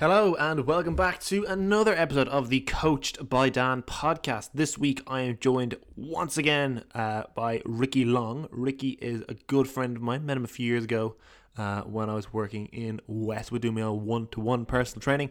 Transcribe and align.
Hello 0.00 0.36
and 0.36 0.64
welcome 0.64 0.94
back 0.94 1.18
to 1.22 1.44
another 1.48 1.92
episode 1.92 2.28
of 2.28 2.50
the 2.50 2.60
Coached 2.60 3.28
by 3.28 3.48
Dan 3.48 3.82
podcast. 3.82 4.50
This 4.54 4.78
week 4.78 5.02
I 5.08 5.22
am 5.22 5.38
joined 5.40 5.74
once 5.96 6.38
again 6.38 6.84
uh, 6.94 7.24
by 7.34 7.62
Ricky 7.64 8.04
Long. 8.04 8.46
Ricky 8.52 8.90
is 8.90 9.24
a 9.28 9.34
good 9.48 9.66
friend 9.66 9.96
of 9.96 10.02
mine. 10.02 10.24
Met 10.24 10.36
him 10.36 10.44
a 10.44 10.46
few 10.46 10.66
years 10.66 10.84
ago 10.84 11.16
uh, 11.56 11.80
when 11.80 12.08
I 12.08 12.14
was 12.14 12.32
working 12.32 12.66
in 12.66 13.00
Westwood 13.08 13.62
doing 13.62 13.74
my 13.74 13.88
one-to-one 13.88 14.66
personal 14.66 15.00
training. 15.00 15.30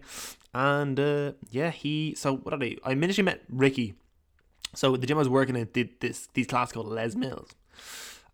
And 0.53 0.99
uh, 0.99 1.31
yeah, 1.49 1.69
he. 1.69 2.13
So 2.15 2.35
what 2.35 2.59
did 2.59 2.81
I? 2.83 2.89
I 2.89 2.91
initially 2.91 3.23
met 3.23 3.43
Ricky. 3.47 3.93
So 4.75 4.97
the 4.97 5.07
gym 5.07 5.17
I 5.17 5.19
was 5.19 5.29
working 5.29 5.55
in 5.55 5.69
did 5.71 5.91
this 6.01 6.27
these 6.33 6.47
classes 6.47 6.73
called 6.73 6.87
Les 6.87 7.15
Mills. 7.15 7.51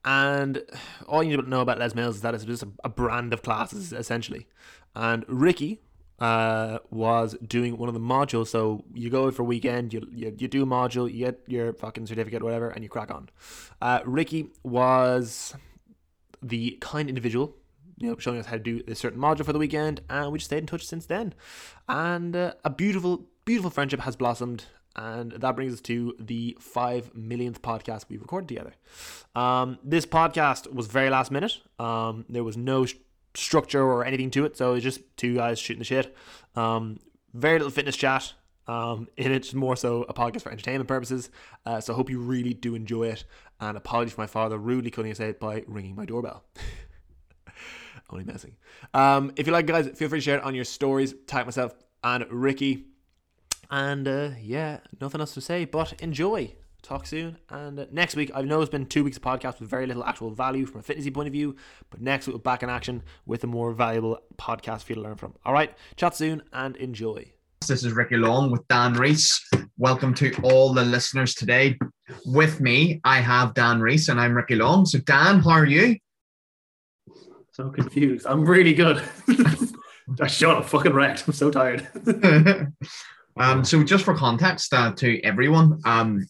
And 0.04 0.64
all 1.08 1.22
you 1.22 1.30
need 1.30 1.44
to 1.44 1.48
know 1.48 1.62
about 1.62 1.78
Les 1.78 1.94
Mills 1.94 2.16
is 2.16 2.22
that 2.22 2.34
it's 2.34 2.44
just 2.44 2.64
a, 2.64 2.70
a 2.84 2.90
brand 2.90 3.34
of 3.34 3.44
classes 3.44 3.94
essentially. 3.94 4.48
And 4.96 5.26
Ricky, 5.28 5.82
uh, 6.24 6.80
was 6.90 7.36
doing 7.46 7.78
one 7.78 7.90
of 7.90 7.94
the 7.94 8.00
modules. 8.00 8.48
So 8.48 8.86
you 8.94 9.10
go 9.10 9.30
for 9.30 9.42
a 9.42 9.46
weekend, 9.46 9.94
you, 9.94 10.08
you, 10.10 10.34
you 10.38 10.48
do 10.48 10.64
a 10.64 10.66
module, 10.66 11.12
you 11.12 11.26
get 11.26 11.42
your 11.48 11.74
fucking 11.74 12.06
certificate, 12.08 12.42
whatever, 12.42 12.70
and 12.70 12.82
you 12.82 12.90
crack 12.90 13.12
on. 13.12 13.30
Uh, 13.82 14.00
Ricky 14.06 14.48
was 14.64 15.54
the 16.42 16.78
kind 16.80 17.10
individual, 17.10 17.58
you 17.98 18.10
know, 18.10 18.18
showing 18.18 18.40
us 18.40 18.46
how 18.46 18.54
to 18.54 18.64
do 18.64 18.82
a 18.88 18.96
certain 18.96 19.20
module 19.20 19.44
for 19.44 19.52
the 19.52 19.60
weekend, 19.60 20.00
and 20.10 20.32
we 20.32 20.40
just 20.40 20.46
stayed 20.46 20.60
in 20.60 20.66
touch 20.66 20.86
since 20.86 21.06
then. 21.08 21.34
And 21.90 22.38
uh, 22.38 22.54
a 22.64 22.70
beautiful, 22.70 23.26
beautiful 23.44 23.70
friendship 23.70 24.00
has 24.00 24.16
blossomed. 24.16 24.64
And 24.96 25.32
that 25.32 25.56
brings 25.56 25.74
us 25.74 25.82
to 25.82 26.16
the 26.20 26.56
five 26.62 27.14
millionth 27.16 27.62
podcast 27.64 28.06
we 28.10 28.18
recorded 28.18 28.48
together. 28.48 28.76
Um, 29.36 29.80
this 29.84 30.06
podcast 30.06 30.72
was 30.72 30.86
very 30.86 31.10
last 31.10 31.32
minute. 31.32 31.58
Um, 31.80 32.26
there 32.30 32.44
was 32.44 32.56
no 32.56 32.86
structure 33.36 33.82
or 33.82 34.06
anything 34.06 34.32
to 34.32 34.46
it. 34.46 34.58
So 34.58 34.74
it's 34.74 34.84
just 34.84 35.02
two 35.18 35.36
guys 35.36 35.60
shooting 35.60 35.80
the 35.80 35.86
shit. 35.86 36.16
Um, 36.56 37.00
very 37.34 37.60
little 37.60 37.72
fitness 37.72 37.96
chat. 37.96 38.34
Um, 38.66 39.10
in 39.18 39.32
it, 39.32 39.54
more 39.54 39.76
so 39.76 40.04
a 40.04 40.14
podcast 40.14 40.44
for 40.44 40.52
entertainment 40.52 40.88
purposes. 40.88 41.30
Uh, 41.66 41.82
so 41.82 41.94
I 41.94 41.96
hope 41.96 42.10
you 42.10 42.20
really 42.20 42.54
do 42.54 42.76
enjoy 42.76 43.08
it. 43.10 43.26
And 43.60 43.78
apologies 43.78 44.14
for 44.14 44.22
my 44.22 44.28
father 44.28 44.58
rudely 44.58 44.92
cutting 44.92 45.12
us 45.12 45.20
out 45.20 45.40
by 45.40 45.64
ringing 45.68 45.96
my 45.96 46.06
doorbell. 46.06 46.44
Only 48.10 48.26
messing. 48.26 48.56
Um, 48.94 49.32
if 49.36 49.48
you 49.48 49.54
like, 49.54 49.66
guys, 49.66 49.88
feel 49.90 50.10
free 50.10 50.20
to 50.20 50.24
share 50.24 50.38
it 50.38 50.44
on 50.44 50.56
your 50.56 50.66
stories. 50.66 51.14
Tag 51.26 51.46
myself 51.46 51.74
and 52.04 52.26
Ricky. 52.30 52.86
And 53.72 54.08
uh, 54.08 54.32
yeah, 54.40 54.80
nothing 55.02 55.20
else 55.22 55.34
to 55.34 55.42
say, 55.42 55.66
but 55.66 55.94
enjoy 56.02 56.54
talk 56.84 57.08
soon. 57.08 57.38
And 57.50 57.80
uh, 57.80 57.86
next 57.92 58.16
week, 58.16 58.30
I 58.36 58.42
know 58.42 58.62
it's 58.62 58.70
been 58.70 58.86
two 58.86 59.04
weeks 59.04 59.18
of 59.18 59.24
podcast 59.24 59.60
with 59.60 59.70
very 59.70 59.88
little 59.88 60.04
actual 60.04 60.32
value 60.32 60.66
from 60.66 60.82
a 60.82 60.84
fitnessy 60.84 61.14
point 61.14 61.28
of 61.28 61.34
view, 61.34 61.56
but 61.90 62.02
next 62.02 62.28
week 62.28 62.36
we're 62.36 62.42
back 62.42 62.62
in 62.62 62.70
action 62.70 63.02
with 63.26 63.44
a 63.44 63.48
more 63.48 63.72
valuable 63.72 64.20
podcast 64.38 64.84
for 64.84 64.92
you 64.92 64.96
to 64.96 65.02
learn 65.02 65.16
from. 65.16 65.34
All 65.46 65.54
right, 65.54 65.76
chat 65.96 66.16
soon 66.16 66.44
and 66.52 66.76
enjoy. 66.76 67.32
This 67.68 67.86
is 67.86 67.94
Ricky 67.94 68.18
Long 68.18 68.52
with 68.52 68.68
Dan 68.68 68.94
Reese. 68.94 69.42
Welcome 69.78 70.14
to 70.16 70.36
all 70.44 70.74
the 70.74 70.84
listeners 70.84 71.34
today. 71.34 71.80
With 72.26 72.60
me, 72.60 73.00
I 73.06 73.22
have 73.22 73.54
Dan 73.54 73.80
Reese 73.80 74.10
and 74.10 74.20
I'm 74.20 74.36
Ricky 74.36 74.56
Long. 74.56 74.86
So, 74.86 75.00
Dan, 75.00 75.40
how 75.40 75.52
are 75.52 75.66
you? 75.66 75.96
So 77.52 77.70
confused. 77.70 78.26
I'm 78.28 78.44
really 78.44 78.74
good. 78.74 79.02
I 80.20 80.28
shot 80.28 80.62
a 80.62 80.68
fucking 80.68 80.92
wrecked. 80.92 81.24
I'm 81.26 81.34
so 81.34 81.50
tired. 81.50 81.88
um, 83.38 83.64
so, 83.64 83.82
just 83.84 84.04
for 84.04 84.14
context 84.16 84.74
uh, 84.74 84.92
to 84.96 85.22
everyone, 85.24 85.80
um, 85.86 86.26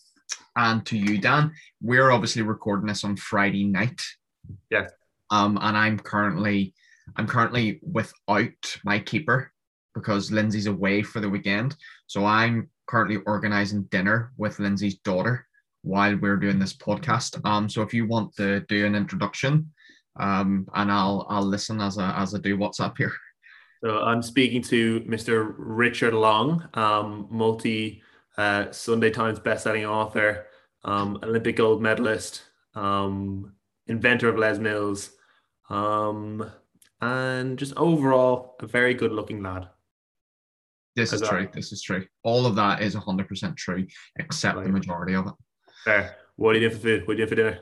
and 0.55 0.85
to 0.85 0.97
you, 0.97 1.17
Dan. 1.17 1.51
We're 1.81 2.11
obviously 2.11 2.41
recording 2.41 2.87
this 2.87 3.03
on 3.03 3.17
Friday 3.17 3.65
night. 3.65 4.01
Yeah. 4.69 4.87
Um, 5.31 5.57
and 5.61 5.77
I'm 5.77 5.99
currently 5.99 6.73
I'm 7.15 7.27
currently 7.27 7.79
without 7.81 8.77
my 8.85 8.99
keeper 8.99 9.51
because 9.93 10.31
Lindsay's 10.31 10.67
away 10.67 11.03
for 11.03 11.19
the 11.19 11.29
weekend. 11.29 11.75
So 12.07 12.25
I'm 12.25 12.69
currently 12.87 13.17
organizing 13.25 13.83
dinner 13.83 14.31
with 14.37 14.59
Lindsay's 14.59 14.99
daughter 14.99 15.45
while 15.83 16.15
we're 16.15 16.37
doing 16.37 16.59
this 16.59 16.73
podcast. 16.73 17.43
Um, 17.45 17.69
so 17.69 17.81
if 17.81 17.93
you 17.93 18.07
want 18.07 18.35
to 18.37 18.61
do 18.61 18.85
an 18.85 18.95
introduction, 18.95 19.71
um, 20.19 20.67
and 20.73 20.91
I'll 20.91 21.25
I'll 21.29 21.45
listen 21.45 21.81
as 21.81 21.97
I 21.97 22.15
as 22.21 22.35
I 22.35 22.39
do 22.39 22.57
what's 22.57 22.79
up 22.79 22.97
here. 22.97 23.13
So 23.83 23.99
I'm 23.99 24.21
speaking 24.21 24.61
to 24.63 25.01
Mr. 25.01 25.53
Richard 25.57 26.13
Long, 26.13 26.67
um, 26.73 27.27
multi 27.29 28.01
uh, 28.37 28.71
Sunday 28.71 29.09
Times 29.09 29.39
bestselling 29.39 29.89
author, 29.89 30.45
um, 30.83 31.19
Olympic 31.23 31.55
gold 31.55 31.81
medalist, 31.81 32.43
um, 32.75 33.53
inventor 33.87 34.29
of 34.29 34.37
Les 34.37 34.57
Mills, 34.59 35.11
um, 35.69 36.49
and 37.01 37.57
just 37.57 37.73
overall 37.75 38.55
a 38.59 38.67
very 38.67 38.93
good 38.93 39.11
looking 39.11 39.41
lad. 39.41 39.67
This 40.95 41.11
is 41.11 41.21
true. 41.21 41.47
This 41.51 41.71
is 41.71 41.81
true. 41.81 42.05
All 42.23 42.45
of 42.45 42.55
that 42.55 42.81
is 42.81 42.95
100% 42.95 43.57
true, 43.57 43.85
except 44.19 44.57
right. 44.57 44.65
the 44.65 44.71
majority 44.71 45.15
of 45.15 45.27
it. 45.27 45.33
Fair. 45.83 46.15
What 46.35 46.53
do 46.53 46.59
you 46.59 46.69
doing 46.69 46.79
for 46.79 46.83
food? 46.83 47.07
What 47.07 47.17
do 47.17 47.21
you 47.21 47.27
doing 47.27 47.29
for 47.29 47.35
dinner? 47.35 47.59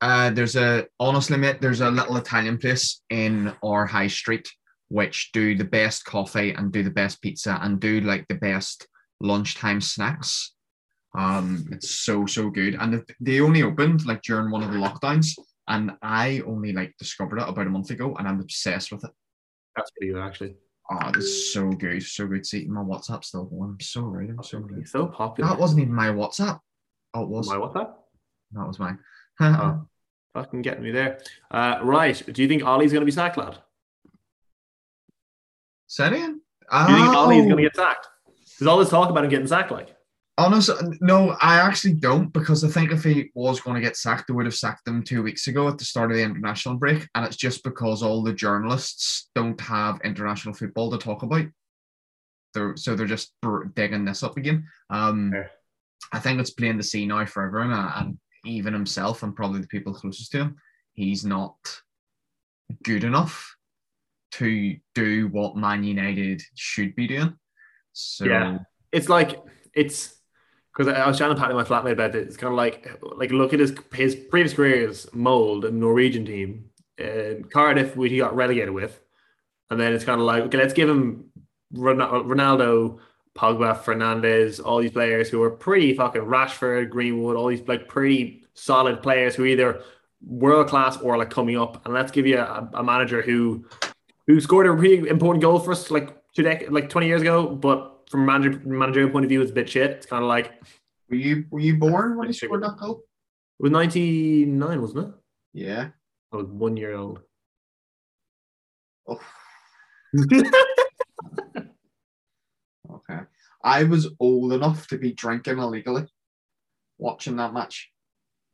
Uh, 0.00 0.30
there's 0.30 0.56
a, 0.56 0.86
honestly, 0.98 1.36
mate, 1.36 1.60
there's 1.60 1.80
a 1.80 1.90
little 1.90 2.16
Italian 2.16 2.58
place 2.58 3.02
in 3.08 3.52
our 3.62 3.86
high 3.86 4.08
street 4.08 4.50
which 4.88 5.30
do 5.32 5.56
the 5.56 5.64
best 5.64 6.04
coffee 6.04 6.52
and 6.52 6.70
do 6.70 6.82
the 6.82 6.90
best 6.90 7.22
pizza 7.22 7.58
and 7.62 7.80
do 7.80 8.00
like 8.02 8.26
the 8.28 8.34
best 8.34 8.86
lunchtime 9.20 9.80
snacks. 9.80 10.54
Um, 11.14 11.68
it's 11.70 11.90
so 11.90 12.26
so 12.26 12.48
good, 12.48 12.74
and 12.74 13.04
they 13.20 13.40
only 13.40 13.62
opened 13.62 14.06
like 14.06 14.22
during 14.22 14.50
one 14.50 14.62
of 14.62 14.72
the 14.72 14.78
lockdowns, 14.78 15.38
and 15.68 15.92
I 16.02 16.42
only 16.46 16.72
like 16.72 16.94
discovered 16.98 17.38
it 17.38 17.48
about 17.48 17.66
a 17.66 17.70
month 17.70 17.90
ago, 17.90 18.14
and 18.16 18.26
I'm 18.26 18.40
obsessed 18.40 18.92
with 18.92 19.04
it. 19.04 19.10
That's 19.76 19.90
pretty 19.90 20.12
good, 20.12 20.22
actually. 20.22 20.54
Oh, 20.90 21.10
it's 21.14 21.52
so 21.52 21.70
good, 21.70 22.02
so 22.02 22.26
good. 22.26 22.46
See, 22.46 22.66
my 22.66 22.80
WhatsApp 22.80 23.24
still 23.24 23.44
going. 23.44 23.70
I'm 23.70 23.80
so 23.80 24.02
right. 24.02 24.28
I'm 24.28 24.42
so 24.42 24.60
good. 24.60 24.88
So 24.88 25.06
popular. 25.06 25.50
That 25.50 25.58
wasn't 25.58 25.82
even 25.82 25.94
my 25.94 26.08
WhatsApp. 26.08 26.60
Oh, 27.14 27.22
it 27.22 27.28
was 27.28 27.48
my 27.48 27.56
WhatsApp. 27.56 27.92
That 28.52 28.66
was 28.66 28.78
mine. 28.78 28.98
oh, 29.40 29.86
fucking 30.34 30.62
getting 30.62 30.82
me 30.82 30.90
there. 30.90 31.20
Uh, 31.50 31.78
right. 31.82 32.20
Do 32.32 32.42
you 32.42 32.48
think 32.48 32.64
Ole's 32.64 32.92
going 32.92 33.02
to 33.02 33.06
be 33.06 33.12
sacked, 33.12 33.36
lad? 33.36 33.58
Say 35.86 36.06
it 36.06 36.12
again. 36.14 36.40
Do 36.70 36.92
you 36.92 36.98
think 36.98 37.14
Ole's 37.14 37.44
going 37.44 37.56
to 37.56 37.62
get 37.62 37.76
sacked? 37.76 38.08
There's 38.58 38.66
all 38.66 38.78
this 38.78 38.90
talk 38.90 39.10
about 39.10 39.24
him 39.24 39.30
getting 39.30 39.46
sacked, 39.46 39.70
like. 39.70 39.94
Honestly, 40.38 40.74
no, 41.00 41.36
I 41.42 41.56
actually 41.56 41.94
don't 41.94 42.32
because 42.32 42.64
I 42.64 42.68
think 42.68 42.90
if 42.90 43.04
he 43.04 43.30
was 43.34 43.60
going 43.60 43.74
to 43.74 43.86
get 43.86 43.96
sacked, 43.96 44.28
they 44.28 44.34
would 44.34 44.46
have 44.46 44.54
sacked 44.54 44.88
him 44.88 45.02
two 45.02 45.22
weeks 45.22 45.46
ago 45.46 45.68
at 45.68 45.76
the 45.76 45.84
start 45.84 46.10
of 46.10 46.16
the 46.16 46.22
international 46.22 46.76
break, 46.76 47.06
and 47.14 47.26
it's 47.26 47.36
just 47.36 47.62
because 47.62 48.02
all 48.02 48.22
the 48.22 48.32
journalists 48.32 49.28
don't 49.34 49.60
have 49.60 50.00
international 50.04 50.54
football 50.54 50.90
to 50.90 50.98
talk 50.98 51.22
about. 51.22 51.44
They're, 52.54 52.76
so 52.76 52.94
they're 52.94 53.06
just 53.06 53.34
digging 53.74 54.04
this 54.04 54.22
up 54.22 54.36
again. 54.38 54.66
Um, 54.88 55.32
yeah. 55.34 55.48
I 56.12 56.18
think 56.18 56.40
it's 56.40 56.50
plain 56.50 56.78
to 56.78 56.82
see 56.82 57.06
now 57.06 57.26
for 57.26 57.44
everyone, 57.44 57.72
and 57.72 58.18
even 58.44 58.72
himself, 58.72 59.22
and 59.22 59.36
probably 59.36 59.60
the 59.60 59.68
people 59.68 59.92
closest 59.92 60.32
to 60.32 60.38
him, 60.38 60.56
he's 60.94 61.24
not 61.24 61.56
good 62.84 63.04
enough 63.04 63.54
to 64.32 64.76
do 64.94 65.28
what 65.28 65.56
Man 65.56 65.84
United 65.84 66.42
should 66.54 66.94
be 66.96 67.06
doing. 67.06 67.34
So 67.92 68.24
yeah, 68.24 68.58
it's 68.90 69.10
like 69.10 69.38
it's 69.74 70.14
because 70.72 70.92
I 70.92 71.06
was 71.06 71.18
trying 71.18 71.34
to 71.34 71.40
pat 71.40 71.52
my 71.52 71.64
flatmate 71.64 71.92
about 71.92 72.14
it. 72.14 72.26
It's 72.26 72.36
kind 72.36 72.52
of 72.52 72.56
like 72.56 72.88
like 73.16 73.30
look 73.30 73.52
at 73.52 73.60
his 73.60 73.74
his 73.94 74.14
previous 74.14 74.54
careers 74.54 75.06
Molde 75.12 75.62
the 75.62 75.70
Norwegian 75.70 76.24
team, 76.24 76.70
in 76.98 77.44
Cardiff, 77.52 77.96
which 77.96 78.10
he 78.10 78.18
got 78.18 78.34
relegated 78.34 78.70
with, 78.70 79.00
and 79.70 79.78
then 79.78 79.92
it's 79.92 80.04
kind 80.04 80.20
of 80.20 80.26
like 80.26 80.44
okay, 80.44 80.58
let's 80.58 80.74
give 80.74 80.88
him 80.88 81.30
Ronaldo, 81.74 82.98
Pogba, 83.36 83.82
Fernandes, 83.82 84.64
all 84.64 84.80
these 84.80 84.90
players 84.90 85.28
who 85.28 85.42
are 85.42 85.50
pretty 85.50 85.94
fucking 85.94 86.22
Rashford, 86.22 86.90
Greenwood, 86.90 87.36
all 87.36 87.48
these 87.48 87.66
like 87.66 87.88
pretty 87.88 88.44
solid 88.54 89.02
players 89.02 89.34
who 89.34 89.44
either 89.44 89.82
world 90.24 90.68
class 90.68 90.96
or 90.98 91.18
like 91.18 91.30
coming 91.30 91.58
up, 91.58 91.84
and 91.84 91.94
let's 91.94 92.12
give 92.12 92.26
you 92.26 92.38
a, 92.38 92.70
a 92.74 92.82
manager 92.82 93.22
who 93.22 93.66
who 94.26 94.40
scored 94.40 94.66
a 94.66 94.70
really 94.70 95.08
important 95.08 95.42
goal 95.42 95.58
for 95.58 95.72
us 95.72 95.90
like 95.90 96.16
two 96.34 96.42
dec- 96.42 96.70
like 96.70 96.88
20 96.88 97.06
years 97.06 97.20
ago, 97.20 97.48
but 97.54 97.91
from 98.12 98.22
a 98.22 98.26
manager, 98.26 98.60
managerial 98.64 99.10
point 99.10 99.24
of 99.24 99.30
view, 99.30 99.40
it's 99.40 99.50
a 99.50 99.54
bit 99.54 99.68
shit. 99.70 99.90
It's 99.90 100.06
kind 100.06 100.22
of 100.22 100.28
like. 100.28 100.52
Were 101.08 101.16
you 101.16 101.46
were 101.50 101.60
you 101.60 101.78
born 101.78 102.16
when 102.16 102.28
you 102.28 102.34
scored 102.34 102.62
that 102.62 102.76
goal? 102.76 103.02
It 103.58 103.62
was 103.62 103.72
99, 103.72 104.80
wasn't 104.80 105.08
it? 105.08 105.14
Yeah. 105.54 105.88
I 106.32 106.36
was 106.36 106.46
one 106.46 106.76
year 106.76 106.94
old. 106.94 107.20
Oh. 109.08 109.20
okay. 112.90 113.20
I 113.64 113.84
was 113.84 114.08
old 114.20 114.52
enough 114.52 114.86
to 114.88 114.98
be 114.98 115.12
drinking 115.12 115.58
illegally 115.58 116.06
watching 116.98 117.36
that 117.36 117.54
match. 117.54 117.90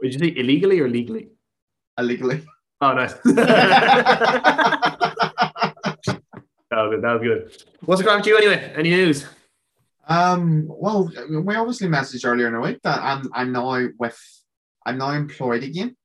Did 0.00 0.14
you 0.14 0.18
say 0.18 0.34
illegally 0.36 0.80
or 0.80 0.88
legally? 0.88 1.30
Illegally. 1.98 2.46
Oh, 2.80 2.92
nice. 2.92 3.14
That 6.70 6.82
was 6.82 6.90
good. 6.90 7.02
That 7.02 7.12
was 7.14 7.22
good. 7.22 7.64
What's 7.86 8.02
going 8.02 8.12
on 8.12 8.18
with 8.20 8.26
you 8.26 8.36
anyway? 8.36 8.72
Any 8.76 8.90
news? 8.90 9.26
Um. 10.08 10.64
Well, 10.68 11.12
we 11.30 11.54
obviously 11.54 11.88
messaged 11.88 12.26
earlier 12.26 12.46
in 12.48 12.54
the 12.54 12.60
week 12.60 12.80
that 12.82 13.00
I'm 13.00 13.30
I'm 13.34 13.52
now 13.52 13.88
with 13.98 14.18
I'm 14.86 14.98
now 14.98 15.10
employed 15.10 15.62
again. 15.62 15.96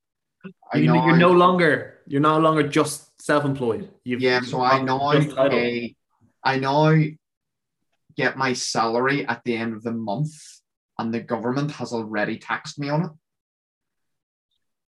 You, 0.74 0.92
now, 0.92 1.06
you're 1.06 1.16
no 1.16 1.32
longer 1.32 2.00
you're 2.06 2.20
no 2.20 2.38
longer 2.38 2.68
just 2.68 3.10
self-employed. 3.22 3.90
You've, 4.04 4.20
yeah. 4.20 4.40
So 4.42 4.60
I 4.60 4.82
now 4.82 5.12
pay 5.48 5.96
I 6.44 6.58
now 6.58 6.94
get 8.16 8.36
my 8.36 8.52
salary 8.52 9.26
at 9.26 9.42
the 9.44 9.56
end 9.56 9.74
of 9.74 9.82
the 9.82 9.92
month 9.92 10.32
and 10.98 11.12
the 11.12 11.20
government 11.20 11.70
has 11.72 11.92
already 11.92 12.38
taxed 12.38 12.78
me 12.78 12.88
on 12.88 13.04
it. 13.06 13.10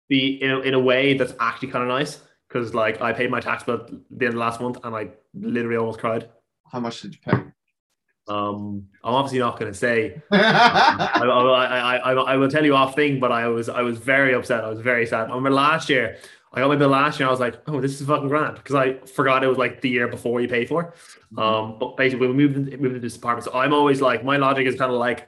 The 0.09 0.41
in 0.41 0.51
a, 0.51 0.59
in 0.61 0.73
a 0.73 0.79
way 0.79 1.13
that's 1.13 1.33
actually 1.39 1.69
kind 1.69 1.83
of 1.83 1.89
nice 1.89 2.19
because 2.47 2.73
like 2.73 3.01
I 3.01 3.13
paid 3.13 3.29
my 3.29 3.39
tax 3.39 3.63
bill 3.63 3.75
at 3.75 3.87
the 3.87 4.25
end 4.25 4.33
of 4.33 4.39
last 4.39 4.59
month 4.59 4.77
and 4.83 4.95
I 4.95 5.09
literally 5.33 5.77
almost 5.77 5.99
cried. 5.99 6.29
How 6.71 6.79
much 6.79 7.01
did 7.01 7.13
you 7.13 7.19
pay? 7.23 7.37
Um, 8.27 8.87
I'm 9.03 9.13
obviously 9.15 9.39
not 9.39 9.59
going 9.59 9.71
to 9.71 9.77
say. 9.77 10.21
I, 10.31 11.21
I, 11.23 11.97
I, 11.97 12.13
I, 12.13 12.35
will 12.37 12.49
tell 12.49 12.63
you 12.63 12.73
off 12.73 12.95
thing, 12.95 13.19
but 13.19 13.33
I 13.33 13.47
was 13.47 13.67
I 13.67 13.81
was 13.81 13.97
very 13.97 14.33
upset. 14.33 14.63
I 14.63 14.69
was 14.69 14.79
very 14.79 15.05
sad. 15.05 15.25
I 15.25 15.27
remember 15.27 15.49
last 15.49 15.89
year, 15.89 16.17
I 16.53 16.61
got 16.61 16.69
my 16.69 16.77
bill 16.77 16.89
last 16.89 17.19
year. 17.19 17.27
I 17.27 17.31
was 17.31 17.41
like, 17.41 17.55
oh, 17.67 17.81
this 17.81 17.99
is 17.99 18.07
fucking 18.07 18.29
grand 18.29 18.55
because 18.55 18.75
I 18.75 18.93
forgot 19.07 19.43
it 19.43 19.47
was 19.47 19.57
like 19.57 19.81
the 19.81 19.89
year 19.89 20.07
before 20.07 20.39
you 20.39 20.47
pay 20.47 20.65
for. 20.65 20.93
Um, 21.37 21.77
but 21.79 21.97
basically, 21.97 22.27
we 22.27 22.33
moved 22.33 22.55
moved 22.55 22.71
into 22.71 22.99
this 22.99 23.17
apartment. 23.17 23.45
So 23.45 23.53
I'm 23.53 23.73
always 23.73 23.99
like, 23.99 24.23
my 24.23 24.37
logic 24.37 24.67
is 24.67 24.75
kind 24.75 24.91
of 24.91 24.99
like, 24.99 25.27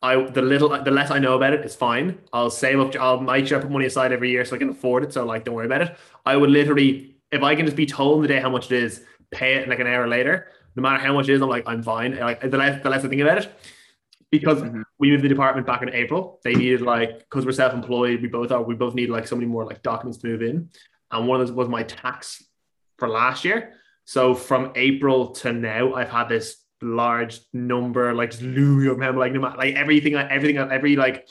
I 0.00 0.22
the 0.22 0.42
little 0.42 0.70
the 0.82 0.90
less 0.90 1.10
I 1.10 1.18
know 1.18 1.34
about 1.34 1.52
it, 1.52 1.60
it's 1.60 1.74
fine. 1.74 2.18
I'll 2.32 2.50
save 2.50 2.80
up. 2.80 2.96
I'll 2.96 3.20
make 3.20 3.46
sure 3.46 3.58
I 3.58 3.62
put 3.62 3.70
money 3.70 3.86
aside 3.86 4.12
every 4.12 4.30
year 4.30 4.46
so 4.46 4.56
I 4.56 4.58
can 4.58 4.70
afford 4.70 5.04
it. 5.04 5.12
So 5.12 5.26
like, 5.26 5.44
don't 5.44 5.54
worry 5.54 5.66
about 5.66 5.82
it. 5.82 5.98
I 6.24 6.36
would 6.36 6.50
literally, 6.50 7.16
if 7.32 7.42
I 7.42 7.54
can 7.54 7.66
just 7.66 7.76
be 7.76 7.86
told 7.86 8.24
the 8.24 8.28
day 8.28 8.40
how 8.40 8.48
much 8.48 8.72
it 8.72 8.82
is, 8.82 9.02
pay 9.30 9.56
it 9.56 9.68
like 9.68 9.80
an 9.80 9.86
hour 9.86 10.08
later 10.08 10.48
no 10.76 10.82
matter 10.82 11.02
how 11.02 11.12
much 11.12 11.28
it 11.28 11.34
is, 11.34 11.42
I'm 11.42 11.48
like, 11.48 11.64
I'm 11.66 11.82
fine. 11.82 12.16
Like 12.18 12.40
the 12.40 12.56
less, 12.56 12.82
the 12.82 12.90
less 12.90 13.04
I 13.04 13.08
think 13.08 13.22
about 13.22 13.38
it. 13.38 13.52
Because 14.30 14.62
mm-hmm. 14.62 14.82
we 14.98 15.10
moved 15.10 15.22
the 15.22 15.28
department 15.28 15.66
back 15.66 15.82
in 15.82 15.90
April, 15.90 16.40
they 16.42 16.54
needed 16.54 16.80
like 16.80 17.20
because 17.20 17.46
we're 17.46 17.52
self-employed, 17.52 18.20
we 18.20 18.28
both 18.28 18.50
are, 18.50 18.62
we 18.62 18.74
both 18.74 18.94
need 18.94 19.08
like 19.08 19.28
so 19.28 19.36
many 19.36 19.46
more 19.46 19.64
like 19.64 19.82
documents 19.82 20.18
to 20.18 20.26
move 20.26 20.42
in. 20.42 20.70
And 21.12 21.28
one 21.28 21.40
of 21.40 21.46
those 21.46 21.54
was 21.54 21.68
my 21.68 21.84
tax 21.84 22.44
for 22.98 23.08
last 23.08 23.44
year. 23.44 23.74
So 24.06 24.34
from 24.34 24.72
April 24.74 25.28
to 25.32 25.52
now, 25.52 25.94
I've 25.94 26.10
had 26.10 26.28
this 26.28 26.56
large 26.82 27.40
number, 27.52 28.12
like 28.12 28.32
just 28.32 28.42
looming 28.42 28.88
up, 29.02 29.14
like 29.14 29.32
no 29.32 29.40
matter 29.40 29.56
like 29.56 29.76
everything, 29.76 30.14
everything, 30.16 30.58
every 30.58 30.96
like 30.96 31.28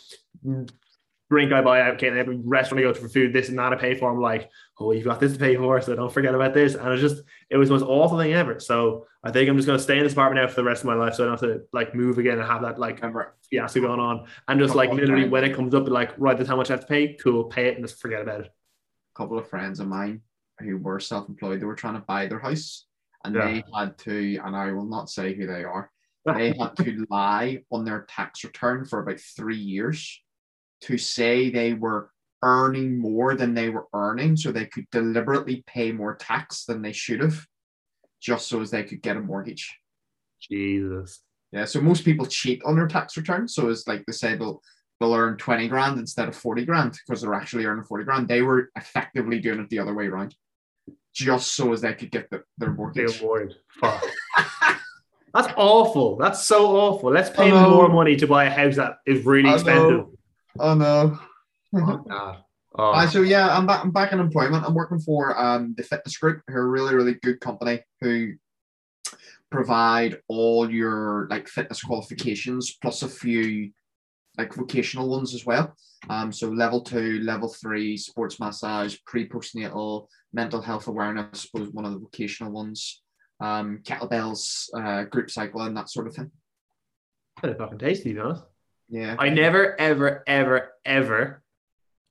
drink 1.34 1.52
I 1.52 1.62
buy 1.62 1.82
out, 1.82 1.96
okay, 1.96 2.10
every 2.10 2.38
restaurant 2.38 2.80
I 2.80 2.84
go 2.84 2.94
to 2.94 3.00
for 3.00 3.10
food, 3.10 3.34
this 3.34 3.50
and 3.50 3.58
that 3.58 3.74
I 3.74 3.76
pay 3.76 3.96
for. 3.96 4.12
I'm 4.12 4.22
like, 4.22 4.52
oh, 4.80 4.92
you've 4.92 5.06
got 5.06 5.20
this 5.20 5.34
to 5.34 5.40
pay 5.40 5.56
for, 5.56 5.82
so 5.82 5.96
don't 5.96 6.14
forget 6.14 6.36
about 6.36 6.54
this. 6.54 6.76
And 6.76 6.88
it's 6.90 7.02
just, 7.02 7.24
it 7.50 7.58
was 7.58 7.70
the 7.70 7.74
most 7.74 7.88
awful 7.88 8.20
thing 8.20 8.34
ever. 8.34 8.60
So 8.60 9.08
I 9.24 9.32
think 9.32 9.50
I'm 9.50 9.56
just 9.56 9.66
going 9.66 9.80
to 9.80 9.84
stay 9.84 9.98
in 9.98 10.04
this 10.04 10.14
apartment 10.14 10.46
now 10.46 10.48
for 10.48 10.62
the 10.62 10.64
rest 10.64 10.84
of 10.84 10.88
my 10.88 10.94
life, 10.94 11.16
so 11.16 11.24
I 11.24 11.28
don't 11.28 11.42
have 11.42 11.50
to 11.50 11.64
like 11.74 11.96
move 11.96 12.20
again 12.20 12.38
and 12.38 12.48
have 12.48 12.62
that 12.62 12.78
like 12.78 13.02
fiasco 13.50 13.82
going 13.82 14.00
on. 14.00 14.28
And 14.48 14.60
just 14.60 14.76
like 14.76 14.92
literally 14.92 15.28
when 15.28 15.44
it 15.44 15.56
comes 15.56 15.74
up, 15.74 15.88
like 15.90 16.14
right, 16.20 16.38
that's 16.38 16.50
how 16.50 16.56
much 16.56 16.70
I 16.70 16.74
have 16.74 16.82
to 16.82 16.88
pay. 16.88 17.16
Cool, 17.16 17.46
pay 17.46 17.68
it 17.68 17.78
and 17.78 17.84
just 17.84 18.00
forget 18.00 18.22
about 18.22 18.42
it. 18.42 18.48
A 18.48 19.18
couple 19.18 19.40
of 19.40 19.50
friends 19.50 19.80
of 19.80 19.88
mine 19.88 20.22
who 20.60 20.78
were 20.78 21.00
self-employed, 21.00 21.60
they 21.60 21.66
were 21.66 21.76
trying 21.76 21.96
to 21.96 22.02
buy 22.02 22.28
their 22.28 22.40
house, 22.40 22.86
and 23.26 23.34
yeah. 23.34 23.46
they 23.46 23.64
had 23.76 23.98
to, 24.00 24.38
and 24.44 24.56
I 24.56 24.72
will 24.72 24.86
not 24.86 25.10
say 25.10 25.34
who 25.34 25.48
they 25.48 25.64
are. 25.64 25.90
They 26.26 26.54
had 26.58 26.78
to 26.78 27.06
lie 27.10 27.64
on 27.70 27.84
their 27.84 28.06
tax 28.08 28.46
return 28.46 28.86
for 28.86 29.00
about 29.00 29.20
three 29.20 29.58
years 29.58 30.22
to 30.84 30.98
say 30.98 31.50
they 31.50 31.74
were 31.74 32.10
earning 32.42 32.98
more 32.98 33.36
than 33.36 33.54
they 33.54 33.70
were 33.70 33.88
earning 33.94 34.36
so 34.36 34.52
they 34.52 34.66
could 34.66 34.90
deliberately 34.92 35.64
pay 35.66 35.92
more 35.92 36.16
tax 36.16 36.66
than 36.66 36.82
they 36.82 36.92
should 36.92 37.22
have 37.22 37.46
just 38.22 38.48
so 38.48 38.62
as 38.62 38.72
they 38.72 38.84
could 38.84 39.02
get 39.02 39.18
a 39.18 39.22
mortgage. 39.22 39.78
Jesus. 40.42 41.22
Yeah, 41.52 41.66
so 41.66 41.82
most 41.82 42.04
people 42.04 42.26
cheat 42.26 42.62
on 42.66 42.76
their 42.76 42.88
tax 42.88 43.16
return. 43.16 43.48
So 43.48 43.70
it's 43.70 43.88
like 43.88 44.04
they 44.06 44.14
say 44.14 44.36
they'll 44.36 44.62
they'll 45.00 45.14
earn 45.14 45.38
20 45.38 45.68
grand 45.68 46.00
instead 46.00 46.28
of 46.28 46.36
40 46.36 46.66
grand 46.66 46.98
because 47.06 47.22
they're 47.22 47.34
actually 47.34 47.66
earning 47.66 47.84
40 47.84 48.04
grand. 48.06 48.28
They 48.28 48.42
were 48.42 48.70
effectively 48.76 49.40
doing 49.40 49.60
it 49.60 49.70
the 49.70 49.80
other 49.80 49.94
way 49.94 50.08
around. 50.08 50.36
Just 51.14 51.56
so 51.56 51.72
as 51.72 51.82
they 51.82 51.94
could 51.94 52.12
get 52.12 52.30
the, 52.32 52.44
their 52.58 52.72
mortgage. 52.72 53.20
Their 53.20 53.50
Fuck. 53.80 54.04
That's 55.34 55.54
awful. 55.58 56.18
That's 56.18 56.44
so 56.44 56.76
awful. 56.76 57.12
Let's 57.12 57.30
pay 57.30 57.52
more 57.52 57.90
money 57.90 58.16
to 58.18 58.28
buy 58.28 58.46
a 58.46 58.52
house 58.52 58.76
that 58.76 58.98
is 59.06 59.26
really 59.26 59.52
expensive. 59.52 60.06
Oh 60.60 60.74
no. 60.74 61.20
oh 61.76 61.98
god. 62.10 62.44
Oh. 62.76 62.92
Uh, 62.92 63.08
so 63.08 63.22
yeah, 63.22 63.56
I'm 63.56 63.68
back. 63.68 63.84
I'm 63.84 63.92
back 63.92 64.14
in 64.14 64.20
employment. 64.20 64.66
I'm 64.66 64.74
working 64.74 65.00
for 65.00 65.40
um, 65.40 65.76
the 65.78 65.84
Fitness 65.84 66.18
Group, 66.18 66.42
who 66.48 66.56
are 66.56 66.62
a 66.62 66.68
really, 66.68 66.96
really 66.96 67.16
good 67.16 67.40
company 67.40 67.82
who 68.02 68.34
provide 69.52 70.20
all 70.28 70.70
your 70.70 71.28
like 71.30 71.48
fitness 71.48 71.84
qualifications 71.84 72.76
plus 72.82 73.04
a 73.04 73.08
few 73.08 73.70
like 74.40 74.54
vocational 74.56 75.08
ones 75.08 75.36
as 75.36 75.46
well. 75.46 75.76
Um, 76.10 76.32
so 76.32 76.50
level 76.50 76.82
two, 76.82 77.20
level 77.20 77.50
three, 77.50 77.96
sports 77.96 78.40
massage, 78.40 78.98
pre 79.06 79.30
postnatal, 79.30 80.08
mental 80.34 80.62
health 80.62 80.88
awareness 80.88 81.48
was 81.54 81.70
one 81.70 81.86
of 81.86 81.94
the 81.94 82.00
vocational 82.00 82.52
ones. 82.52 83.04
Um, 83.40 83.82
kettlebells, 83.84 84.70
uh, 84.76 85.04
group 85.04 85.30
cycling, 85.30 85.76
that 85.76 85.90
sort 85.90 86.08
of 86.08 86.16
thing. 86.16 86.32
Kind 87.40 87.54
of 87.54 87.60
fucking 87.60 87.78
tasty, 87.78 88.14
to 88.16 88.44
yeah. 88.94 89.16
I 89.18 89.30
never, 89.30 89.80
ever, 89.82 90.24
ever, 90.28 90.72
ever 90.86 91.44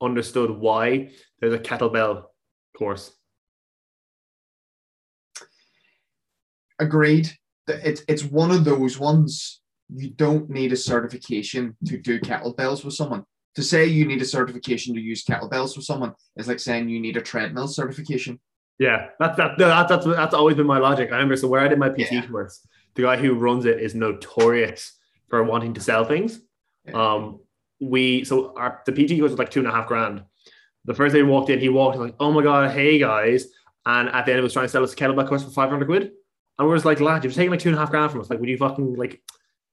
understood 0.01 0.51
why 0.51 1.11
there's 1.39 1.53
a 1.53 1.59
kettlebell 1.59 2.25
course. 2.77 3.15
Agreed. 6.79 7.31
It's 7.67 8.03
it's 8.09 8.25
one 8.25 8.51
of 8.51 8.65
those 8.65 8.99
ones 8.99 9.61
you 9.95 10.09
don't 10.09 10.49
need 10.49 10.73
a 10.73 10.75
certification 10.75 11.77
to 11.85 11.97
do 11.97 12.19
kettlebells 12.19 12.83
with 12.83 12.95
someone. 12.95 13.23
To 13.55 13.63
say 13.63 13.85
you 13.85 14.05
need 14.05 14.21
a 14.21 14.25
certification 14.25 14.93
to 14.95 14.99
use 14.99 15.23
kettlebells 15.23 15.77
with 15.77 15.85
someone 15.85 16.13
is 16.35 16.49
like 16.49 16.59
saying 16.59 16.89
you 16.89 16.99
need 16.99 17.15
a 17.15 17.21
treadmill 17.21 17.69
certification. 17.69 18.41
Yeah, 18.77 19.09
that's 19.19 19.37
that, 19.37 19.57
that 19.57 19.87
that's 19.87 20.05
that's 20.05 20.33
always 20.33 20.57
been 20.57 20.67
my 20.67 20.79
logic. 20.79 21.13
I 21.13 21.15
remember 21.15 21.37
so 21.37 21.47
where 21.47 21.61
I 21.61 21.69
did 21.69 21.79
my 21.79 21.87
PT 21.87 22.11
yeah. 22.11 22.27
course, 22.27 22.67
the 22.95 23.03
guy 23.03 23.15
who 23.15 23.35
runs 23.35 23.63
it 23.63 23.79
is 23.79 23.95
notorious 23.95 24.99
for 25.29 25.41
wanting 25.43 25.75
to 25.75 25.81
sell 25.81 26.03
things. 26.03 26.41
Um, 26.93 27.39
we 27.79 28.23
so 28.23 28.53
our 28.57 28.81
the 28.85 28.91
PT 28.91 29.21
was 29.21 29.37
like 29.37 29.51
two 29.51 29.59
and 29.59 29.67
a 29.67 29.71
half 29.71 29.87
grand. 29.87 30.23
The 30.85 30.93
first 30.93 31.13
day 31.13 31.21
we 31.21 31.29
walked 31.29 31.49
in, 31.49 31.59
he 31.59 31.69
walked 31.69 31.97
like, 31.97 32.15
"Oh 32.19 32.31
my 32.31 32.43
god, 32.43 32.71
hey 32.71 32.97
guys!" 32.97 33.47
And 33.85 34.09
at 34.09 34.25
the 34.25 34.31
end, 34.31 34.39
he 34.39 34.43
was 34.43 34.53
trying 34.53 34.65
to 34.65 34.69
sell 34.69 34.83
us 34.83 34.93
a 34.93 34.95
kettlebell 34.95 35.27
course 35.27 35.43
for 35.43 35.51
five 35.51 35.69
hundred 35.69 35.85
quid. 35.85 36.11
And 36.59 36.67
we 36.67 36.73
are 36.73 36.79
like, 36.79 36.99
"Lad, 36.99 37.23
you're 37.23 37.33
taking 37.33 37.51
like 37.51 37.59
two 37.59 37.69
and 37.69 37.77
a 37.77 37.79
half 37.79 37.91
grand 37.91 38.11
from 38.11 38.21
us. 38.21 38.29
Like, 38.29 38.39
would 38.39 38.49
you 38.49 38.57
fucking 38.57 38.95
like 38.95 39.21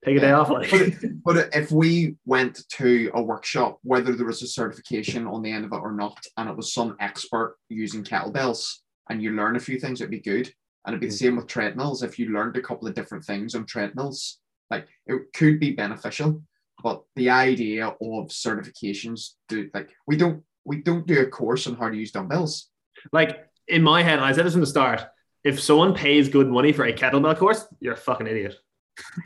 take 0.05 0.17
a 0.17 0.21
yeah. 0.21 0.27
day 0.27 0.31
off?" 0.31 0.49
Like, 0.49 0.71
but, 0.71 0.89
but 1.25 1.49
if 1.53 1.71
we 1.71 2.15
went 2.25 2.61
to 2.77 3.11
a 3.13 3.21
workshop, 3.21 3.79
whether 3.83 4.13
there 4.13 4.25
was 4.25 4.41
a 4.41 4.47
certification 4.47 5.27
on 5.27 5.41
the 5.41 5.51
end 5.51 5.65
of 5.65 5.73
it 5.73 5.81
or 5.81 5.91
not, 5.91 6.19
and 6.37 6.49
it 6.49 6.55
was 6.55 6.73
some 6.73 6.95
expert 6.99 7.57
using 7.69 8.03
kettlebells, 8.03 8.77
and 9.09 9.21
you 9.21 9.31
learn 9.31 9.55
a 9.55 9.59
few 9.59 9.79
things, 9.79 10.01
it'd 10.01 10.11
be 10.11 10.19
good. 10.19 10.51
And 10.85 10.93
it'd 10.93 11.01
be 11.01 11.07
the 11.07 11.13
same 11.13 11.35
with 11.35 11.45
treadmills. 11.45 12.01
If 12.01 12.17
you 12.17 12.29
learned 12.29 12.57
a 12.57 12.61
couple 12.61 12.87
of 12.87 12.95
different 12.95 13.23
things 13.23 13.53
on 13.53 13.67
treadmills, 13.67 14.39
like 14.71 14.87
it 15.05 15.21
could 15.35 15.59
be 15.59 15.71
beneficial. 15.71 16.41
But 16.83 17.03
the 17.15 17.29
idea 17.29 17.87
of 17.87 18.27
certifications, 18.29 19.31
do 19.49 19.69
like 19.73 19.89
we 20.07 20.17
don't 20.17 20.43
we 20.63 20.81
don't 20.81 21.05
do 21.07 21.19
a 21.21 21.27
course 21.27 21.67
on 21.67 21.75
how 21.75 21.89
to 21.89 21.95
use 21.95 22.11
dumbbells. 22.11 22.69
Like 23.11 23.45
in 23.67 23.81
my 23.83 24.03
head, 24.03 24.15
and 24.15 24.25
I 24.25 24.31
said 24.31 24.45
this 24.45 24.53
from 24.53 24.61
the 24.61 24.67
start, 24.67 25.03
if 25.43 25.59
someone 25.59 25.93
pays 25.93 26.29
good 26.29 26.47
money 26.47 26.71
for 26.71 26.85
a 26.85 26.93
kettlebell 26.93 27.37
course, 27.37 27.65
you're 27.79 27.93
a 27.93 27.97
fucking 27.97 28.27
idiot. 28.27 28.55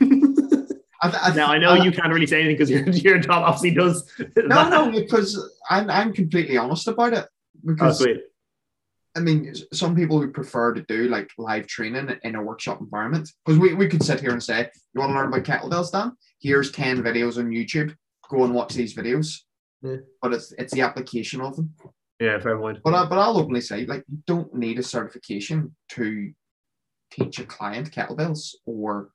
I, 1.02 1.30
I, 1.30 1.34
now 1.34 1.48
I 1.48 1.58
know 1.58 1.70
I, 1.70 1.84
you 1.84 1.92
can't 1.92 2.12
really 2.12 2.26
say 2.26 2.40
anything 2.40 2.56
because 2.56 2.70
your 2.70 2.88
your 3.14 3.18
job 3.18 3.42
obviously 3.42 3.72
does. 3.72 4.10
No, 4.36 4.68
no, 4.68 4.90
because 4.90 5.38
I'm 5.68 5.90
I'm 5.90 6.12
completely 6.12 6.56
honest 6.56 6.88
about 6.88 7.12
it. 7.12 7.26
Oh, 7.26 7.60
because 7.62 8.02
oh, 8.02 8.16
I 9.16 9.20
mean, 9.20 9.54
some 9.72 9.96
people 9.96 10.18
would 10.18 10.34
prefer 10.34 10.74
to 10.74 10.82
do 10.82 11.08
like 11.08 11.30
live 11.38 11.66
training 11.66 12.14
in 12.22 12.34
a 12.34 12.42
workshop 12.42 12.80
environment 12.80 13.30
because 13.44 13.58
we, 13.58 13.72
we 13.72 13.88
could 13.88 14.02
sit 14.02 14.20
here 14.20 14.32
and 14.32 14.42
say, 14.42 14.70
You 14.94 15.00
want 15.00 15.10
to 15.10 15.14
learn 15.14 15.28
about 15.28 15.44
kettlebells, 15.44 15.90
Dan? 15.90 16.12
Here's 16.40 16.70
10 16.70 17.02
videos 17.02 17.38
on 17.38 17.50
YouTube. 17.50 17.94
Go 18.28 18.44
and 18.44 18.54
watch 18.54 18.74
these 18.74 18.94
videos. 18.94 19.40
Yeah. 19.82 19.96
But 20.20 20.34
it's 20.34 20.52
it's 20.58 20.74
the 20.74 20.82
application 20.82 21.40
of 21.40 21.56
them. 21.56 21.72
Yeah, 22.20 22.38
fair 22.38 22.58
point. 22.58 22.78
But, 22.84 22.94
I, 22.94 23.06
but 23.06 23.18
I'll 23.18 23.38
openly 23.38 23.60
say, 23.60 23.84
like, 23.84 24.04
you 24.10 24.18
don't 24.26 24.54
need 24.54 24.78
a 24.78 24.82
certification 24.82 25.74
to 25.90 26.32
teach 27.10 27.38
a 27.38 27.44
client 27.44 27.90
kettlebells 27.90 28.54
or 28.64 29.10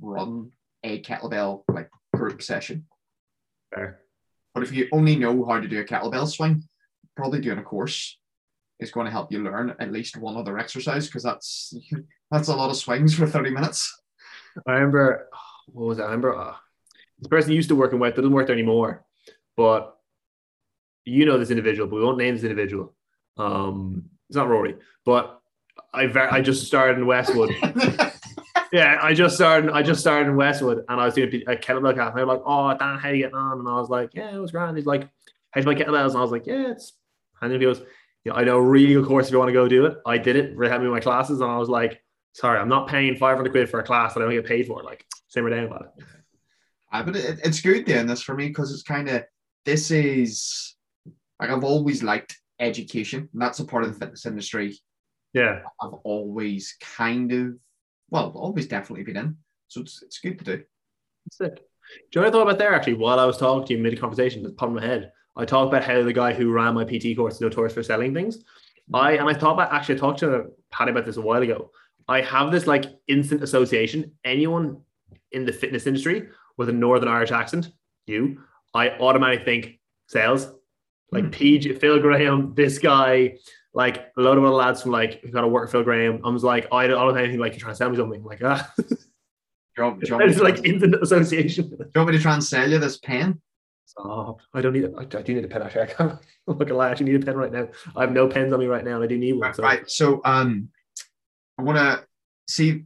run 0.00 0.52
a 0.84 1.00
kettlebell 1.02 1.64
like 1.68 1.90
group 2.14 2.42
session. 2.42 2.86
Fair. 3.74 4.00
But 4.54 4.62
if 4.62 4.72
you 4.72 4.88
only 4.92 5.16
know 5.16 5.44
how 5.44 5.60
to 5.60 5.68
do 5.68 5.80
a 5.80 5.84
kettlebell 5.84 6.28
swing, 6.28 6.64
probably 7.16 7.40
doing 7.40 7.58
a 7.58 7.62
course 7.62 8.18
is 8.80 8.90
going 8.90 9.06
to 9.06 9.10
help 9.10 9.32
you 9.32 9.42
learn 9.42 9.74
at 9.80 9.92
least 9.92 10.16
one 10.16 10.36
other 10.36 10.58
exercise 10.58 11.06
because 11.06 11.22
that's 11.22 11.74
that's 12.30 12.48
a 12.48 12.54
lot 12.54 12.70
of 12.70 12.76
swings 12.76 13.14
for 13.14 13.26
30 13.26 13.50
minutes. 13.50 14.02
I 14.66 14.72
remember 14.72 15.28
what 15.72 15.86
was 15.86 15.98
it? 15.98 16.02
I 16.02 16.06
remember 16.06 16.36
uh, 16.36 16.54
this 17.18 17.28
person 17.28 17.52
used 17.52 17.68
to 17.68 17.76
work 17.76 17.92
in 17.92 17.98
West 17.98 18.16
doesn't 18.16 18.32
work 18.32 18.46
there 18.46 18.56
anymore, 18.56 19.04
but 19.56 19.96
you 21.04 21.24
know 21.24 21.38
this 21.38 21.50
individual, 21.50 21.88
but 21.88 21.96
we 21.96 22.04
won't 22.04 22.18
name 22.18 22.34
this 22.34 22.44
individual. 22.44 22.94
Um, 23.36 24.04
it's 24.28 24.36
not 24.36 24.48
Rory, 24.48 24.76
but 25.04 25.40
I 25.92 26.06
ver- 26.06 26.30
I 26.30 26.40
just 26.40 26.66
started 26.66 26.98
in 26.98 27.06
Westwood. 27.06 27.54
yeah, 28.72 28.98
I 29.00 29.14
just 29.14 29.36
started. 29.36 29.70
I 29.70 29.82
just 29.82 30.00
started 30.00 30.28
in 30.28 30.36
Westwood, 30.36 30.84
and 30.88 31.00
I 31.00 31.04
was 31.06 31.14
doing 31.14 31.42
a 31.46 31.56
kettlebell 31.56 31.94
class. 31.94 32.10
And 32.10 32.18
they 32.18 32.24
were 32.24 32.34
like, 32.34 32.42
"Oh, 32.44 32.76
Dan, 32.76 32.98
how 32.98 33.08
are 33.08 33.14
you 33.14 33.22
getting 33.22 33.36
on?" 33.36 33.58
And 33.60 33.68
I 33.68 33.74
was 33.74 33.88
like, 33.88 34.10
"Yeah, 34.14 34.34
it 34.34 34.38
was 34.38 34.50
grand." 34.50 34.76
He's 34.76 34.86
like, 34.86 35.08
"How's 35.50 35.66
my 35.66 35.74
kettlebells?" 35.74 36.10
And 36.10 36.18
I 36.18 36.22
was 36.22 36.32
like, 36.32 36.46
"Yeah, 36.46 36.70
it's." 36.70 36.92
And 37.40 37.52
then 37.52 37.60
he 37.60 37.66
goes, 37.66 37.80
you 38.24 38.32
know, 38.32 38.38
I 38.38 38.44
know 38.44 38.56
a 38.58 38.62
really 38.62 38.94
good 38.94 39.06
course 39.06 39.26
if 39.26 39.32
you 39.32 39.38
want 39.38 39.48
to 39.48 39.52
go 39.52 39.68
do 39.68 39.86
it. 39.86 39.98
I 40.06 40.18
did 40.18 40.36
it, 40.36 40.56
really 40.56 40.70
helped 40.70 40.82
me 40.82 40.88
in 40.88 40.92
my 40.92 41.00
classes, 41.00 41.40
and 41.40 41.50
I 41.50 41.58
was 41.58 41.68
like, 41.68 42.02
Sorry, 42.34 42.58
I'm 42.58 42.68
not 42.68 42.88
paying 42.88 43.16
500 43.16 43.50
quid 43.50 43.68
for 43.68 43.80
a 43.80 43.82
class 43.82 44.14
that 44.14 44.20
I 44.20 44.24
don't 44.24 44.34
get 44.34 44.46
paid 44.46 44.66
for. 44.66 44.82
Like, 44.82 45.04
simmer 45.28 45.50
down 45.50 45.64
about 45.64 45.92
it. 45.96 46.04
I, 46.92 47.02
but 47.02 47.16
it, 47.16 47.40
it's 47.44 47.60
good 47.60 47.84
doing 47.84 48.06
this 48.06 48.22
for 48.22 48.34
me 48.34 48.48
because 48.48 48.72
it's 48.72 48.82
kind 48.82 49.08
of 49.08 49.24
this 49.64 49.90
is 49.90 50.76
like 51.40 51.50
I've 51.50 51.64
always 51.64 52.02
liked 52.02 52.38
education, 52.60 53.28
and 53.32 53.42
that's 53.42 53.58
a 53.58 53.64
part 53.64 53.84
of 53.84 53.92
the 53.92 53.98
fitness 53.98 54.26
industry 54.26 54.78
Yeah. 55.32 55.60
I've 55.80 55.94
always 56.04 56.76
kind 56.80 57.32
of 57.32 57.54
well, 58.10 58.32
always 58.34 58.66
definitely 58.66 59.04
been 59.04 59.16
in. 59.16 59.36
So 59.68 59.80
it's 59.82 60.02
it's 60.02 60.18
good 60.20 60.38
to 60.38 60.44
do. 60.44 60.62
Sick. 61.30 61.56
Do 61.56 62.20
you 62.20 62.20
know 62.20 62.22
what 62.22 62.28
I 62.28 62.30
thought 62.30 62.42
about 62.42 62.58
there 62.58 62.74
actually 62.74 62.94
while 62.94 63.18
I 63.18 63.24
was 63.24 63.38
talking 63.38 63.66
to 63.66 63.74
you 63.74 63.82
mid 63.82 64.00
conversation? 64.00 64.42
Just 64.42 64.56
popped 64.56 64.70
in 64.70 64.76
my 64.76 64.86
head. 64.86 65.12
I 65.38 65.44
talked 65.44 65.72
about 65.72 65.84
how 65.84 66.02
the 66.02 66.12
guy 66.12 66.34
who 66.34 66.52
ran 66.52 66.74
my 66.74 66.84
PT 66.84 67.16
course 67.16 67.36
is 67.36 67.40
notorious 67.40 67.72
for 67.72 67.82
selling 67.82 68.12
things. 68.12 68.44
I 68.92 69.12
and 69.12 69.28
I 69.28 69.34
thought 69.34 69.52
about 69.52 69.72
actually 69.72 69.94
I 69.94 69.98
talked 69.98 70.18
to 70.20 70.46
Patty 70.70 70.90
about 70.90 71.04
this 71.06 71.16
a 71.16 71.20
while 71.22 71.42
ago. 71.42 71.70
I 72.08 72.20
have 72.22 72.50
this 72.50 72.66
like 72.66 72.86
instant 73.06 73.42
association. 73.42 74.12
Anyone 74.24 74.80
in 75.32 75.44
the 75.44 75.52
fitness 75.52 75.86
industry 75.86 76.28
with 76.56 76.68
a 76.68 76.72
Northern 76.72 77.08
Irish 77.08 77.30
accent, 77.30 77.70
you, 78.06 78.40
I 78.74 78.90
automatically 78.90 79.44
think 79.44 79.80
sales. 80.08 80.48
Like 81.12 81.24
Hmm. 81.24 81.30
PG 81.30 81.74
Phil 81.74 82.00
Graham, 82.00 82.54
this 82.54 82.78
guy, 82.78 83.36
like 83.72 84.10
a 84.16 84.20
lot 84.20 84.36
of 84.36 84.44
other 84.44 84.54
lads 84.54 84.82
from 84.82 84.90
like 84.90 85.22
who 85.22 85.30
got 85.30 85.42
to 85.42 85.48
work 85.48 85.64
with 85.64 85.72
Phil 85.72 85.82
Graham. 85.84 86.20
I 86.24 86.30
was 86.30 86.44
like, 86.44 86.66
I 86.72 86.86
don't, 86.86 86.98
I 86.98 87.04
don't 87.04 87.14
have 87.14 87.24
anything 87.24 87.40
like 87.40 87.52
you're 87.52 87.60
trying 87.60 87.72
to 87.72 87.76
sell 87.76 87.90
me 87.90 87.96
something. 87.96 88.24
like 88.24 88.42
ah, 88.42 88.70
Do 88.78 89.84
you 89.84 89.84
want, 89.84 90.00
do 90.00 90.08
you 90.08 90.20
it's 90.22 90.40
like 90.40 90.64
instant 90.64 90.96
association. 91.00 91.68
Do 91.70 91.76
you 91.78 91.90
want 91.94 92.10
me 92.10 92.16
to 92.16 92.22
try 92.22 92.34
and 92.34 92.42
sell 92.42 92.68
you 92.68 92.78
this 92.78 92.98
pen? 92.98 93.40
Stop. 93.88 94.40
I 94.52 94.60
don't 94.60 94.74
need 94.74 94.84
it. 94.84 94.94
I, 94.98 95.02
I 95.02 95.22
do 95.22 95.34
need 95.34 95.44
a 95.46 95.48
pen 95.48 95.62
actually. 95.62 95.82
I 95.82 95.86
can't 95.86 96.18
look 96.46 96.60
at 96.70 96.76
I 96.76 96.90
actually 96.90 97.10
need 97.12 97.22
a 97.22 97.24
pen 97.24 97.36
right 97.38 97.50
now. 97.50 97.68
I 97.96 98.02
have 98.02 98.12
no 98.12 98.28
pens 98.28 98.52
on 98.52 98.60
me 98.60 98.66
right 98.66 98.84
now 98.84 98.96
and 98.96 99.04
I 99.04 99.06
do 99.06 99.16
need 99.16 99.32
one. 99.32 99.40
Right, 99.40 99.56
So 99.56 99.62
right. 99.62 99.90
So 99.90 100.20
um 100.26 100.68
I 101.58 101.62
wanna 101.62 102.04
see 102.46 102.84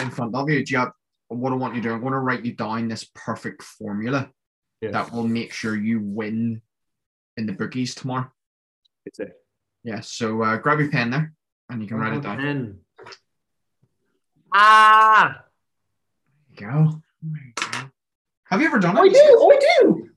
in 0.00 0.10
front 0.10 0.36
of 0.36 0.48
you, 0.48 0.64
do 0.64 0.72
you 0.72 0.78
have 0.78 0.92
what 1.28 1.52
I 1.52 1.56
want 1.56 1.74
you 1.74 1.82
to 1.82 1.88
do? 1.88 1.94
I'm 1.94 2.00
gonna 2.02 2.20
write 2.20 2.44
you 2.44 2.52
down 2.54 2.86
this 2.86 3.04
perfect 3.12 3.62
formula 3.64 4.30
yeah, 4.80 4.92
that 4.92 5.10
will 5.12 5.26
make 5.26 5.52
sure 5.52 5.74
you 5.76 6.00
win 6.00 6.62
in 7.36 7.46
the 7.46 7.52
bookies 7.52 7.94
tomorrow. 7.96 8.30
it's 9.06 9.18
it. 9.18 9.32
Yeah, 9.82 9.98
so 10.00 10.42
uh, 10.42 10.56
grab 10.58 10.78
your 10.78 10.90
pen 10.92 11.10
there 11.10 11.32
and 11.70 11.82
you 11.82 11.88
can 11.88 11.96
write 11.98 12.12
it 12.12 12.22
down. 12.22 12.36
Pen. 12.38 12.78
Ah, 14.54 15.42
There 16.56 16.70
you 16.70 16.72
go. 16.84 17.02
There 17.22 17.42
you 17.46 17.52
go. 17.56 17.90
Have 18.44 18.60
you 18.60 18.66
ever 18.68 18.78
done 18.78 18.96
it? 18.96 19.00
I 19.00 19.04
it? 19.06 19.12
do. 19.12 19.50
I 19.52 19.58
do. 19.82 20.09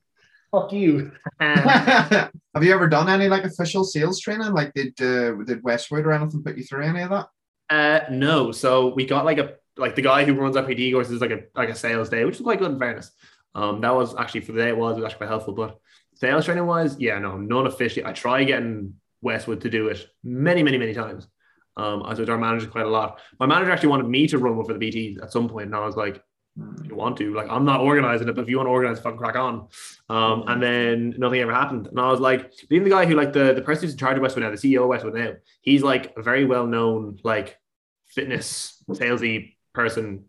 Fuck 0.53 0.71
you. 0.71 1.11
Have 1.39 2.29
you 2.61 2.73
ever 2.73 2.87
done 2.87 3.09
any 3.09 3.27
like 3.27 3.43
official 3.43 3.83
sales 3.83 4.19
training? 4.19 4.53
Like 4.53 4.71
did 4.75 4.93
uh, 5.01 5.33
did 5.43 5.63
Westwood 5.63 6.05
or 6.05 6.11
anything 6.11 6.43
put 6.43 6.55
you 6.55 6.63
through 6.63 6.83
any 6.83 7.01
of 7.01 7.09
that? 7.09 7.27
Uh, 7.71 8.01
no. 8.11 8.51
So 8.51 8.93
we 8.93 9.07
got 9.07 9.25
like 9.25 9.39
a 9.39 9.55
like 9.77 9.95
the 9.95 10.03
guy 10.03 10.25
who 10.25 10.35
runs 10.35 10.55
our 10.55 10.63
PT 10.63 10.93
course 10.93 11.09
is 11.09 11.21
like 11.21 11.31
a 11.31 11.39
like 11.55 11.69
a 11.69 11.75
sales 11.75 12.09
day, 12.09 12.23
which 12.23 12.35
is 12.35 12.41
quite 12.41 12.59
good 12.59 12.71
in 12.71 12.77
fairness. 12.77 13.09
Um, 13.55 13.81
that 13.81 13.95
was 13.95 14.15
actually 14.15 14.41
for 14.41 14.51
the 14.51 14.61
day 14.61 14.69
it 14.69 14.77
was, 14.77 14.95
it 14.95 15.01
was 15.01 15.05
actually 15.05 15.25
quite 15.25 15.29
helpful. 15.29 15.55
But 15.55 15.79
sales 16.13 16.45
training 16.45 16.67
wise, 16.67 16.99
yeah, 16.99 17.17
no, 17.17 17.35
none 17.35 17.65
officially. 17.65 18.05
I 18.05 18.13
try 18.13 18.43
getting 18.43 18.93
Westwood 19.21 19.61
to 19.61 19.71
do 19.71 19.87
it 19.87 20.05
many, 20.23 20.61
many, 20.61 20.77
many 20.77 20.93
times. 20.93 21.27
Um, 21.77 22.03
I 22.03 22.11
was 22.11 22.19
with 22.19 22.29
our 22.29 22.37
manager 22.37 22.67
quite 22.67 22.85
a 22.85 22.89
lot. 22.89 23.19
My 23.39 23.47
manager 23.47 23.71
actually 23.71 23.89
wanted 23.89 24.07
me 24.07 24.27
to 24.27 24.37
run 24.37 24.55
one 24.55 24.67
for 24.67 24.77
the 24.77 24.79
PTs 24.79 25.23
at 25.23 25.31
some 25.31 25.49
point, 25.49 25.65
and 25.65 25.75
I 25.75 25.83
was 25.83 25.95
like, 25.95 26.17
if 26.17 26.23
you 26.83 26.95
want 26.95 27.17
to, 27.17 27.33
like, 27.33 27.47
I'm 27.49 27.65
not 27.65 27.81
organizing 27.81 28.27
it, 28.29 28.35
but 28.35 28.43
if 28.43 28.49
you 28.49 28.57
want 28.57 28.67
to 28.67 28.71
organize, 28.71 28.99
fucking 28.99 29.17
crack 29.17 29.35
on. 29.35 29.67
Um, 30.09 30.43
and 30.47 30.61
then 30.61 31.15
nothing 31.17 31.39
ever 31.39 31.53
happened. 31.53 31.87
And 31.87 31.99
I 31.99 32.11
was 32.11 32.19
like, 32.19 32.51
even 32.69 32.83
the 32.83 32.89
guy 32.91 33.05
who, 33.05 33.15
like, 33.15 33.33
the, 33.33 33.53
the 33.53 33.61
person 33.61 33.83
who's 33.83 33.93
in 33.93 33.97
charge 33.97 34.17
of 34.17 34.21
Westwood 34.21 34.43
now, 34.43 34.51
the 34.51 34.57
CEO 34.57 34.83
of 34.83 34.89
Westwood 34.89 35.15
now, 35.15 35.33
he's 35.61 35.81
like 35.81 36.13
a 36.15 36.21
very 36.21 36.45
well 36.45 36.67
known, 36.67 37.17
like, 37.23 37.57
fitness 38.07 38.83
salesy 38.91 39.55
person 39.73 40.25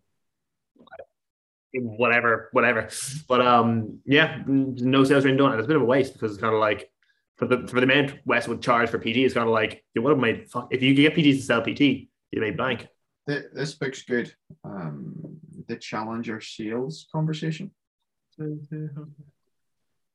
whatever, 1.74 2.48
whatever. 2.52 2.88
But 3.28 3.40
um, 3.40 3.98
yeah, 4.06 4.42
no 4.46 5.04
sales 5.04 5.24
training 5.24 5.38
done. 5.38 5.50
And 5.52 5.58
it's 5.60 5.66
a 5.66 5.68
bit 5.68 5.76
of 5.76 5.82
a 5.82 5.86
waste 5.86 6.12
because 6.12 6.32
it's 6.32 6.40
kind 6.40 6.54
of 6.54 6.60
like 6.60 6.90
for 7.36 7.46
the 7.46 7.66
for 7.66 7.80
the 7.80 7.82
amount 7.82 8.14
Westwood 8.24 8.62
charge 8.62 8.90
for 8.90 8.98
PT, 8.98 9.18
it's 9.18 9.34
kind 9.34 9.46
of 9.48 9.52
like 9.52 9.84
you 9.94 10.02
would 10.02 10.10
have 10.10 10.18
made 10.18 10.48
fuck 10.50 10.68
if 10.70 10.82
you 10.82 10.94
could 10.94 11.02
get 11.02 11.14
PTs 11.14 11.36
to 11.38 11.42
sell 11.42 11.62
PT, 11.62 11.80
you 12.30 12.40
made 12.40 12.56
bank. 12.56 12.86
Th- 13.28 13.44
This 13.52 13.74
book's 13.74 14.02
good. 14.02 14.32
Um, 14.62 15.38
the 15.66 15.76
Challenger 15.76 16.40
sales 16.40 17.06
conversation. 17.12 17.70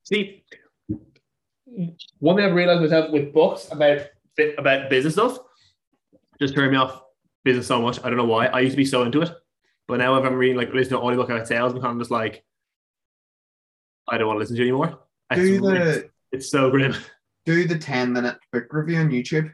See, 0.04 0.44
one 2.18 2.36
thing 2.36 2.46
I've 2.46 2.54
realized 2.54 2.82
myself 2.82 3.12
with 3.12 3.34
books 3.34 3.70
about 3.72 4.02
about 4.58 4.90
business 4.90 5.14
stuff 5.14 5.38
just 6.40 6.56
turned 6.56 6.72
me 6.72 6.78
off 6.78 7.02
business 7.44 7.68
so 7.68 7.82
much. 7.82 8.00
I 8.00 8.04
don't 8.10 8.18
know 8.18 8.26
why. 8.26 8.48
I 8.48 8.62
used 8.62 8.74
to 8.74 8.78
be 8.78 8.86
so 8.86 9.04
into 9.04 9.22
it, 9.22 9.32
but 9.88 9.98
now 9.98 10.16
if 10.18 10.26
I'm 10.26 10.36
reading 10.36 10.58
like 10.58 10.74
listening 10.74 11.00
to 11.00 11.06
audiobook 11.06 11.30
about 11.30 11.48
sales, 11.48 11.74
I'm 11.74 11.82
kind 11.82 11.94
of 11.94 12.00
just 12.00 12.12
like, 12.12 12.44
I 14.08 14.18
don't 14.18 14.28
want 14.28 14.38
to 14.38 14.40
listen 14.40 14.56
to 14.56 14.62
it 14.62 14.66
anymore. 14.66 15.00
It's, 15.32 15.42
Do 15.42 15.54
it's, 15.56 15.62
the 15.62 16.10
it's 16.32 16.50
so 16.50 16.72
grim. 16.72 16.96
do 17.46 17.68
the 17.68 17.78
ten 17.78 18.14
minute 18.14 18.38
book 18.52 18.68
review 18.72 18.98
on 18.98 19.10
YouTube. 19.10 19.54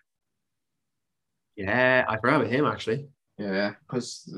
Yeah, 1.55 2.05
I 2.07 2.17
forgot 2.17 2.41
about 2.41 2.51
him 2.51 2.65
actually. 2.65 3.07
Yeah, 3.37 3.73
because 3.87 4.33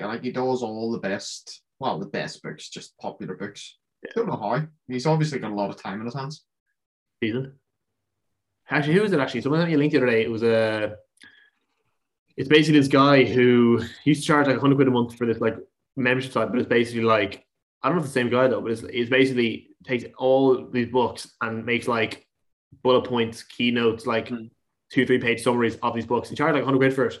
like 0.00 0.22
he 0.22 0.32
does 0.32 0.62
all 0.62 0.90
the 0.90 0.98
best, 0.98 1.62
well, 1.78 1.98
the 1.98 2.06
best 2.06 2.42
books, 2.42 2.68
just 2.68 2.96
popular 2.98 3.36
books. 3.36 3.78
Don't 4.16 4.26
know 4.26 4.36
how. 4.36 4.66
He's 4.88 5.06
obviously 5.06 5.38
got 5.38 5.52
a 5.52 5.54
lot 5.54 5.70
of 5.70 5.80
time 5.80 6.00
in 6.00 6.06
his 6.06 6.14
hands. 6.14 6.44
season. 7.22 7.54
Actually, 8.68 8.94
who 8.94 9.04
is 9.04 9.12
it? 9.12 9.20
Actually, 9.20 9.42
someone 9.42 9.60
sent 9.60 9.68
me 9.70 9.74
a 9.76 9.78
link 9.78 9.92
the 9.92 9.98
other 9.98 10.06
day. 10.06 10.22
It 10.22 10.30
was 10.30 10.42
a. 10.42 10.96
It's 12.36 12.48
basically 12.48 12.80
this 12.80 12.88
guy 12.88 13.24
who 13.24 13.80
used 14.04 14.22
to 14.22 14.26
charge 14.26 14.46
like 14.46 14.56
100 14.56 14.74
quid 14.76 14.88
a 14.88 14.90
month 14.90 15.16
for 15.16 15.26
this 15.26 15.38
like 15.40 15.56
membership 15.96 16.32
site, 16.32 16.48
but 16.50 16.58
it's 16.58 16.68
basically 16.68 17.02
like 17.02 17.44
I 17.82 17.88
don't 17.88 17.96
know 17.96 18.00
if 18.02 18.06
it's 18.06 18.14
the 18.14 18.20
same 18.20 18.30
guy 18.30 18.48
though, 18.48 18.60
but 18.60 18.72
it's, 18.72 18.82
it's 18.82 19.10
basically 19.10 19.68
takes 19.84 20.04
all 20.18 20.68
these 20.70 20.88
books 20.88 21.30
and 21.42 21.64
makes 21.66 21.86
like 21.88 22.26
bullet 22.82 23.02
points, 23.06 23.42
keynotes, 23.42 24.06
like 24.06 24.28
Hmm. 24.28 24.46
two, 24.90 25.04
three 25.06 25.18
page 25.18 25.42
summaries 25.42 25.76
of 25.82 25.94
these 25.94 26.06
books. 26.06 26.30
He 26.30 26.34
charged 26.36 26.54
like 26.54 26.64
100 26.64 26.78
quid 26.78 26.94
for 26.94 27.06
it. 27.06 27.18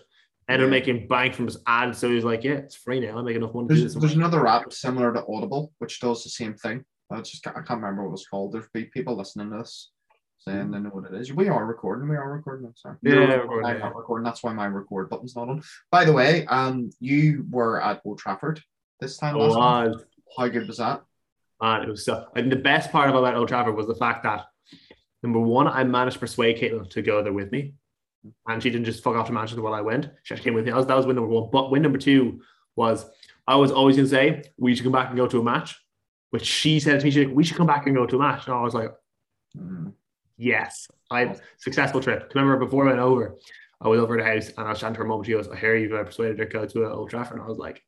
Up 0.60 0.64
Yeah. 0.64 0.70
making 0.70 1.08
bank 1.08 1.34
from 1.34 1.46
his 1.46 1.58
ads. 1.66 1.98
So 1.98 2.10
he's 2.10 2.24
like, 2.24 2.44
yeah, 2.44 2.52
it's 2.52 2.74
free 2.76 3.00
now. 3.00 3.18
I 3.18 3.22
make 3.22 3.36
enough 3.36 3.54
money 3.54 3.68
There's, 3.68 3.82
this. 3.82 3.94
there's 3.94 4.14
another 4.14 4.46
app 4.46 4.72
similar 4.72 5.12
to 5.12 5.24
Audible, 5.26 5.72
which 5.78 6.00
does 6.00 6.22
the 6.24 6.30
same 6.30 6.54
thing. 6.54 6.84
I 7.10 7.20
just 7.20 7.42
can't, 7.44 7.56
I 7.56 7.60
can't 7.60 7.80
remember 7.80 8.08
what 8.08 8.14
it's 8.14 8.26
called. 8.26 8.52
There's 8.52 8.68
be 8.72 8.84
people 8.84 9.16
listening 9.16 9.50
to 9.50 9.58
this 9.58 9.90
saying 10.38 10.70
they 10.72 10.78
know 10.78 10.88
what 10.90 11.04
it 11.12 11.14
is. 11.20 11.32
We 11.32 11.48
are 11.48 11.64
recording. 11.64 12.08
We 12.08 12.16
are 12.16 12.32
recording. 12.32 12.66
I'm 12.66 12.74
sorry. 12.76 12.96
Yeah, 13.02 13.12
recording, 13.34 13.70
I'm 13.70 13.78
not 13.78 13.94
recording. 13.94 14.24
That's 14.24 14.42
why 14.42 14.52
my 14.52 14.66
record 14.66 15.08
button's 15.08 15.36
not 15.36 15.48
on. 15.48 15.62
By 15.90 16.04
the 16.04 16.12
way, 16.12 16.46
um, 16.46 16.90
you 17.00 17.46
were 17.50 17.80
at 17.80 18.00
Old 18.04 18.18
Trafford 18.18 18.60
this 19.00 19.18
time 19.18 19.36
last 19.36 19.54
month. 19.56 20.04
How 20.36 20.48
good 20.48 20.66
was 20.66 20.78
that? 20.78 21.02
Man, 21.60 21.82
it 21.82 21.88
was 21.88 22.04
so. 22.04 22.26
And 22.34 22.50
the 22.50 22.56
best 22.56 22.90
part 22.90 23.08
about 23.10 23.36
Old 23.36 23.48
Trafford 23.48 23.76
was 23.76 23.86
the 23.86 23.94
fact 23.94 24.24
that 24.24 24.46
number 25.22 25.38
one, 25.38 25.68
I 25.68 25.84
managed 25.84 26.14
to 26.14 26.20
persuade 26.20 26.58
Caitlin 26.58 26.90
to 26.90 27.02
go 27.02 27.22
there 27.22 27.32
with 27.32 27.52
me, 27.52 27.74
and 28.46 28.62
she 28.62 28.70
didn't 28.70 28.84
just 28.86 29.02
fuck 29.02 29.16
off 29.16 29.26
to 29.26 29.32
Manchester 29.32 29.62
while 29.62 29.74
I 29.74 29.80
went. 29.80 30.08
She 30.22 30.34
actually 30.34 30.44
came 30.44 30.54
with 30.54 30.64
me. 30.64 30.70
That 30.70 30.76
was, 30.76 30.86
that 30.86 30.96
was 30.96 31.06
win 31.06 31.16
number 31.16 31.30
one. 31.30 31.50
But 31.52 31.70
win 31.70 31.82
number 31.82 31.98
two 31.98 32.40
was 32.76 33.04
I 33.46 33.56
was 33.56 33.72
always 33.72 33.96
going 33.96 34.06
to 34.08 34.14
say 34.14 34.42
we 34.58 34.74
should 34.74 34.84
come 34.84 34.92
back 34.92 35.08
and 35.08 35.16
go 35.16 35.26
to 35.26 35.40
a 35.40 35.42
match, 35.42 35.76
which 36.30 36.44
she 36.46 36.78
said 36.80 37.00
to 37.00 37.04
me, 37.04 37.10
she's 37.10 37.26
like, 37.26 37.34
we 37.34 37.44
should 37.44 37.56
come 37.56 37.66
back 37.66 37.86
and 37.86 37.96
go 37.96 38.06
to 38.06 38.16
a 38.16 38.18
match. 38.18 38.46
And 38.46 38.54
I 38.54 38.62
was 38.62 38.74
like, 38.74 38.90
Mm. 39.54 39.92
yes, 40.38 40.88
I 41.10 41.36
successful 41.58 42.00
trip. 42.00 42.32
Remember 42.34 42.56
before 42.64 42.84
I 42.86 42.92
went 42.92 43.00
over, 43.00 43.36
I 43.82 43.88
was 43.88 44.00
over 44.00 44.18
at 44.18 44.24
the 44.24 44.30
house 44.32 44.48
and 44.56 44.66
I 44.66 44.70
was 44.70 44.80
chatting 44.80 44.94
to 44.94 45.00
her 45.00 45.04
mom. 45.04 45.22
She 45.24 45.32
goes, 45.32 45.46
I 45.46 45.56
hear 45.56 45.76
you've 45.76 45.92
uh, 45.92 46.04
persuaded 46.04 46.38
her 46.38 46.46
to 46.46 46.50
go 46.50 46.64
to 46.66 46.86
uh, 46.86 46.88
Old 46.94 47.10
Trafford. 47.10 47.36
And 47.36 47.44
I 47.44 47.48
was 47.48 47.58
like, 47.58 47.82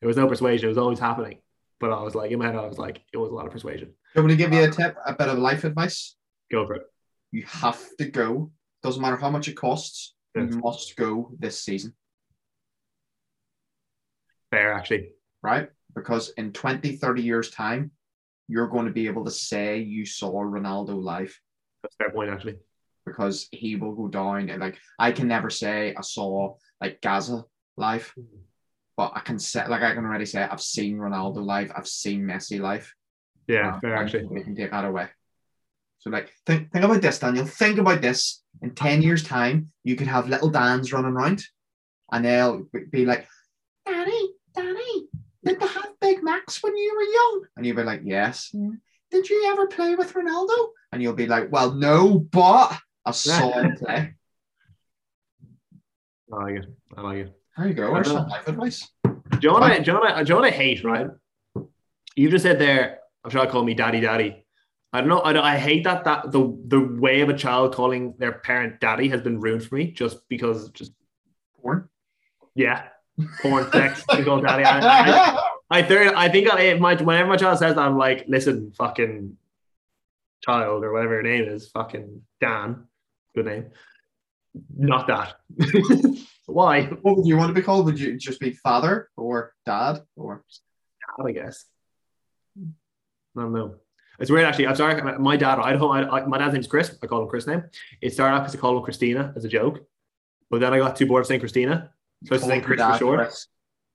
there 0.00 0.08
was 0.08 0.16
no 0.16 0.26
persuasion. 0.26 0.64
It 0.66 0.68
was 0.70 0.78
always 0.78 0.98
happening. 0.98 1.38
But 1.78 1.92
I 1.92 2.02
was 2.02 2.16
like, 2.16 2.32
in 2.32 2.40
my 2.40 2.46
head, 2.46 2.56
I 2.56 2.66
was 2.66 2.78
like, 2.78 3.00
it 3.12 3.16
was 3.16 3.30
a 3.30 3.34
lot 3.34 3.46
of 3.46 3.52
persuasion. 3.52 3.88
Do 3.88 3.94
you 4.16 4.22
want 4.22 4.26
me 4.28 4.32
to 4.36 4.42
give 4.42 4.52
you 4.52 4.64
a 4.64 4.70
tip, 4.70 4.96
a 5.06 5.12
bit 5.14 5.28
of 5.28 5.38
life 5.38 5.62
advice? 5.62 6.16
Go 6.50 6.66
for 6.66 6.74
it. 6.74 6.82
You 7.30 7.44
have 7.46 7.80
to 7.98 8.06
go. 8.06 8.50
Doesn't 8.84 9.00
matter 9.02 9.16
how 9.16 9.30
much 9.30 9.48
it 9.48 9.54
costs. 9.56 10.14
You 10.36 10.46
must 10.62 10.94
go 10.96 11.30
this 11.40 11.58
season, 11.60 11.94
Fair, 14.50 14.72
actually. 14.74 15.12
right? 15.42 15.68
Because 15.94 16.30
in 16.36 16.52
20, 16.52 16.96
30 16.96 17.22
years' 17.22 17.50
time, 17.50 17.92
you're 18.46 18.68
going 18.68 18.84
to 18.86 18.92
be 18.92 19.06
able 19.06 19.24
to 19.24 19.30
say 19.30 19.78
you 19.78 20.04
saw 20.04 20.32
Ronaldo 20.42 21.02
live 21.02 21.38
That's 21.82 21.94
a 21.98 22.04
fair 22.04 22.10
point, 22.12 22.30
actually. 22.30 22.56
because 23.06 23.48
he 23.52 23.76
will 23.76 23.94
go 23.94 24.08
down. 24.08 24.50
And 24.50 24.60
like, 24.60 24.76
I 24.98 25.12
can 25.12 25.28
never 25.28 25.48
say 25.50 25.94
I 25.96 26.02
saw 26.02 26.56
like 26.80 27.00
Gazza 27.00 27.44
live, 27.78 28.12
but 28.98 29.12
I 29.14 29.20
can 29.20 29.38
say, 29.38 29.66
like, 29.66 29.82
I 29.82 29.94
can 29.94 30.04
already 30.04 30.26
say 30.26 30.42
I've 30.42 30.60
seen 30.60 30.98
Ronaldo 30.98 31.36
live, 31.44 31.72
I've 31.74 31.88
seen 31.88 32.22
Messi 32.22 32.60
live. 32.60 32.92
Yeah, 33.46 33.74
Um, 33.74 33.80
fair, 33.80 33.96
actually. 33.96 34.26
We 34.26 34.42
can 34.42 34.54
take 34.54 34.72
that 34.72 34.84
away. 34.84 35.08
So, 36.04 36.10
like, 36.10 36.30
think, 36.44 36.70
think 36.70 36.84
about 36.84 37.00
this, 37.00 37.18
Daniel. 37.18 37.46
Think 37.46 37.78
about 37.78 38.02
this. 38.02 38.42
In 38.60 38.74
10 38.74 39.00
years' 39.00 39.22
time, 39.22 39.72
you 39.84 39.96
could 39.96 40.06
have 40.06 40.28
little 40.28 40.50
Dans 40.50 40.92
running 40.92 41.12
around 41.12 41.42
and 42.12 42.24
they'll 42.26 42.64
be- 42.74 42.84
be 42.90 43.06
like, 43.06 43.26
Danny, 43.86 44.28
Danny, 44.54 45.08
did 45.42 45.58
they 45.58 45.66
have 45.66 45.98
Big 46.02 46.22
Macs 46.22 46.62
when 46.62 46.76
you 46.76 46.94
were 46.94 47.02
young? 47.02 47.46
And 47.56 47.64
you'll 47.64 47.76
be 47.76 47.84
like, 47.84 48.02
yes. 48.04 48.54
Did 49.10 49.30
you 49.30 49.50
ever 49.50 49.66
play 49.66 49.94
with 49.94 50.12
Ronaldo? 50.12 50.68
And 50.92 51.02
you'll 51.02 51.14
be 51.14 51.26
like, 51.26 51.50
well, 51.50 51.72
no, 51.72 52.18
but 52.18 52.76
I 53.06 53.10
saw 53.12 53.52
him 53.60 53.76
play. 53.76 54.14
I 56.30 56.36
like 56.36 56.56
it. 56.56 56.66
I 56.98 57.00
like 57.00 57.18
it. 57.18 57.40
There 57.56 57.68
you 57.68 57.74
go. 57.74 57.90
Where's 57.90 58.08
some 58.08 58.28
life 58.28 58.46
advice? 58.46 58.90
Do 59.04 59.38
you 59.40 59.48
know 59.52 59.56
I, 59.56 59.78
do 59.78 59.92
you 59.92 60.02
I, 60.02 60.22
do 60.22 60.34
you 60.34 60.38
I 60.40 60.50
hate, 60.50 60.84
right? 60.84 61.06
You 62.14 62.30
just 62.30 62.42
said 62.42 62.58
there, 62.58 62.98
I'm 63.24 63.30
sure 63.30 63.40
I 63.40 63.46
call 63.46 63.64
me 63.64 63.72
daddy, 63.72 64.00
daddy. 64.00 64.43
I 64.94 65.00
don't 65.00 65.08
know. 65.08 65.18
I, 65.18 65.54
I 65.54 65.58
hate 65.58 65.82
that 65.84 66.04
that 66.04 66.30
the 66.30 66.56
the 66.68 66.78
way 66.78 67.20
of 67.20 67.28
a 67.28 67.36
child 67.36 67.74
calling 67.74 68.14
their 68.16 68.30
parent 68.30 68.78
daddy 68.78 69.08
has 69.08 69.20
been 69.22 69.40
ruined 69.40 69.64
for 69.64 69.74
me 69.74 69.90
just 69.90 70.28
because 70.28 70.70
just 70.70 70.92
Porn. 71.60 71.88
yeah, 72.54 72.84
porn 73.42 73.68
sex 73.72 74.04
to 74.06 74.24
daddy. 74.24 74.62
I, 74.62 74.78
I, 74.78 75.42
I, 75.68 75.82
third, 75.82 76.14
I 76.14 76.28
think 76.28 76.48
I, 76.48 76.74
my 76.74 76.94
whenever 76.94 77.28
my 77.28 77.36
child 77.36 77.58
says 77.58 77.74
that, 77.74 77.80
I'm 77.80 77.98
like, 77.98 78.26
listen, 78.28 78.70
fucking 78.78 79.36
child 80.44 80.84
or 80.84 80.92
whatever 80.92 81.14
your 81.14 81.22
name 81.24 81.48
is, 81.48 81.70
fucking 81.70 82.22
Dan, 82.40 82.86
good 83.34 83.46
name. 83.46 83.70
Not 84.76 85.08
that. 85.08 85.34
Why? 86.46 86.84
What 86.84 87.16
would 87.16 87.26
you 87.26 87.36
want 87.36 87.48
to 87.48 87.54
be 87.54 87.62
called? 87.62 87.86
Would 87.86 87.98
you 87.98 88.16
just 88.16 88.38
be 88.38 88.52
father 88.52 89.08
or 89.16 89.54
dad 89.66 90.02
or? 90.14 90.44
Dad, 91.18 91.26
I 91.26 91.32
guess. 91.32 91.64
I 92.56 93.40
don't 93.40 93.52
know. 93.52 93.74
It's 94.18 94.30
weird 94.30 94.44
actually. 94.44 94.66
I'm 94.68 94.76
sorry. 94.76 95.00
My- 95.18 95.36
dad, 95.36 95.58
Idaho, 95.58 95.88
I, 95.88 96.20
I, 96.20 96.26
my 96.26 96.38
dad's 96.38 96.52
name's 96.54 96.66
Chris. 96.66 96.96
I 97.02 97.06
call 97.06 97.22
him 97.22 97.28
Chris 97.28 97.46
name. 97.46 97.64
It 98.00 98.12
started 98.12 98.36
off 98.36 98.42
because 98.42 98.56
I 98.56 98.58
called 98.60 98.76
him 98.78 98.82
Christina 98.84 99.32
as 99.36 99.44
a 99.44 99.48
joke, 99.48 99.80
but 100.50 100.60
then 100.60 100.72
I 100.72 100.78
got 100.78 100.96
too 100.96 101.06
bored 101.06 101.22
of 101.22 101.26
saying 101.26 101.40
Christina, 101.40 101.90
so 102.24 102.32
I 102.32 102.34
was 102.36 102.42
saying 102.44 102.62
Chris 102.62 102.80
for 102.80 102.98
short. 102.98 103.34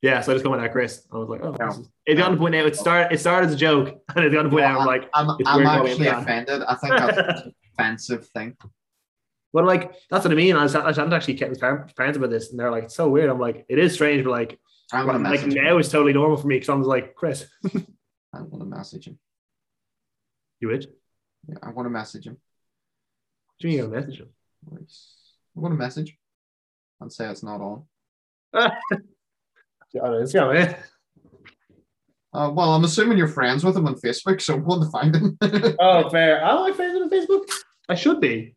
Yeah, 0.01 0.21
so 0.21 0.31
I 0.31 0.35
just 0.35 0.45
called 0.45 0.57
my 0.57 0.63
dad 0.63 0.71
Chris. 0.71 1.05
I 1.11 1.17
was 1.17 1.27
like, 1.29 1.41
oh, 1.43 1.53
is- 1.67 1.89
it 2.05 2.15
got 2.15 2.29
to 2.29 2.37
point 2.37 2.53
now. 2.53 2.65
It 2.65 2.75
started. 2.75 3.13
It 3.13 3.19
started 3.19 3.47
as 3.47 3.53
a 3.53 3.57
joke, 3.57 4.01
and 4.15 4.25
it 4.25 4.31
got 4.31 4.43
to 4.43 4.49
point 4.49 4.63
now. 4.63 4.79
I'm 4.79 4.85
like, 4.85 5.09
I'm, 5.13 5.29
I'm 5.45 5.65
actually 5.65 6.07
offended. 6.07 6.61
I 6.63 6.75
think 6.75 6.95
that's 6.95 7.17
an 7.45 7.53
offensive 7.77 8.27
thing. 8.29 8.55
but 9.53 9.65
like 9.65 9.93
that's 10.09 10.23
what 10.25 10.31
I 10.31 10.35
mean. 10.35 10.55
I 10.55 10.63
was, 10.63 10.75
I 10.75 10.87
was 10.87 10.97
actually 10.99 11.35
kept 11.35 11.49
his 11.49 11.57
parents 11.59 12.17
about 12.17 12.29
this, 12.29 12.51
and 12.51 12.59
they're 12.59 12.71
like, 12.71 12.85
it's 12.85 12.95
so 12.95 13.09
weird. 13.09 13.29
I'm 13.29 13.39
like, 13.39 13.65
it 13.69 13.77
is 13.79 13.93
strange, 13.93 14.23
but 14.23 14.31
like, 14.31 14.59
I'm 14.93 15.05
like 15.23 15.45
now 15.47 15.77
it's 15.77 15.89
totally 15.89 16.13
normal 16.13 16.37
for 16.37 16.47
me 16.47 16.55
because 16.55 16.69
I 16.69 16.73
was 16.75 16.87
like, 16.87 17.13
Chris, 17.15 17.45
I'm 18.33 18.49
gonna 18.49 18.65
message 18.65 19.07
him. 19.07 19.19
You 20.59 20.67
would? 20.69 20.87
Yeah, 21.47 21.55
I 21.63 21.69
want 21.71 21.85
to 21.85 21.89
message 21.91 22.27
him. 22.27 22.37
Do 23.59 23.67
you 23.67 23.69
mean 23.69 23.77
you're 23.77 23.87
gonna 23.87 24.01
message 24.01 24.19
him? 24.21 24.29
I 24.71 25.59
want 25.59 25.73
to 25.73 25.77
message 25.77 26.17
and 27.01 27.11
say 27.11 27.27
it's 27.29 27.43
not 27.43 27.61
on. 27.61 27.83
Yeah, 29.91 30.01
it's 30.21 30.35
man. 30.35 30.75
Uh, 32.31 32.51
well, 32.53 32.75
I'm 32.75 32.83
assuming 32.83 33.17
you're 33.17 33.27
friends 33.27 33.63
with 33.63 33.75
him 33.75 33.87
on 33.87 33.95
Facebook, 33.95 34.39
so 34.39 34.53
I'm 34.53 34.63
going 34.63 34.81
to 34.83 34.89
find 34.91 35.15
him. 35.15 35.35
Oh, 35.79 36.07
fair. 36.11 36.43
Am 36.43 36.59
I 36.59 36.71
friends 36.73 37.01
on 37.01 37.09
Facebook? 37.09 37.49
I 37.87 37.95
should 37.95 38.21
be. 38.21 38.53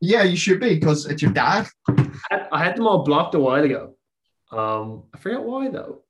yeah, 0.00 0.22
you 0.22 0.36
should 0.38 0.58
be 0.58 0.76
because 0.76 1.04
it's 1.04 1.20
your 1.20 1.32
dad. 1.32 1.66
I, 2.30 2.46
I 2.50 2.64
had 2.64 2.76
them 2.76 2.86
all 2.86 3.04
blocked 3.04 3.34
a 3.34 3.38
while 3.38 3.62
ago. 3.62 3.94
Um, 4.50 5.02
I 5.14 5.18
forget 5.18 5.42
why 5.42 5.68
though. 5.68 6.00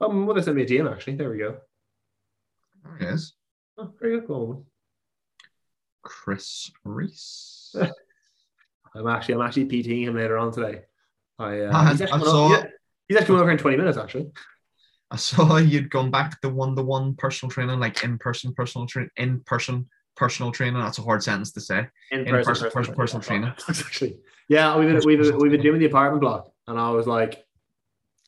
Oh, 0.00 0.08
my 0.12 0.24
mother 0.26 0.40
sent 0.40 0.56
me 0.56 0.62
a 0.62 0.66
DM 0.66 0.88
actually. 0.90 1.16
There 1.16 1.30
we 1.30 1.38
go. 1.38 1.56
There 2.84 2.96
he 2.98 3.06
is. 3.06 3.34
Oh, 3.78 3.92
very 4.00 4.20
good. 4.20 4.26
Cool. 4.26 4.66
Chris 6.02 6.70
Reese. 6.84 7.74
I'm 8.94 9.06
actually 9.08 9.34
I'm 9.34 9.42
actually 9.42 9.66
PTing 9.66 10.04
him 10.04 10.16
later 10.16 10.38
on 10.38 10.52
today. 10.52 10.82
I, 11.38 11.60
uh, 11.60 11.72
I- 11.76 11.90
he's, 11.92 12.00
actually 12.00 12.06
I 12.06 12.10
coming 12.10 12.26
saw- 12.26 12.44
over, 12.46 12.54
he's- 12.56 12.66
he's 13.08 13.16
actually 13.18 13.26
coming 13.26 13.42
over 13.42 13.50
in 13.50 13.58
20 13.58 13.76
minutes 13.76 13.98
actually. 13.98 14.30
I 15.10 15.16
saw 15.16 15.56
you'd 15.58 15.90
gone 15.90 16.10
back 16.10 16.30
to 16.32 16.38
the 16.42 16.48
one 16.48 16.74
to 16.76 16.82
one 16.82 17.14
personal 17.14 17.50
training, 17.50 17.78
like 17.78 18.02
in 18.02 18.18
person 18.18 18.52
personal 18.54 18.86
train 18.86 19.08
in 19.16 19.40
person 19.40 19.88
personal 20.16 20.50
training. 20.50 20.80
That's 20.80 20.98
a 20.98 21.02
hard 21.02 21.22
sentence 21.22 21.52
to 21.52 21.60
say. 21.60 21.86
In, 22.10 22.24
person- 22.24 22.70
person- 22.70 22.94
personal 22.94 23.22
training. 23.22 23.52
Actually, 23.68 24.18
yeah, 24.48 24.76
we've 24.76 24.88
been, 24.88 25.00
we've 25.04 25.18
been, 25.20 25.36
we've 25.38 25.50
been 25.52 25.60
doing 25.62 25.78
the 25.78 25.86
apartment 25.86 26.22
block, 26.22 26.50
and 26.66 26.78
I 26.78 26.90
was 26.90 27.06
like, 27.06 27.44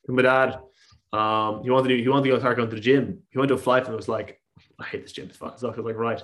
to 0.07 0.13
my 0.13 0.23
dad, 0.23 0.59
um, 1.13 1.63
he 1.65 1.71
wanted 1.71 1.89
to 1.89 1.97
do, 1.97 2.03
he 2.03 2.09
wanted 2.09 2.25
to 2.25 2.29
go 2.31 2.39
start 2.39 2.57
going 2.57 2.69
to 2.71 2.75
the 2.77 2.81
gym. 2.83 3.21
He 3.31 3.39
went 3.39 3.49
to 3.49 3.55
a 3.55 3.59
flight 3.59 3.87
and 3.87 3.97
was 3.97 4.09
like, 4.09 4.38
I 4.79 4.85
hate 4.85 5.03
this 5.03 5.13
gym. 5.13 5.29
It's 5.29 5.37
fucking 5.39 5.59
sucks. 5.59 5.79
I 5.79 5.81
was 5.81 5.87
like, 5.87 5.97
right, 5.97 6.23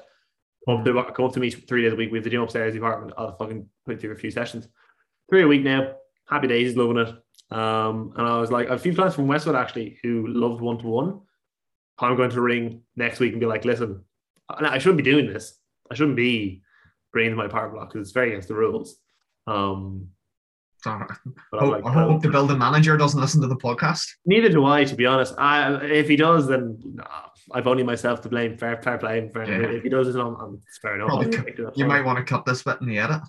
come 0.66 0.78
up 0.78 0.84
to 0.84 1.12
come 1.12 1.26
up 1.26 1.32
to 1.34 1.40
me 1.40 1.50
three 1.50 1.82
days 1.82 1.92
a 1.92 1.96
week. 1.96 2.10
We 2.10 2.18
have 2.18 2.24
the 2.24 2.30
gym 2.30 2.42
upstairs, 2.42 2.72
the 2.72 2.78
apartment. 2.78 3.14
I'll 3.18 3.36
fucking 3.36 3.68
put 3.84 4.00
through 4.00 4.12
a 4.12 4.16
few 4.16 4.30
sessions. 4.30 4.68
Three 5.28 5.42
a 5.42 5.46
week 5.48 5.62
now. 5.62 5.94
Happy 6.28 6.48
days, 6.48 6.76
loving 6.76 6.98
it. 6.98 7.08
Um, 7.54 8.12
and 8.16 8.26
I 8.26 8.38
was 8.38 8.50
like, 8.50 8.68
a 8.68 8.78
few 8.78 8.94
clients 8.94 9.16
from 9.16 9.26
Westwood 9.26 9.56
actually 9.56 9.98
who 10.02 10.26
loved 10.26 10.60
one 10.60 10.78
to 10.78 10.86
one. 10.86 11.20
I'm 11.98 12.16
going 12.16 12.30
to 12.30 12.40
ring 12.40 12.82
next 12.96 13.20
week 13.20 13.32
and 13.32 13.40
be 13.40 13.46
like, 13.46 13.64
listen, 13.64 14.02
I 14.48 14.66
I 14.66 14.78
shouldn't 14.78 14.98
be 15.04 15.10
doing 15.10 15.26
this. 15.26 15.58
I 15.90 15.94
shouldn't 15.94 16.16
be 16.16 16.62
bringing 17.12 17.36
my 17.36 17.48
power 17.48 17.68
block 17.68 17.92
because 17.92 18.06
it's 18.06 18.14
very 18.14 18.30
against 18.30 18.48
the 18.48 18.54
rules. 18.54 18.96
Um, 19.46 20.08
So, 20.84 20.90
I 20.90 21.06
but 21.50 21.60
hope, 21.60 21.72
like, 21.72 21.84
I 21.86 21.92
hope 21.94 22.20
the 22.22 22.28
building 22.28 22.58
manager 22.58 22.94
doesn't 22.98 23.18
listen 23.18 23.40
to 23.40 23.46
the 23.48 23.56
podcast. 23.56 24.04
neither 24.26 24.50
do 24.50 24.66
I, 24.66 24.84
to 24.84 24.94
be 24.94 25.06
honest. 25.06 25.32
I, 25.38 25.74
if 25.82 26.08
he 26.08 26.16
does, 26.16 26.46
then 26.46 26.78
nah, 26.84 27.04
I've 27.52 27.66
only 27.66 27.82
myself 27.82 28.20
to 28.20 28.28
blame. 28.28 28.58
Fair, 28.58 28.82
fair 28.82 28.98
play. 28.98 29.30
Fair, 29.32 29.44
Yeah. 29.62 29.68
If 29.78 29.82
he 29.82 29.88
does, 29.88 30.14
I'm, 30.14 30.34
I'm 30.36 30.60
it's 30.66 30.78
fair 30.82 30.96
enough. 30.96 31.08
Probably 31.08 31.26
I'll 31.26 31.32
could- 31.32 31.46
take 31.56 31.58
it. 31.58 31.76
You 31.78 31.86
might 31.86 32.04
want 32.04 32.18
to 32.18 32.24
cut 32.24 32.44
this 32.44 32.62
bit 32.62 32.78
in 32.82 32.86
the 32.88 32.98
edit. 32.98 33.22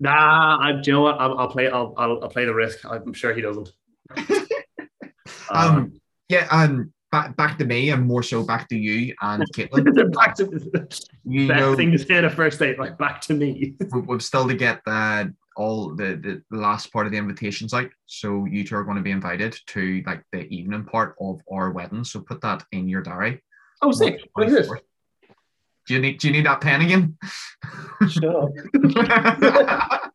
Nah, 0.00 0.58
I, 0.60 0.72
do 0.72 0.80
you 0.84 0.92
know 0.92 1.00
what? 1.00 1.18
I'll, 1.18 1.38
I'll 1.38 1.48
play. 1.48 1.68
I'll, 1.70 1.94
I'll, 1.96 2.22
I'll 2.24 2.28
play 2.28 2.44
the 2.44 2.54
risk. 2.54 2.84
I'm 2.84 3.14
sure 3.14 3.32
he 3.34 3.40
doesn't. 3.40 3.70
Um, 5.50 5.92
uh, 5.94 5.98
yeah, 6.28 6.46
um, 6.50 6.60
and 6.70 6.92
back 7.12 7.36
back 7.36 7.58
to 7.58 7.64
me, 7.64 7.90
and 7.90 8.04
more 8.06 8.22
so 8.22 8.42
back 8.44 8.68
to 8.68 8.76
you 8.76 9.14
and 9.22 9.42
Caitlin. 9.54 10.12
back 10.12 10.34
to 10.36 10.44
the 10.46 11.06
You 11.24 11.48
best 11.48 11.60
know, 11.60 11.74
thing 11.76 11.92
to 11.92 11.98
say 11.98 12.16
in 12.16 12.24
a 12.24 12.30
first 12.30 12.58
date. 12.58 12.78
like 12.78 12.98
back 12.98 13.20
to 13.22 13.34
me. 13.34 13.74
we- 13.92 14.00
we've 14.02 14.22
still 14.22 14.46
to 14.48 14.54
get 14.54 14.80
the 14.84 15.32
all 15.56 15.94
the, 15.94 16.42
the 16.50 16.56
last 16.56 16.92
part 16.92 17.06
of 17.06 17.12
the 17.12 17.18
invitations 17.18 17.72
out. 17.74 17.90
So 18.06 18.44
you 18.44 18.64
two 18.64 18.76
are 18.76 18.84
going 18.84 18.96
to 18.96 19.02
be 19.02 19.10
invited 19.10 19.56
to 19.68 20.02
like 20.06 20.22
the 20.32 20.46
evening 20.48 20.84
part 20.84 21.16
of 21.20 21.40
our 21.52 21.70
wedding. 21.72 22.04
So 22.04 22.20
put 22.20 22.40
that 22.42 22.64
in 22.72 22.88
your 22.88 23.02
diary. 23.02 23.42
Oh, 23.82 23.92
sick! 23.92 24.20
What 24.34 24.48
is 24.48 24.54
this? 24.54 24.68
Do 25.86 25.94
you 25.94 26.00
need 26.00 26.18
do 26.18 26.28
you 26.28 26.32
need 26.32 26.46
that 26.46 26.60
pen 26.60 26.82
again? 26.82 27.16
Sure. 28.08 28.50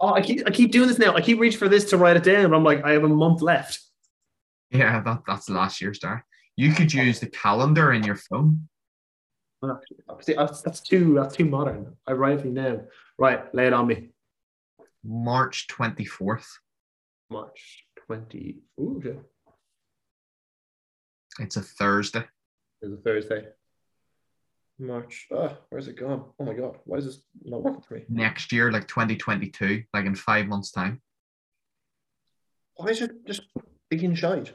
Oh, 0.00 0.12
I 0.12 0.20
keep 0.20 0.42
I 0.46 0.50
keep 0.50 0.72
doing 0.72 0.88
this 0.88 0.98
now. 0.98 1.14
I 1.14 1.20
keep 1.20 1.38
reaching 1.38 1.58
for 1.58 1.68
this 1.68 1.90
to 1.90 1.96
write 1.96 2.16
it 2.16 2.24
down. 2.24 2.52
I'm 2.52 2.64
like, 2.64 2.84
I 2.84 2.92
have 2.92 3.04
a 3.04 3.08
month 3.08 3.40
left. 3.40 3.80
yeah, 4.70 5.00
that, 5.00 5.22
that's 5.26 5.48
last 5.48 5.80
year's 5.80 6.00
diary. 6.00 6.22
You 6.56 6.72
could 6.72 6.92
use 6.92 7.20
the 7.20 7.28
calendar 7.28 7.92
in 7.92 8.02
your 8.02 8.16
phone. 8.16 8.68
Ah, 9.62 9.78
see, 10.20 10.34
That's, 10.34 10.80
too 10.80 11.14
that's 11.14 11.36
too 11.36 11.44
modern. 11.44 11.94
I 12.06 12.12
write 12.12 12.44
it 12.44 12.54
down. 12.54 12.88
Right, 13.16 13.54
lay 13.54 13.68
it 13.68 13.72
on 13.72 13.86
me. 13.86 14.08
March 15.06 15.66
24th. 15.68 16.46
March 17.30 17.84
twenty. 18.06 18.58
Ooh, 18.80 19.02
okay. 19.04 19.18
It's 21.40 21.56
a 21.56 21.62
Thursday. 21.62 22.24
It's 22.80 22.92
a 22.92 22.96
Thursday. 22.96 23.48
March. 24.78 25.26
Oh, 25.32 25.56
where's 25.70 25.88
it 25.88 25.98
gone? 25.98 26.24
Oh 26.38 26.44
my 26.44 26.54
god, 26.54 26.76
why 26.84 26.98
is 26.98 27.06
this 27.06 27.22
not 27.42 27.62
working 27.62 27.82
for 27.82 27.94
me? 27.94 28.04
Next 28.08 28.52
year, 28.52 28.70
like 28.70 28.86
2022, 28.86 29.84
like 29.92 30.04
in 30.04 30.14
five 30.14 30.46
months' 30.46 30.70
time. 30.70 31.00
Why 32.76 32.88
is 32.88 33.00
it 33.00 33.26
just 33.26 33.42
being 33.90 34.14
shite? 34.14 34.52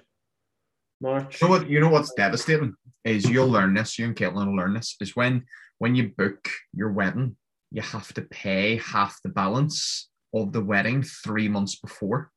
March. 1.01 1.41
You 1.41 1.47
know 1.47 1.51
what? 1.51 1.69
You 1.69 1.79
know 1.79 1.89
what's 1.89 2.13
devastating 2.13 2.75
is 3.03 3.27
you'll 3.27 3.49
learn 3.49 3.73
this. 3.73 3.97
You 3.97 4.05
and 4.05 4.15
Caitlin 4.15 4.47
will 4.47 4.55
learn 4.55 4.75
this. 4.75 4.95
Is 5.01 5.15
when 5.15 5.45
when 5.79 5.95
you 5.95 6.09
book 6.15 6.47
your 6.73 6.91
wedding, 6.91 7.35
you 7.71 7.81
have 7.81 8.13
to 8.13 8.21
pay 8.21 8.77
half 8.77 9.19
the 9.23 9.29
balance 9.29 10.11
of 10.33 10.51
the 10.53 10.61
wedding 10.63 11.03
three 11.03 11.47
months 11.47 11.75
before. 11.75 12.31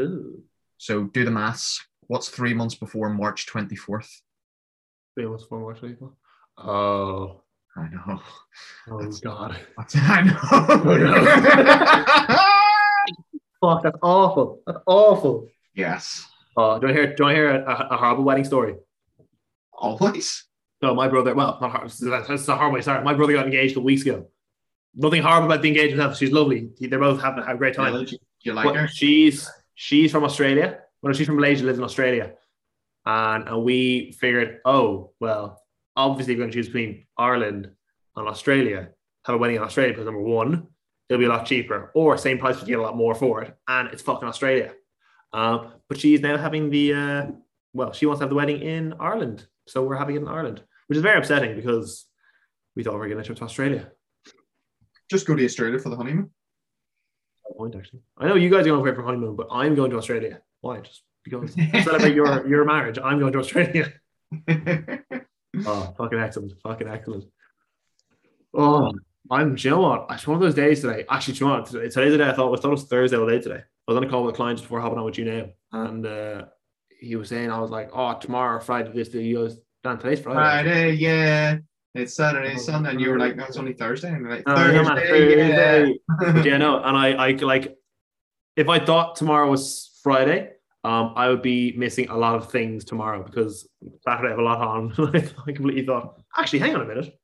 Ooh, 0.00 0.42
So 0.78 1.04
do 1.04 1.24
the 1.24 1.30
maths. 1.30 1.80
What's 2.08 2.28
three 2.28 2.54
months 2.54 2.74
before 2.74 3.08
March 3.10 3.46
twenty 3.46 3.76
fourth? 3.76 4.10
three 5.14 5.26
months 5.26 5.44
before 5.44 5.60
March 5.60 5.80
people. 5.80 6.16
Oh, 6.58 7.42
I 7.76 7.88
know. 7.88 8.20
oh 8.90 9.10
god. 9.22 9.56
I 9.94 10.22
know. 10.22 10.38
Fuck, 13.60 13.82
that's 13.84 13.98
awful. 14.02 14.60
That's 14.66 14.78
awful. 14.86 15.48
yes. 15.74 16.26
Uh, 16.56 16.78
do 16.78 16.88
I 16.88 16.92
hear? 16.92 17.14
Do 17.14 17.24
I 17.24 17.32
hear 17.34 17.48
a, 17.50 17.88
a 17.92 17.96
horrible 17.96 18.24
wedding 18.24 18.44
story? 18.44 18.74
Always. 19.72 20.44
No, 20.82 20.94
my 20.94 21.08
brother. 21.08 21.34
Well, 21.34 21.56
not 21.60 21.70
hor- 21.70 21.80
that's 21.88 21.98
that's 22.28 22.48
a 22.48 22.56
horrible 22.56 22.82
start. 22.82 23.04
My 23.04 23.14
brother 23.14 23.32
got 23.32 23.46
engaged 23.46 23.72
a 23.72 23.74
couple 23.76 23.84
weeks 23.86 24.02
ago. 24.02 24.26
Nothing 24.94 25.22
horrible 25.22 25.46
about 25.46 25.62
the 25.62 25.68
engagement. 25.68 26.00
itself. 26.00 26.18
She's 26.18 26.32
lovely. 26.32 26.70
They're 26.80 26.98
both 26.98 27.20
having 27.20 27.44
a 27.46 27.56
great 27.56 27.74
time. 27.74 28.04
Do 28.04 28.16
you 28.42 28.52
like 28.52 28.64
But 28.66 28.76
her? 28.76 28.88
she's 28.88 29.48
she's 29.74 30.10
from 30.12 30.24
Australia. 30.24 30.80
Well, 31.02 31.12
she's 31.14 31.26
from 31.26 31.36
Malaysia, 31.36 31.64
lives 31.64 31.78
in 31.78 31.84
Australia, 31.84 32.34
and 33.06 33.48
and 33.48 33.64
we 33.64 34.12
figured, 34.20 34.60
oh 34.64 35.12
well, 35.20 35.60
obviously 35.96 36.34
we're 36.34 36.40
going 36.40 36.50
to 36.50 36.54
choose 36.54 36.66
between 36.66 37.06
Ireland 37.16 37.70
and 38.16 38.28
Australia. 38.28 38.90
Have 39.26 39.36
a 39.36 39.38
wedding 39.38 39.56
in 39.56 39.62
Australia 39.62 39.92
because 39.92 40.04
number 40.06 40.20
one, 40.20 40.66
it'll 41.08 41.18
be 41.20 41.24
a 41.26 41.28
lot 41.28 41.46
cheaper, 41.46 41.90
or 41.94 42.18
same 42.18 42.38
price, 42.38 42.56
but 42.56 42.68
you 42.68 42.74
get 42.76 42.80
a 42.80 42.82
lot 42.82 42.96
more 42.96 43.14
for 43.14 43.42
it, 43.42 43.56
and 43.68 43.88
it's 43.88 44.02
fucking 44.02 44.28
Australia. 44.28 44.74
Um, 45.32 45.72
but 45.88 45.98
she's 45.98 46.20
now 46.20 46.36
having 46.36 46.68
the 46.70 46.92
uh, 46.94 47.26
well, 47.72 47.92
she 47.92 48.04
wants 48.06 48.18
to 48.18 48.24
have 48.24 48.30
the 48.30 48.36
wedding 48.36 48.60
in 48.60 48.94
Ireland, 49.00 49.46
so 49.66 49.82
we're 49.84 49.96
having 49.96 50.16
it 50.16 50.22
in 50.22 50.28
Ireland, 50.28 50.62
which 50.88 50.96
is 50.96 51.02
very 51.02 51.18
upsetting 51.18 51.56
because 51.56 52.04
we 52.76 52.82
thought 52.82 52.94
we 52.94 52.98
were 53.00 53.08
going 53.08 53.18
to 53.18 53.24
trip 53.24 53.38
to 53.38 53.44
Australia. 53.44 53.90
Just 55.12 55.26
go 55.26 55.36
to 55.36 55.44
Australia 55.44 55.78
for 55.78 55.90
the 55.90 55.96
honeymoon. 55.96 56.30
point 57.58 57.76
actually. 57.76 58.00
I 58.16 58.28
know 58.28 58.34
you 58.34 58.48
guys 58.48 58.62
are 58.62 58.70
going 58.70 58.80
away 58.80 58.94
for 58.94 59.02
honeymoon, 59.02 59.36
but 59.36 59.48
I'm 59.50 59.74
going 59.74 59.90
to 59.90 59.98
Australia. 59.98 60.40
Why? 60.62 60.80
Just 60.80 61.02
because 61.22 61.52
celebrate 61.84 62.14
your 62.14 62.48
your 62.52 62.64
marriage. 62.64 62.98
I'm 62.98 63.18
going 63.18 63.34
to 63.34 63.40
Australia. 63.40 63.92
oh, 65.66 65.94
fucking 65.98 66.18
excellent! 66.18 66.54
Fucking 66.62 66.88
excellent. 66.88 67.24
Oh, 68.54 68.90
I'm. 69.30 69.54
Do 69.54 69.68
you 69.68 69.74
know 69.74 69.82
what? 69.82 70.06
It's 70.12 70.26
one 70.26 70.36
of 70.36 70.40
those 70.40 70.54
days 70.54 70.80
today. 70.80 71.04
Actually, 71.10 71.34
do 71.34 71.44
you 71.44 71.50
know 71.50 71.58
what? 71.58 71.66
Today's 71.66 71.94
the 71.94 72.16
day 72.16 72.30
I 72.30 72.32
thought, 72.32 72.58
I 72.58 72.60
thought 72.60 72.68
it 72.68 72.80
was 72.80 72.84
Thursday 72.84 73.18
all 73.18 73.28
day 73.28 73.38
today. 73.38 73.60
I 73.60 73.92
was 73.92 73.98
on 73.98 74.04
a 74.04 74.08
call 74.08 74.24
with 74.24 74.34
a 74.34 74.36
client 74.36 74.62
before 74.62 74.80
hopping 74.80 74.98
on 74.98 75.04
with 75.04 75.18
you 75.18 75.26
now, 75.26 75.44
and 75.72 76.06
uh, 76.06 76.44
he 77.00 77.16
was 77.16 77.28
saying, 77.28 77.50
I 77.50 77.60
was 77.60 77.70
like, 77.70 77.90
oh, 77.92 78.16
tomorrow, 78.18 78.60
Friday, 78.60 78.92
this 78.94 79.10
day. 79.10 79.24
He 79.24 79.34
goes, 79.34 79.58
Dan, 79.84 79.98
today's 79.98 80.20
Friday. 80.20 80.38
Friday, 80.38 80.92
yeah. 80.92 81.58
It's 81.94 82.14
Saturday, 82.14 82.56
Sunday, 82.56 82.90
and 82.90 83.00
you 83.00 83.10
were 83.10 83.18
like, 83.18 83.36
no, 83.36 83.44
it's 83.44 83.58
only 83.58 83.74
Thursday. 83.74 84.08
And 84.08 84.26
like, 84.28 84.44
Oh, 84.46 84.70
yeah, 84.70 84.82
Thursday, 84.82 85.52
Thursday. 85.54 85.98
yeah. 86.22 86.42
Yeah, 86.42 86.56
no, 86.56 86.82
and 86.82 86.96
I, 86.96 87.12
I 87.12 87.30
like, 87.32 87.76
if 88.56 88.68
I 88.68 88.78
thought 88.82 89.16
tomorrow 89.16 89.50
was 89.50 89.98
Friday, 90.02 90.52
um, 90.84 91.12
I 91.16 91.28
would 91.28 91.42
be 91.42 91.74
missing 91.76 92.08
a 92.08 92.16
lot 92.16 92.34
of 92.34 92.50
things 92.50 92.84
tomorrow 92.86 93.22
because 93.22 93.68
Saturday 94.00 94.28
I 94.28 94.30
have 94.30 94.38
a 94.38 94.42
lot 94.42 94.60
on. 94.66 94.92
I 95.46 95.52
completely 95.52 95.84
thought, 95.84 96.18
actually, 96.36 96.60
hang 96.60 96.74
on 96.74 96.80
a 96.80 96.86
minute. 96.86 97.14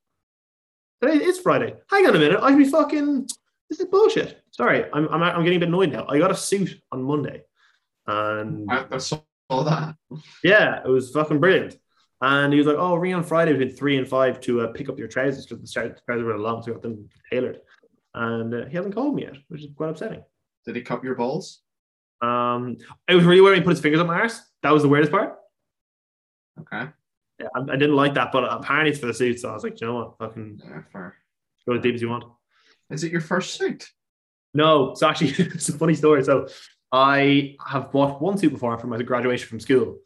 Today 1.03 1.25
is 1.25 1.39
Friday. 1.39 1.75
Hang 1.91 2.07
on 2.07 2.15
a 2.15 2.19
minute. 2.19 2.41
I 2.43 2.51
could 2.51 2.59
be 2.59 2.69
fucking. 2.69 3.27
This 3.71 3.81
is 3.81 3.87
bullshit. 3.87 4.43
Sorry, 4.51 4.85
I'm, 4.93 5.09
I'm, 5.09 5.23
I'm 5.23 5.45
getting 5.45 5.57
a 5.57 5.61
bit 5.61 5.69
annoyed 5.69 5.93
now. 5.93 6.07
I 6.09 6.19
got 6.19 6.31
a 6.31 6.35
suit 6.35 6.79
on 6.93 7.03
Monday, 7.03 7.43
and 8.07 8.71
I, 8.71 8.85
I 8.93 8.99
saw 8.99 9.21
that. 9.51 9.95
yeah, 10.45 10.81
it 10.85 10.89
was 10.89 11.11
fucking 11.11 11.41
brilliant. 11.41 11.77
And 12.21 12.53
he 12.53 12.59
was 12.59 12.67
like, 12.67 12.77
"Oh, 12.79 12.97
ring 12.97 13.15
on 13.15 13.23
Friday 13.23 13.53
between 13.53 13.77
three 13.77 13.97
and 13.97 14.09
five 14.09 14.41
to 14.41 14.63
uh, 14.63 14.67
pick 14.73 14.89
up 14.89 14.99
your 14.99 15.09
trousers 15.09 15.47
because 15.47 15.63
the 15.73 15.95
trousers 16.07 16.25
were 16.25 16.37
long, 16.39 16.63
so 16.63 16.71
I 16.71 16.75
got 16.75 16.83
them 16.83 17.09
tailored." 17.31 17.61
And 18.15 18.53
uh, 18.55 18.67
he 18.67 18.77
hasn't 18.77 18.95
called 18.95 19.15
me 19.15 19.23
yet, 19.23 19.37
which 19.49 19.63
is 19.63 19.69
quite 19.77 19.91
upsetting. 19.91 20.25
Did 20.67 20.75
he 20.77 20.83
cup 20.83 21.05
your 21.05 21.15
balls? 21.15 21.61
Um, 22.21 22.77
it 23.07 23.15
was 23.15 23.25
really 23.25 23.41
weird 23.41 23.53
when 23.53 23.61
he 23.63 23.65
put 23.65 23.71
his 23.71 23.81
fingers 23.81 24.01
on 24.01 24.09
my 24.09 24.19
arse. 24.21 24.41
That 24.63 24.73
was 24.73 24.83
the 24.83 24.89
weirdest 24.89 25.13
part. 25.13 25.37
Okay. 26.61 26.89
Yeah, 27.39 27.47
I, 27.55 27.61
I 27.61 27.77
didn't 27.77 27.95
like 27.95 28.15
that, 28.15 28.33
but 28.33 28.45
apparently 28.51 28.91
it's 28.91 28.99
for 28.99 29.07
the 29.07 29.15
suit. 29.15 29.39
So 29.39 29.51
I 29.51 29.55
was 29.55 29.63
like, 29.63 29.81
you 29.81 29.87
know 29.87 29.95
what, 29.95 30.19
fucking 30.19 30.61
Yeah, 30.65 30.83
fair. 30.93 31.17
go 31.69 31.75
as 31.77 31.83
deep 31.83 31.95
as 31.95 32.03
you 32.03 32.09
want. 32.09 32.25
Is 32.91 33.05
it 33.05 33.13
your 33.13 33.21
first 33.21 33.55
suit? 33.55 33.89
No, 34.55 34.95
so 34.95 35.07
actually, 35.09 35.31
it's 35.39 35.69
a 35.69 35.79
funny 35.79 35.95
story. 35.95 36.25
So 36.25 36.49
I 36.91 37.55
have 37.65 37.93
bought 37.93 38.21
one 38.21 38.37
suit 38.39 38.53
before 38.53 38.77
from 38.79 38.91
my 38.91 39.01
graduation 39.03 39.49
from 39.49 39.61
school. 39.61 39.99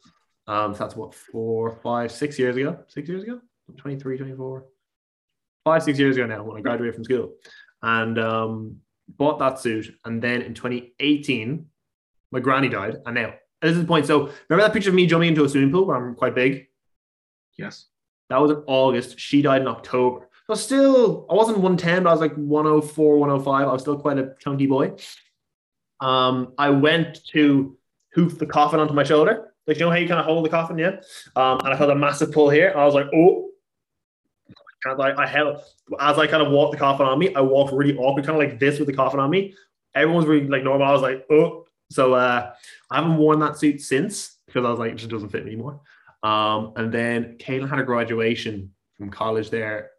Um, 0.47 0.73
so 0.73 0.79
that's 0.79 0.95
what, 0.95 1.13
four, 1.13 1.79
five, 1.83 2.11
six 2.11 2.37
years 2.37 2.55
ago? 2.57 2.79
Six 2.87 3.07
years 3.07 3.23
ago? 3.23 3.39
23, 3.77 4.17
24. 4.17 4.65
Five, 5.63 5.83
six 5.83 5.97
years 5.97 6.17
ago 6.17 6.25
now 6.25 6.43
when 6.43 6.57
I 6.57 6.61
graduated 6.61 6.95
from 6.95 7.03
school. 7.03 7.33
And 7.81 8.19
um, 8.19 8.77
bought 9.07 9.39
that 9.39 9.59
suit. 9.59 9.95
And 10.05 10.21
then 10.21 10.41
in 10.41 10.53
2018, 10.53 11.65
my 12.31 12.39
granny 12.39 12.69
died. 12.69 12.97
And 13.05 13.15
now, 13.15 13.33
this 13.61 13.73
is 13.73 13.81
the 13.81 13.87
point. 13.87 14.05
So 14.05 14.29
remember 14.49 14.67
that 14.67 14.73
picture 14.73 14.89
of 14.89 14.95
me 14.95 15.05
jumping 15.07 15.29
into 15.29 15.45
a 15.45 15.49
swimming 15.49 15.71
pool 15.71 15.85
where 15.85 15.95
I'm 15.95 16.15
quite 16.15 16.35
big? 16.35 16.67
Yes. 17.57 17.85
That 18.29 18.41
was 18.41 18.51
in 18.51 18.63
August. 18.67 19.19
She 19.19 19.41
died 19.41 19.61
in 19.61 19.67
October. 19.67 20.29
So 20.47 20.55
still, 20.55 21.25
I 21.29 21.33
wasn't 21.35 21.59
110, 21.59 22.03
but 22.03 22.09
I 22.09 22.11
was 22.11 22.19
like 22.19 22.35
104, 22.35 23.17
105. 23.17 23.67
I 23.67 23.71
was 23.71 23.81
still 23.81 23.97
quite 23.97 24.17
a 24.17 24.33
chunky 24.39 24.67
boy. 24.67 24.93
Um, 26.01 26.53
I 26.57 26.69
went 26.69 27.25
to 27.27 27.77
hoof 28.13 28.37
the 28.37 28.45
coffin 28.45 28.81
onto 28.81 28.93
my 28.93 29.03
shoulder. 29.03 29.52
Like, 29.67 29.77
you 29.77 29.85
know 29.85 29.91
how 29.91 29.97
you 29.97 30.07
kind 30.07 30.19
of 30.19 30.25
hold 30.25 30.45
the 30.45 30.49
coffin, 30.49 30.77
yeah? 30.77 30.99
Um, 31.35 31.59
and 31.59 31.73
I 31.73 31.77
felt 31.77 31.89
a 31.89 31.95
massive 31.95 32.31
pull 32.31 32.49
here. 32.49 32.73
I 32.75 32.85
was 32.85 32.93
like, 32.93 33.07
oh. 33.13 33.49
And 34.85 35.01
I, 35.01 35.23
I 35.23 35.25
held, 35.25 35.61
as 35.99 36.19
I 36.19 36.27
kind 36.27 36.43
of 36.43 36.51
walked 36.51 36.73
the 36.73 36.77
coffin 36.77 37.05
on 37.05 37.17
me, 37.17 37.33
I 37.33 37.39
walked 37.39 37.73
really 37.73 37.95
awkward, 37.97 38.25
kind 38.25 38.41
of 38.41 38.49
like 38.49 38.59
this 38.59 38.79
with 38.79 38.87
the 38.87 38.93
coffin 38.93 39.19
on 39.19 39.29
me. 39.29 39.55
Everyone's 39.95 40.27
really 40.27 40.47
like 40.47 40.63
normal. 40.63 40.85
I 40.87 40.91
was 40.91 41.01
like, 41.01 41.25
oh. 41.31 41.65
So 41.89 42.13
uh, 42.13 42.51
I 42.91 42.95
haven't 42.95 43.17
worn 43.17 43.39
that 43.39 43.57
suit 43.57 43.79
since 43.79 44.37
because 44.45 44.65
I 44.65 44.69
was 44.69 44.79
like, 44.79 44.91
it 44.91 44.95
just 44.95 45.11
doesn't 45.11 45.29
fit 45.29 45.45
me 45.45 45.53
anymore. 45.53 45.79
Um, 46.23 46.73
and 46.75 46.91
then 46.91 47.37
Caitlin 47.37 47.69
had 47.69 47.79
a 47.79 47.83
graduation 47.83 48.71
from 48.97 49.09
college 49.09 49.49
there 49.49 49.91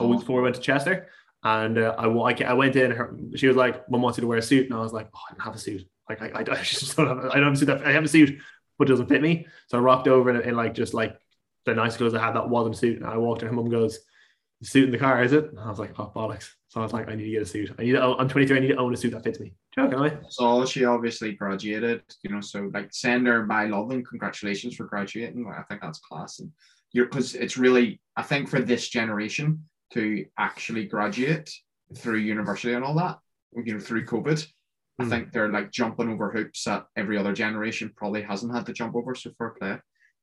week 0.00 0.20
before 0.20 0.36
we 0.36 0.42
went 0.42 0.56
to 0.56 0.60
Chester. 0.60 1.08
And 1.44 1.78
uh, 1.78 1.94
I, 1.96 2.06
I, 2.06 2.52
went 2.54 2.76
in, 2.76 2.90
her, 2.90 3.16
she 3.36 3.46
was 3.46 3.56
like, 3.56 3.88
Mum 3.88 4.02
wants 4.02 4.18
you 4.18 4.22
to 4.22 4.26
wear 4.26 4.38
a 4.38 4.42
suit. 4.42 4.66
And 4.66 4.74
I 4.74 4.80
was 4.80 4.92
like, 4.92 5.08
oh, 5.14 5.20
I 5.28 5.34
don't 5.34 5.44
have 5.44 5.54
a 5.54 5.58
suit. 5.58 5.86
Like, 6.08 6.20
I, 6.20 6.28
I, 6.28 6.40
I 6.58 6.62
just 6.62 6.96
don't 6.96 7.06
have, 7.06 7.18
I 7.30 7.34
don't 7.36 7.44
have 7.44 7.52
a 7.52 7.56
suit. 7.56 7.70
I 7.70 7.92
have 7.92 8.04
a 8.04 8.08
suit, 8.08 8.38
but 8.78 8.88
doesn't 8.88 9.08
fit 9.08 9.22
me. 9.22 9.46
So 9.68 9.78
I 9.78 9.80
rocked 9.80 10.08
over 10.08 10.30
in, 10.30 10.48
in 10.48 10.56
like, 10.56 10.74
just 10.74 10.94
like 10.94 11.18
the 11.64 11.74
nice 11.74 11.96
clothes 11.96 12.14
I 12.14 12.24
had 12.24 12.34
that 12.34 12.48
wasn't 12.48 12.76
suit. 12.76 12.98
And 12.98 13.06
I 13.06 13.16
walked 13.16 13.42
in, 13.42 13.48
her 13.48 13.54
mum 13.54 13.68
goes, 13.68 13.98
"The 14.60 14.66
suit 14.66 14.84
in 14.84 14.90
the 14.90 14.98
car, 14.98 15.22
is 15.22 15.32
it? 15.32 15.50
And 15.50 15.58
I 15.58 15.68
was 15.68 15.78
like, 15.78 15.98
oh, 15.98 16.12
bollocks. 16.14 16.50
So 16.68 16.80
I 16.80 16.82
was 16.82 16.92
like, 16.92 17.08
I 17.08 17.14
need 17.14 17.24
to 17.24 17.30
get 17.30 17.42
a 17.42 17.46
suit. 17.46 17.72
I 17.78 17.82
need 17.82 17.92
to, 17.92 18.02
I'm 18.02 18.28
23, 18.28 18.56
I 18.56 18.60
need 18.60 18.68
to 18.68 18.76
own 18.76 18.92
a 18.92 18.96
suit 18.96 19.12
that 19.12 19.24
fits 19.24 19.40
me. 19.40 19.54
Joking, 19.74 19.98
I? 19.98 20.18
So 20.28 20.66
she 20.66 20.84
obviously 20.84 21.32
graduated, 21.32 22.02
you 22.22 22.30
know, 22.30 22.40
so 22.40 22.70
like 22.74 22.88
send 22.92 23.26
her 23.26 23.46
my 23.46 23.64
love 23.66 23.90
and 23.90 24.06
congratulations 24.06 24.76
for 24.76 24.84
graduating. 24.84 25.50
I 25.50 25.62
think 25.62 25.80
that's 25.80 25.98
class. 25.98 26.40
And 26.40 26.52
you're 26.92 27.06
because 27.06 27.34
it's 27.34 27.56
really, 27.56 28.00
I 28.16 28.22
think 28.22 28.48
for 28.48 28.60
this 28.60 28.88
generation 28.88 29.64
to 29.94 30.26
actually 30.38 30.86
graduate 30.86 31.50
through 31.96 32.18
university 32.18 32.74
and 32.74 32.84
all 32.84 32.94
that, 32.96 33.18
you 33.64 33.74
know, 33.74 33.80
through 33.80 34.04
COVID, 34.04 34.46
I 34.98 35.04
Hmm. 35.04 35.10
think 35.10 35.32
they're 35.32 35.50
like 35.52 35.70
jumping 35.70 36.08
over 36.08 36.30
hoops 36.30 36.64
that 36.64 36.86
every 36.96 37.16
other 37.18 37.32
generation 37.32 37.92
probably 37.96 38.22
hasn't 38.22 38.54
had 38.54 38.66
to 38.66 38.72
jump 38.72 38.96
over. 38.96 39.14
So 39.14 39.30
fair 39.38 39.50
play. 39.50 39.78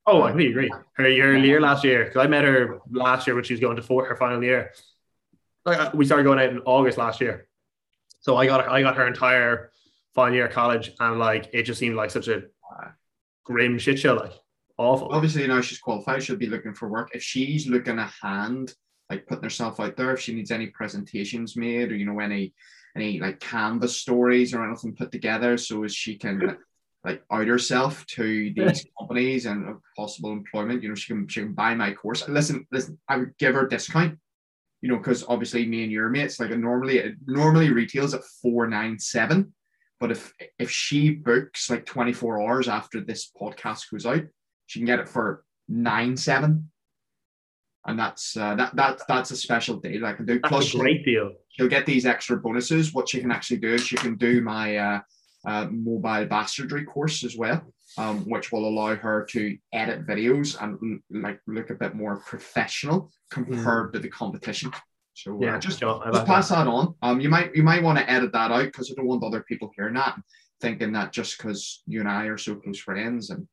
Oh, 0.06 0.22
I 0.22 0.28
completely 0.32 0.52
agree. 0.52 0.72
Her, 0.94 1.08
year 1.10 1.60
last 1.62 1.84
year, 1.84 2.04
because 2.06 2.18
I 2.24 2.28
met 2.28 2.44
her 2.44 2.80
last 2.92 3.26
year 3.26 3.36
when 3.36 3.44
she 3.44 3.54
was 3.54 3.60
going 3.62 3.78
to 3.78 3.82
four, 3.82 4.06
her 4.06 4.16
final 4.16 4.44
year. 4.44 4.72
Like 5.66 5.80
uh, 5.80 5.92
we 5.96 6.06
started 6.06 6.24
going 6.24 6.38
out 6.40 6.50
in 6.50 6.60
August 6.60 6.98
last 7.00 7.20
year, 7.22 7.48
so 8.20 8.36
I 8.38 8.46
got 8.46 8.68
I 8.70 8.84
got 8.84 8.98
her 8.98 9.08
entire 9.08 9.72
final 10.14 10.36
year 10.36 10.46
of 10.46 10.52
college, 10.54 10.92
and 11.00 11.18
like 11.18 11.50
it 11.54 11.64
just 11.64 11.80
seemed 11.80 11.96
like 11.96 12.12
such 12.12 12.28
a 12.28 12.44
grim 13.46 13.78
shit 13.80 13.98
show, 13.98 14.14
like 14.14 14.34
awful. 14.78 15.08
Obviously, 15.12 15.48
now 15.48 15.62
she's 15.62 15.80
qualified. 15.80 16.22
She'll 16.22 16.36
be 16.36 16.46
looking 16.48 16.74
for 16.74 16.88
work. 16.88 17.10
If 17.16 17.24
she's 17.24 17.68
looking 17.68 17.98
a 17.98 18.12
hand, 18.22 18.74
like 19.10 19.26
putting 19.26 19.44
herself 19.44 19.80
out 19.80 19.96
there, 19.98 20.14
if 20.14 20.20
she 20.20 20.36
needs 20.36 20.52
any 20.52 20.68
presentations 20.68 21.56
made 21.56 21.92
or 21.92 21.96
you 21.96 22.06
know 22.06 22.20
any 22.20 22.54
any 22.96 23.20
like 23.20 23.40
canvas 23.40 23.98
stories 23.98 24.54
or 24.54 24.66
anything 24.66 24.96
put 24.96 25.12
together, 25.12 25.58
so 25.58 25.84
as 25.84 25.94
she 25.94 26.18
can 26.18 26.58
like 27.04 27.24
out 27.32 27.48
herself 27.48 28.06
to 28.08 28.52
these 28.56 28.86
companies 29.00 29.46
and 29.46 29.78
possible 29.96 30.32
employment, 30.32 30.82
you 30.82 30.90
know, 30.90 30.96
she 30.96 31.14
can 31.14 31.28
she 31.28 31.42
can 31.42 31.54
buy 31.54 31.76
my 31.76 31.94
course. 31.94 32.28
Listen, 32.28 32.66
listen, 32.72 33.00
I 33.08 33.18
would 33.18 33.38
give 33.38 33.54
her 33.54 33.66
a 33.66 33.70
discount. 33.70 34.18
You 34.82 34.90
know, 34.90 34.98
because 34.98 35.24
obviously 35.28 35.66
me 35.66 35.84
and 35.84 35.92
your 35.92 36.10
mates, 36.10 36.40
like 36.40 36.52
normally 36.52 36.98
it 36.98 37.16
normally 37.26 37.72
retails 37.72 38.14
at 38.14 38.24
four 38.42 38.68
nine 38.68 39.00
seven. 39.00 39.54
But 40.00 40.12
if 40.12 40.34
if 40.60 40.70
she 40.70 41.12
books 41.12 41.70
like 41.70 41.86
24 41.86 42.42
hours 42.42 42.68
after 42.68 43.02
this 43.02 43.32
podcast 43.40 43.90
goes 43.92 44.06
out, 44.06 44.24
she 44.68 44.80
can 44.80 44.86
get 44.86 45.00
it 45.00 45.10
for 45.10 45.44
nine 45.68 46.18
seven, 46.18 46.72
and 47.86 48.00
that's 48.00 48.36
uh, 48.36 48.56
that 48.56 48.76
that 48.76 49.02
that's 49.08 49.32
a 49.32 49.36
special 49.36 49.78
deal 49.78 50.06
I 50.06 50.14
can 50.14 50.26
do. 50.26 50.40
Plus, 50.40 50.66
That's 50.66 50.76
a 50.76 50.80
great 50.80 51.06
deal. 51.06 51.34
she'll 51.50 51.68
get 51.68 51.86
these 51.86 52.06
extra 52.06 52.38
bonuses. 52.38 52.94
What 52.94 53.10
she 53.10 53.22
can 53.22 53.32
actually 53.32 53.58
do 53.58 53.74
is 53.74 53.86
she 53.86 53.96
can 53.96 54.16
do 54.16 54.42
my 54.42 54.78
uh, 54.78 55.00
uh, 55.46 55.68
mobile 55.72 56.26
bastardry 56.26 56.84
course 56.86 57.24
as 57.24 57.38
well, 57.38 57.62
um, 57.98 58.22
which 58.30 58.52
will 58.52 58.68
allow 58.68 58.96
her 58.96 59.26
to 59.32 59.58
edit 59.74 60.08
videos 60.08 60.62
and 60.62 60.80
mm, 60.80 61.24
like 61.24 61.40
look 61.48 61.70
a 61.70 61.76
bit 61.76 61.96
more 61.96 62.18
professional 62.18 63.12
compared 63.30 63.94
to 63.94 64.00
the 64.00 64.10
competition. 64.10 64.72
So 65.14 65.36
uh, 65.36 65.46
Yeah, 65.46 65.60
just 65.60 65.80
John, 65.80 66.02
I 66.04 66.12
just 66.12 66.26
pass 66.26 66.50
that. 66.50 66.66
that 66.66 66.68
on. 66.68 66.96
Um, 67.02 67.22
you 67.22 67.30
might 67.30 67.56
you 67.56 67.64
might 67.64 67.84
want 67.84 68.00
to 68.00 68.10
edit 68.10 68.32
that 68.34 68.52
out 68.52 68.66
because 68.66 68.92
I 68.92 68.96
don't 68.96 69.08
want 69.08 69.24
other 69.24 69.44
people 69.44 69.72
hearing 69.76 69.94
that, 69.94 70.20
thinking 70.60 70.92
that 70.94 71.14
just 71.14 71.38
because 71.38 71.84
you 71.86 72.00
and 72.00 72.10
I 72.10 72.26
are 72.26 72.38
so 72.38 72.56
close 72.56 72.80
friends 72.80 73.30
and 73.30 73.48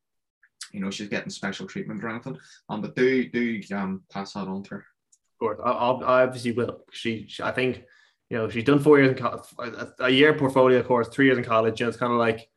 you 0.73 0.79
know 0.81 0.89
she's 0.91 1.07
getting 1.07 1.29
special 1.29 1.67
treatment 1.67 2.03
or 2.03 2.09
anything. 2.09 2.37
Um, 2.67 2.81
but 2.81 2.95
do 2.95 3.29
do 3.29 3.61
um 3.73 4.03
pass 4.11 4.33
that 4.33 4.47
on 4.47 4.63
to 4.63 4.69
her. 4.71 4.77
Of 4.79 5.39
course, 5.39 5.59
I, 5.63 5.71
I'll, 5.71 6.03
I 6.03 6.23
obviously 6.23 6.51
will. 6.51 6.83
She, 6.91 7.25
she, 7.27 7.43
I 7.43 7.51
think, 7.51 7.83
you 8.29 8.37
know, 8.37 8.49
she's 8.49 8.63
done 8.63 8.79
four 8.79 8.97
years 8.99 9.11
in 9.11 9.17
college, 9.17 9.43
a, 9.59 10.05
a 10.05 10.09
year 10.09 10.33
portfolio 10.33 10.81
course, 10.83 11.07
three 11.09 11.25
years 11.25 11.37
in 11.37 11.43
college. 11.43 11.79
You 11.79 11.85
know, 11.85 11.89
it's 11.89 11.97
kind 11.97 12.11
of 12.13 12.19
like 12.19 12.49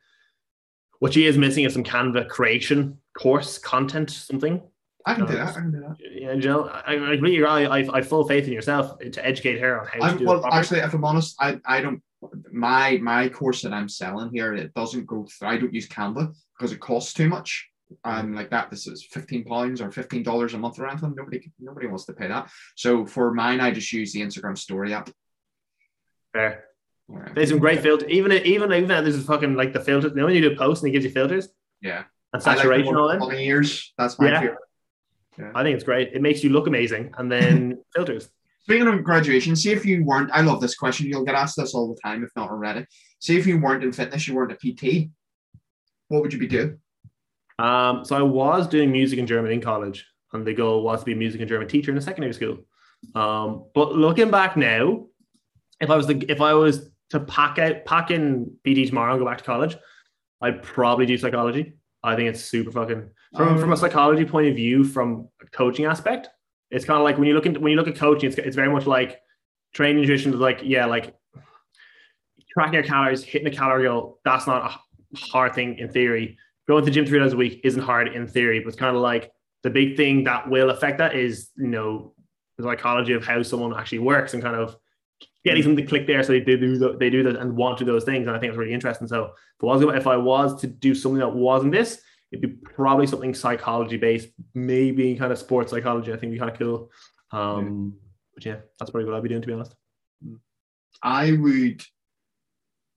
what 0.98 1.12
she 1.14 1.26
is 1.26 1.36
missing 1.36 1.64
is 1.64 1.72
some 1.72 1.84
Canva 1.84 2.28
creation 2.28 2.98
course 3.18 3.58
content, 3.58 4.10
something. 4.10 4.62
I 5.04 5.14
can 5.14 5.24
No, 5.24 5.30
do 5.30 5.36
that. 5.36 5.48
I 5.48 5.52
can 5.52 5.70
do 5.72 5.80
that. 5.80 5.96
Yeah, 5.98 6.32
you 6.32 6.40
know, 6.42 6.64
I, 6.68 6.94
I 6.94 7.12
agree. 7.14 7.44
I, 7.44 7.64
I, 7.64 7.98
I 7.98 8.02
full 8.02 8.26
faith 8.26 8.46
in 8.46 8.52
yourself 8.52 8.98
to 8.98 9.26
educate 9.26 9.60
her 9.60 9.80
on 9.80 9.86
how 9.86 9.98
to 9.98 10.04
I'm, 10.04 10.16
do 10.18 10.24
it 10.24 10.26
well, 10.26 10.40
properly. 10.40 10.60
actually, 10.60 10.80
if 10.80 10.94
I'm 10.94 11.04
honest, 11.04 11.36
I, 11.40 11.60
I 11.64 11.80
don't 11.80 12.02
my 12.52 12.98
my 13.02 13.28
course 13.28 13.62
that 13.62 13.72
I'm 13.72 13.88
selling 13.88 14.30
here 14.32 14.54
it 14.54 14.74
doesn't 14.74 15.06
go 15.06 15.26
through. 15.26 15.48
I 15.48 15.58
don't 15.58 15.72
use 15.72 15.88
Canva 15.88 16.34
because 16.56 16.72
it 16.72 16.80
costs 16.80 17.12
too 17.12 17.28
much. 17.28 17.68
Um, 18.04 18.34
like 18.34 18.50
that, 18.50 18.70
this 18.70 18.86
is 18.86 19.04
fifteen 19.04 19.44
pounds 19.44 19.80
or 19.80 19.90
fifteen 19.92 20.22
dollars 20.22 20.54
a 20.54 20.58
month 20.58 20.78
or 20.78 20.88
anything. 20.88 21.14
Nobody 21.16 21.52
nobody 21.60 21.86
wants 21.86 22.04
to 22.06 22.12
pay 22.12 22.26
that. 22.28 22.50
So 22.74 23.06
for 23.06 23.32
mine, 23.32 23.60
I 23.60 23.70
just 23.70 23.92
use 23.92 24.12
the 24.12 24.20
Instagram 24.22 24.58
Story 24.58 24.92
app. 24.92 25.08
Fair. 26.32 26.64
Yeah. 27.08 27.28
There's 27.34 27.50
some 27.50 27.58
great 27.60 27.80
filters. 27.82 28.08
Even 28.10 28.32
even 28.32 28.72
even 28.72 28.88
there's 28.88 29.14
is 29.16 29.24
fucking 29.24 29.54
like 29.54 29.72
the 29.72 29.80
filters. 29.80 30.10
You 30.10 30.16
know 30.18 30.24
when 30.26 30.34
you 30.34 30.40
do 30.40 30.52
a 30.52 30.56
post 30.56 30.82
and 30.82 30.88
it 30.90 30.92
gives 30.92 31.04
you 31.04 31.10
filters 31.12 31.48
Yeah, 31.80 32.04
and 32.32 32.44
like 32.44 32.56
saturation 32.58 32.86
more 32.94 33.02
all 33.02 33.10
in. 33.10 33.20
funny 33.20 33.46
ears. 33.46 33.92
That's 33.96 34.18
my 34.18 34.30
Yeah. 34.30 34.40
favorite. 34.40 34.58
I 35.54 35.62
think 35.62 35.74
it's 35.76 35.84
great. 35.84 36.10
It 36.14 36.22
makes 36.22 36.42
you 36.42 36.50
look 36.50 36.66
amazing, 36.66 37.12
and 37.18 37.30
then 37.30 37.78
filters. 37.94 38.28
Speaking 38.62 38.88
of 38.88 39.04
graduation, 39.04 39.54
see 39.54 39.70
if 39.70 39.86
you 39.86 40.02
weren't. 40.04 40.30
I 40.32 40.40
love 40.40 40.60
this 40.60 40.74
question. 40.74 41.06
You'll 41.06 41.24
get 41.24 41.36
asked 41.36 41.56
this 41.56 41.72
all 41.74 41.94
the 41.94 42.00
time, 42.02 42.24
if 42.24 42.30
not 42.34 42.50
already. 42.50 42.84
See 43.20 43.36
if 43.36 43.46
you 43.46 43.60
weren't 43.60 43.84
in 43.84 43.92
fitness, 43.92 44.26
you 44.26 44.34
weren't 44.34 44.50
a 44.50 44.56
PT. 44.56 45.10
What 46.08 46.22
would 46.22 46.32
you 46.32 46.38
be 46.40 46.48
doing? 46.48 46.80
Um, 47.58 48.04
so 48.04 48.16
I 48.16 48.22
was 48.22 48.68
doing 48.68 48.92
music 48.92 49.18
and 49.18 49.28
German 49.28 49.52
in 49.52 49.60
college, 49.60 50.06
and 50.32 50.46
the 50.46 50.54
goal 50.54 50.82
was 50.82 51.00
to 51.00 51.06
be 51.06 51.12
a 51.12 51.16
music 51.16 51.40
and 51.40 51.48
German 51.48 51.68
teacher 51.68 51.90
in 51.90 51.98
a 51.98 52.02
secondary 52.02 52.34
school. 52.34 52.58
Um, 53.14 53.66
but 53.74 53.92
looking 53.92 54.30
back 54.30 54.56
now, 54.56 55.06
if 55.80 55.90
I 55.90 55.96
was 55.96 56.06
the 56.06 56.24
if 56.28 56.40
I 56.40 56.54
was 56.54 56.90
to 57.10 57.20
pack 57.20 57.58
out 57.58 57.84
pack 57.84 58.10
in 58.10 58.50
PT 58.66 58.88
tomorrow 58.88 59.12
and 59.12 59.20
go 59.20 59.26
back 59.26 59.38
to 59.38 59.44
college, 59.44 59.76
I'd 60.40 60.62
probably 60.62 61.06
do 61.06 61.16
psychology. 61.16 61.74
I 62.02 62.14
think 62.14 62.28
it's 62.28 62.44
super 62.44 62.70
fucking 62.70 63.10
from 63.36 63.48
Um, 63.48 63.58
from 63.58 63.72
a 63.72 63.76
psychology 63.76 64.24
point 64.24 64.48
of 64.48 64.54
view, 64.54 64.84
from 64.84 65.28
a 65.42 65.46
coaching 65.46 65.86
aspect. 65.86 66.28
It's 66.70 66.84
kind 66.84 66.98
of 66.98 67.04
like 67.04 67.18
when 67.18 67.28
you 67.28 67.34
look 67.34 67.46
into 67.46 67.60
when 67.60 67.70
you 67.70 67.76
look 67.76 67.88
at 67.88 67.96
coaching, 67.96 68.28
it's, 68.28 68.38
it's 68.38 68.56
very 68.56 68.70
much 68.70 68.86
like 68.86 69.20
training 69.74 70.00
nutrition 70.00 70.32
is 70.32 70.40
like 70.40 70.60
yeah, 70.62 70.86
like 70.86 71.14
tracking 72.52 72.74
your 72.74 72.82
calories, 72.82 73.22
hitting 73.22 73.48
a 73.48 73.50
calorie 73.50 73.84
goal. 73.84 74.20
That's 74.24 74.46
not 74.46 74.72
a 75.14 75.18
hard 75.18 75.54
thing 75.54 75.78
in 75.78 75.90
theory. 75.90 76.38
Going 76.68 76.82
to 76.82 76.90
the 76.90 76.94
gym 76.94 77.06
three 77.06 77.18
times 77.18 77.32
a 77.32 77.36
week 77.36 77.60
isn't 77.64 77.82
hard 77.82 78.08
in 78.08 78.26
theory, 78.26 78.60
but 78.60 78.68
it's 78.68 78.76
kind 78.76 78.96
of 78.96 79.02
like 79.02 79.30
the 79.62 79.70
big 79.70 79.96
thing 79.96 80.24
that 80.24 80.48
will 80.48 80.70
affect 80.70 80.98
that 80.98 81.14
is 81.14 81.50
you 81.56 81.68
know 81.68 82.14
the 82.56 82.64
psychology 82.64 83.12
of 83.12 83.24
how 83.24 83.42
someone 83.42 83.74
actually 83.78 83.98
works 83.98 84.34
and 84.34 84.42
kind 84.42 84.56
of 84.56 84.76
getting 85.44 85.62
them 85.62 85.76
to 85.76 85.82
click 85.82 86.06
there 86.06 86.22
so 86.22 86.32
they 86.32 86.40
do 86.40 86.76
the, 86.76 86.96
they 86.98 87.08
do 87.08 87.22
that 87.22 87.36
and 87.36 87.56
want 87.56 87.78
to 87.78 87.84
do 87.84 87.92
those 87.92 88.04
things 88.04 88.26
and 88.26 88.34
I 88.34 88.40
think 88.40 88.50
it's 88.50 88.58
really 88.58 88.72
interesting. 88.72 89.06
So 89.06 89.26
if 89.26 89.62
I 89.62 89.66
was 89.66 89.82
if 89.82 90.06
I 90.06 90.16
was 90.16 90.60
to 90.60 90.66
do 90.66 90.94
something 90.94 91.20
that 91.20 91.34
wasn't 91.34 91.72
this, 91.72 92.00
it'd 92.32 92.42
be 92.42 92.56
probably 92.74 93.06
something 93.06 93.34
psychology 93.34 93.96
based, 93.96 94.28
maybe 94.54 95.14
kind 95.16 95.32
of 95.32 95.38
sports 95.38 95.70
psychology. 95.70 96.12
I 96.12 96.16
think 96.16 96.30
would 96.30 96.34
be 96.34 96.38
kind 96.38 96.50
of 96.50 96.58
cool. 96.58 96.90
Um, 97.32 97.96
but 98.34 98.44
yeah, 98.44 98.56
that's 98.78 98.90
probably 98.90 99.08
what 99.08 99.16
I'd 99.16 99.22
be 99.22 99.28
doing 99.28 99.42
to 99.42 99.46
be 99.46 99.54
honest. 99.54 99.74
I 101.02 101.32
would, 101.32 101.84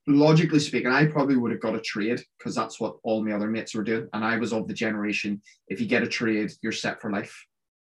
logically 0.08 0.60
speaking, 0.60 0.92
I 0.92 1.06
probably 1.06 1.38
would 1.38 1.52
have 1.52 1.62
got 1.62 1.76
a 1.76 1.82
trade 1.82 2.22
because 2.38 2.56
that's 2.56 2.80
what 2.80 2.96
all 3.04 3.24
my 3.24 3.32
other 3.32 3.50
mates 3.50 3.76
were 3.76 3.84
doing. 3.84 4.08
And 4.14 4.24
I 4.24 4.38
was 4.38 4.54
of 4.54 4.68
the 4.68 4.74
generation, 4.74 5.42
if 5.68 5.80
you 5.80 5.88
get 5.88 6.04
a 6.04 6.08
trade, 6.08 6.52
you're 6.62 6.72
set 6.72 7.02
for 7.02 7.12
life. 7.12 7.46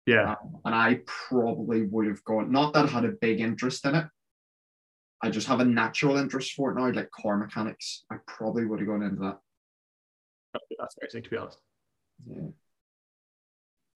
Yeah, 0.06 0.30
um, 0.30 0.58
And 0.64 0.74
I 0.74 1.00
probably 1.06 1.82
would 1.82 2.06
have 2.06 2.24
gone, 2.24 2.50
not 2.50 2.72
that 2.72 2.86
I 2.86 2.88
had 2.88 3.04
a 3.04 3.12
big 3.12 3.40
interest 3.40 3.84
in 3.84 3.94
it. 3.94 4.06
I 5.20 5.30
just 5.30 5.48
have 5.48 5.60
a 5.60 5.64
natural 5.64 6.16
interest 6.16 6.52
for 6.52 6.70
it 6.70 6.76
now, 6.76 6.90
like 6.90 7.10
car 7.10 7.36
mechanics. 7.36 8.04
I 8.10 8.16
probably 8.26 8.64
would 8.64 8.78
have 8.78 8.88
gone 8.88 9.02
into 9.02 9.20
that. 9.20 9.38
that's 10.78 10.96
sick 11.12 11.24
to 11.24 11.30
be 11.30 11.36
honest. 11.36 11.58
Yeah. 12.26 12.48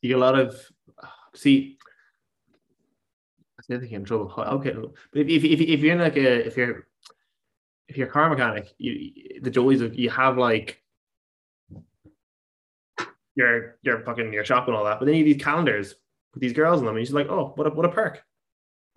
You 0.03 0.09
get 0.09 0.17
a 0.17 0.21
lot 0.21 0.39
of 0.39 0.61
see. 1.35 1.79
I 3.59 3.63
think 3.63 3.85
I 3.85 3.87
get 3.87 3.97
in 3.97 4.05
trouble. 4.05 4.35
Okay, 4.37 4.73
but 4.73 5.21
if, 5.21 5.29
if, 5.29 5.45
if, 5.45 5.61
if 5.61 5.81
you're 5.81 5.93
in 5.93 6.01
like 6.01 6.17
a 6.17 6.47
if 6.47 6.57
you're 6.57 6.89
if 7.89 7.97
you're 7.97 8.09
a 8.09 8.11
car 8.11 8.29
mechanic, 8.31 8.73
you 8.79 9.41
the 9.43 9.51
joys 9.51 9.81
of 9.81 9.99
you 9.99 10.11
have 10.11 10.39
like 10.39 10.83
your 13.35 13.79
your 13.83 14.01
fucking 14.01 14.33
your 14.33 14.45
shop 14.45 14.67
and 14.69 14.77
all 14.77 14.85
that, 14.85 14.99
but 14.99 15.07
then 15.07 15.15
you 15.15 15.25
have 15.25 15.35
these 15.35 15.43
calendars 15.43 15.95
with 16.35 16.41
these 16.41 16.53
girls 16.53 16.81
in 16.81 16.87
them, 16.87 16.97
and 16.97 17.01
you're 17.01 17.07
just 17.07 17.15
like, 17.15 17.29
oh, 17.29 17.53
what 17.57 17.67
a 17.67 17.71
what 17.71 17.87
a 17.87 17.89
perk. 17.89 18.23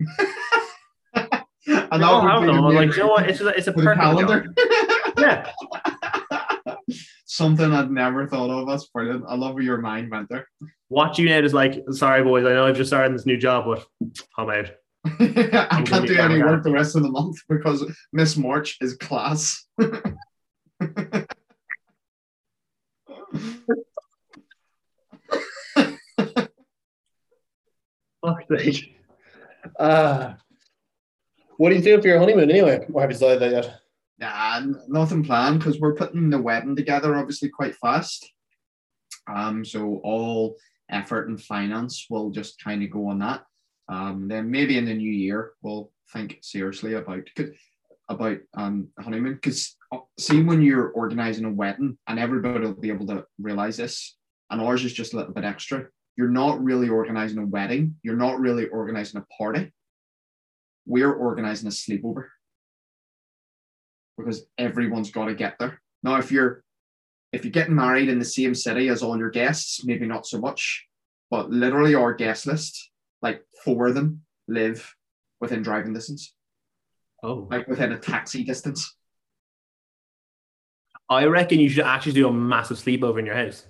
and 1.16 2.00
No, 2.00 2.20
I 2.20 2.38
would 2.38 2.46
don't 2.46 2.46
be 2.46 2.52
know. 2.52 2.68
Like, 2.68 2.96
you 2.96 3.02
know 3.02 3.08
what? 3.08 3.28
It's 3.28 3.38
just, 3.38 3.56
it's 3.56 3.66
a 3.66 3.72
a 3.72 3.90
of 3.90 3.96
calendar. 3.96 4.46
Yeah, 5.18 5.50
Something 7.24 7.72
I'd 7.72 7.90
never 7.90 8.26
thought 8.26 8.50
of. 8.50 8.68
That's 8.68 8.86
brilliant. 8.88 9.24
I 9.26 9.34
love 9.34 9.54
where 9.54 9.62
your 9.62 9.78
mind 9.78 10.10
went 10.10 10.28
there. 10.28 10.46
watch 10.90 11.18
you 11.18 11.26
now. 11.26 11.40
Just 11.40 11.54
like, 11.54 11.82
sorry, 11.90 12.22
boys. 12.22 12.44
I 12.44 12.50
know 12.50 12.66
I've 12.66 12.76
just 12.76 12.90
started 12.90 13.14
this 13.14 13.24
new 13.24 13.38
job, 13.38 13.64
but 13.64 13.86
I'm 14.36 14.50
out. 14.50 14.70
I 15.20 15.82
can't 15.86 16.06
do 16.06 16.18
any 16.18 16.42
work 16.42 16.62
the 16.62 16.72
rest 16.72 16.96
of 16.96 17.02
the 17.02 17.10
month 17.10 17.36
because 17.48 17.84
Miss 18.12 18.36
March 18.36 18.76
is 18.80 18.96
class. 18.96 19.64
Fuck's 28.20 28.48
sake. 28.50 28.96
Uh, 29.78 30.34
what 31.56 31.70
do 31.70 31.76
you 31.76 31.82
do 31.82 32.00
for 32.00 32.08
your 32.08 32.18
honeymoon 32.18 32.50
anyway? 32.50 32.84
Or 32.92 33.00
have 33.02 33.10
you 33.10 33.14
decided 33.14 33.40
that 33.40 33.50
yet? 33.52 33.80
Nah, 34.18 34.60
nothing 34.88 35.22
planned 35.22 35.60
because 35.60 35.78
we're 35.78 35.94
putting 35.94 36.30
the 36.30 36.40
wedding 36.40 36.74
together 36.74 37.14
obviously 37.16 37.48
quite 37.48 37.76
fast. 37.76 38.28
Um, 39.32 39.64
so 39.64 40.00
all 40.02 40.56
effort 40.90 41.28
and 41.28 41.40
finance 41.40 42.06
will 42.10 42.30
just 42.30 42.62
kind 42.62 42.82
of 42.82 42.90
go 42.90 43.08
on 43.08 43.20
that. 43.20 43.44
Um, 43.88 44.28
then 44.28 44.50
maybe 44.50 44.78
in 44.78 44.84
the 44.84 44.94
new 44.94 45.10
year 45.10 45.52
we'll 45.62 45.92
think 46.12 46.38
seriously 46.42 46.94
about 46.94 47.28
about 48.08 48.38
um 48.54 48.88
honeymoon 48.98 49.34
because 49.34 49.76
see 50.18 50.42
when 50.42 50.62
you're 50.62 50.90
organizing 50.90 51.44
a 51.44 51.50
wedding 51.50 51.98
and 52.06 52.18
everybody 52.18 52.60
will 52.60 52.74
be 52.74 52.90
able 52.90 53.06
to 53.08 53.24
realize 53.38 53.76
this, 53.76 54.16
and 54.50 54.60
ours 54.60 54.84
is 54.84 54.92
just 54.92 55.14
a 55.14 55.16
little 55.16 55.32
bit 55.32 55.44
extra. 55.44 55.86
You're 56.16 56.28
not 56.28 56.62
really 56.62 56.88
organizing 56.88 57.38
a 57.38 57.46
wedding. 57.46 57.96
You're 58.02 58.16
not 58.16 58.40
really 58.40 58.66
organizing 58.68 59.20
a 59.20 59.34
party. 59.34 59.72
We're 60.86 61.12
organizing 61.12 61.68
a 61.68 61.70
sleepover 61.70 62.28
because 64.16 64.46
everyone's 64.56 65.10
got 65.10 65.26
to 65.26 65.34
get 65.34 65.58
there. 65.58 65.80
Now, 66.02 66.16
if 66.16 66.32
you're 66.32 66.62
if 67.32 67.44
you're 67.44 67.52
getting 67.52 67.74
married 67.74 68.08
in 68.08 68.18
the 68.18 68.24
same 68.24 68.54
city 68.54 68.88
as 68.88 69.02
all 69.02 69.18
your 69.18 69.30
guests, 69.30 69.84
maybe 69.84 70.06
not 70.06 70.26
so 70.26 70.38
much, 70.38 70.86
but 71.30 71.50
literally 71.50 71.94
our 71.94 72.14
guest 72.14 72.46
list, 72.46 72.90
like 73.22 73.42
four 73.64 73.88
of 73.88 73.94
them, 73.94 74.22
live 74.48 74.94
within 75.40 75.62
driving 75.62 75.92
distance, 75.94 76.34
Oh, 77.22 77.46
like 77.50 77.66
within 77.68 77.92
a 77.92 77.98
taxi 77.98 78.44
distance. 78.44 78.94
I 81.08 81.24
reckon 81.26 81.60
you 81.60 81.68
should 81.68 81.84
actually 81.84 82.12
do 82.12 82.28
a 82.28 82.32
massive 82.32 82.78
sleepover 82.78 83.18
in 83.18 83.26
your 83.26 83.36
house. 83.36 83.66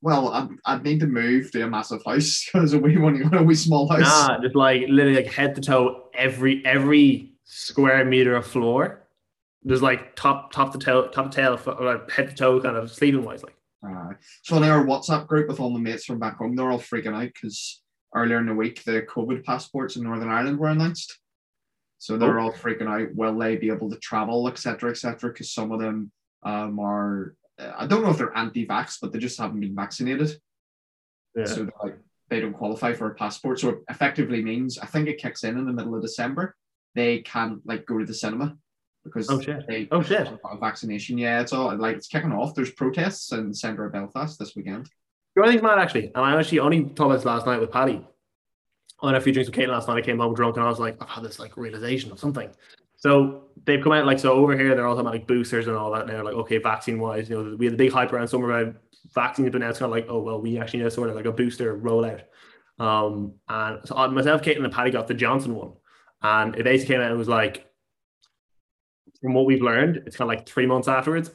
Well, 0.00 0.28
I'd, 0.28 0.48
I'd 0.66 0.82
need 0.82 0.98
to 1.00 1.06
move 1.06 1.52
to 1.52 1.62
a 1.62 1.68
massive 1.68 2.02
house 2.04 2.44
because 2.52 2.74
we 2.74 2.96
only 2.96 3.22
got 3.22 3.40
a 3.40 3.42
wee 3.42 3.54
small 3.54 3.88
house. 3.88 4.00
Nah, 4.00 4.40
just 4.40 4.56
like 4.56 4.82
literally 4.88 5.22
like 5.22 5.32
head 5.32 5.54
to 5.54 5.60
toe, 5.60 6.08
every 6.14 6.64
every 6.66 7.34
square 7.44 8.04
meter 8.04 8.34
of 8.34 8.46
floor. 8.46 9.06
There's 9.62 9.82
like 9.82 10.16
top 10.16 10.52
top 10.52 10.72
to 10.72 10.78
toe, 10.78 11.06
top 11.08 11.30
to 11.30 11.36
tail, 11.36 11.76
like 11.80 12.10
head 12.10 12.30
to 12.30 12.34
toe, 12.34 12.60
kind 12.60 12.76
of 12.76 12.90
sleeping 12.90 13.22
wise. 13.22 13.44
Like, 13.44 13.56
Uh, 13.86 14.14
so 14.42 14.56
in 14.56 14.64
our 14.64 14.84
WhatsApp 14.84 15.28
group 15.28 15.46
with 15.46 15.60
all 15.60 15.72
the 15.72 15.78
mates 15.78 16.04
from 16.04 16.18
back 16.18 16.36
home, 16.36 16.56
they're 16.56 16.70
all 16.70 16.80
freaking 16.80 17.14
out 17.14 17.30
because 17.32 17.81
earlier 18.14 18.38
in 18.38 18.46
the 18.46 18.54
week 18.54 18.82
the 18.84 19.02
COVID 19.02 19.44
passports 19.44 19.96
in 19.96 20.02
Northern 20.04 20.28
Ireland 20.28 20.58
were 20.58 20.68
announced. 20.68 21.18
So 21.98 22.16
they're 22.18 22.40
all 22.40 22.52
freaking 22.52 22.88
out. 22.88 23.14
Will 23.14 23.38
they 23.38 23.56
be 23.56 23.68
able 23.70 23.88
to 23.90 23.96
travel, 23.98 24.48
etc., 24.48 24.90
etc.? 24.90 25.30
Because 25.30 25.52
some 25.52 25.70
of 25.70 25.80
them 25.80 26.10
um, 26.42 26.80
are, 26.80 27.36
uh, 27.60 27.72
I 27.78 27.86
don't 27.86 28.02
know 28.02 28.10
if 28.10 28.18
they're 28.18 28.36
anti-vax, 28.36 28.96
but 29.00 29.12
they 29.12 29.20
just 29.20 29.38
haven't 29.38 29.60
been 29.60 29.76
vaccinated. 29.76 30.32
yeah. 31.36 31.44
So 31.44 31.68
like 31.82 31.96
they 32.28 32.40
don't 32.40 32.54
qualify 32.54 32.92
for 32.94 33.06
a 33.08 33.14
passport. 33.14 33.60
So 33.60 33.68
it 33.68 33.78
effectively 33.88 34.42
means 34.42 34.78
I 34.78 34.86
think 34.86 35.06
it 35.08 35.18
kicks 35.18 35.44
in 35.44 35.56
in 35.58 35.64
the 35.66 35.72
middle 35.72 35.94
of 35.94 36.02
December. 36.02 36.56
They 36.96 37.20
can't 37.20 37.60
like 37.64 37.86
go 37.86 37.98
to 37.98 38.04
the 38.04 38.14
cinema 38.14 38.56
because 39.04 39.30
Oh, 39.30 39.40
shit. 39.40 39.64
they 39.68 39.86
Oh, 39.92 40.02
shit. 40.02 40.28
vaccination. 40.60 41.18
Yeah, 41.18 41.40
it's 41.40 41.52
all 41.52 41.74
like 41.76 41.96
it's 41.96 42.08
kicking 42.08 42.32
off. 42.32 42.54
There's 42.54 42.72
protests 42.72 43.30
in 43.32 43.48
the 43.50 43.54
centre 43.54 43.84
of 43.84 43.92
Belfast 43.92 44.38
this 44.40 44.56
weekend. 44.56 44.90
You 45.34 45.42
know 45.42 45.48
I 45.48 45.50
think's 45.50 45.62
mad 45.62 45.78
actually, 45.78 46.06
and 46.14 46.24
I 46.24 46.38
actually 46.38 46.58
only 46.58 46.80
about 46.80 47.08
this 47.08 47.24
last 47.24 47.46
night 47.46 47.60
with 47.60 47.70
Paddy. 47.70 48.06
I 49.02 49.08
had 49.08 49.16
a 49.16 49.20
few 49.20 49.32
drinks 49.32 49.48
with 49.48 49.56
Kate 49.56 49.68
last 49.68 49.88
night. 49.88 49.98
I 49.98 50.02
came 50.02 50.18
home 50.18 50.34
drunk, 50.34 50.56
and 50.56 50.64
I 50.64 50.68
was 50.68 50.78
like, 50.78 50.96
I've 51.00 51.08
had 51.08 51.24
this 51.24 51.38
like 51.38 51.56
realization 51.56 52.12
of 52.12 52.20
something. 52.20 52.50
So 52.96 53.44
they've 53.64 53.82
come 53.82 53.92
out 53.92 54.06
like 54.06 54.18
so 54.18 54.32
over 54.32 54.56
here. 54.56 54.74
They're 54.74 54.86
all 54.86 54.94
talking 54.94 55.06
about 55.06 55.14
like 55.14 55.26
boosters 55.26 55.66
and 55.66 55.76
all 55.76 55.90
that 55.92 56.06
now. 56.06 56.22
Like 56.22 56.34
okay, 56.34 56.58
vaccine 56.58 57.00
wise, 57.00 57.28
you 57.28 57.42
know, 57.42 57.56
we 57.56 57.66
had 57.66 57.72
the 57.72 57.78
big 57.78 57.92
hype 57.92 58.12
around 58.12 58.28
summer 58.28 58.50
about 58.50 58.76
vaccines, 59.14 59.50
but 59.50 59.60
now 59.60 59.70
it's 59.70 59.78
kind 59.78 59.90
of 59.90 59.96
like 59.96 60.06
oh 60.08 60.20
well, 60.20 60.40
we 60.40 60.58
actually 60.58 60.80
know 60.80 60.88
sort 60.88 61.08
of 61.08 61.16
like 61.16 61.24
a 61.24 61.32
booster 61.32 61.76
rollout. 61.78 62.22
Um, 62.78 63.34
and 63.48 63.80
so 63.84 63.96
I, 63.96 64.06
myself, 64.08 64.42
Kate, 64.42 64.58
and 64.58 64.72
Paddy 64.72 64.90
got 64.90 65.08
the 65.08 65.14
Johnson 65.14 65.54
one, 65.54 65.72
and 66.22 66.54
it 66.56 66.64
basically 66.64 66.94
came 66.94 67.02
out 67.02 67.10
and 67.10 67.18
was 67.18 67.28
like, 67.28 67.66
from 69.20 69.34
what 69.34 69.46
we've 69.46 69.62
learned, 69.62 70.02
it's 70.06 70.16
kind 70.16 70.30
of 70.30 70.36
like 70.36 70.48
three 70.48 70.66
months 70.66 70.88
afterwards, 70.88 71.30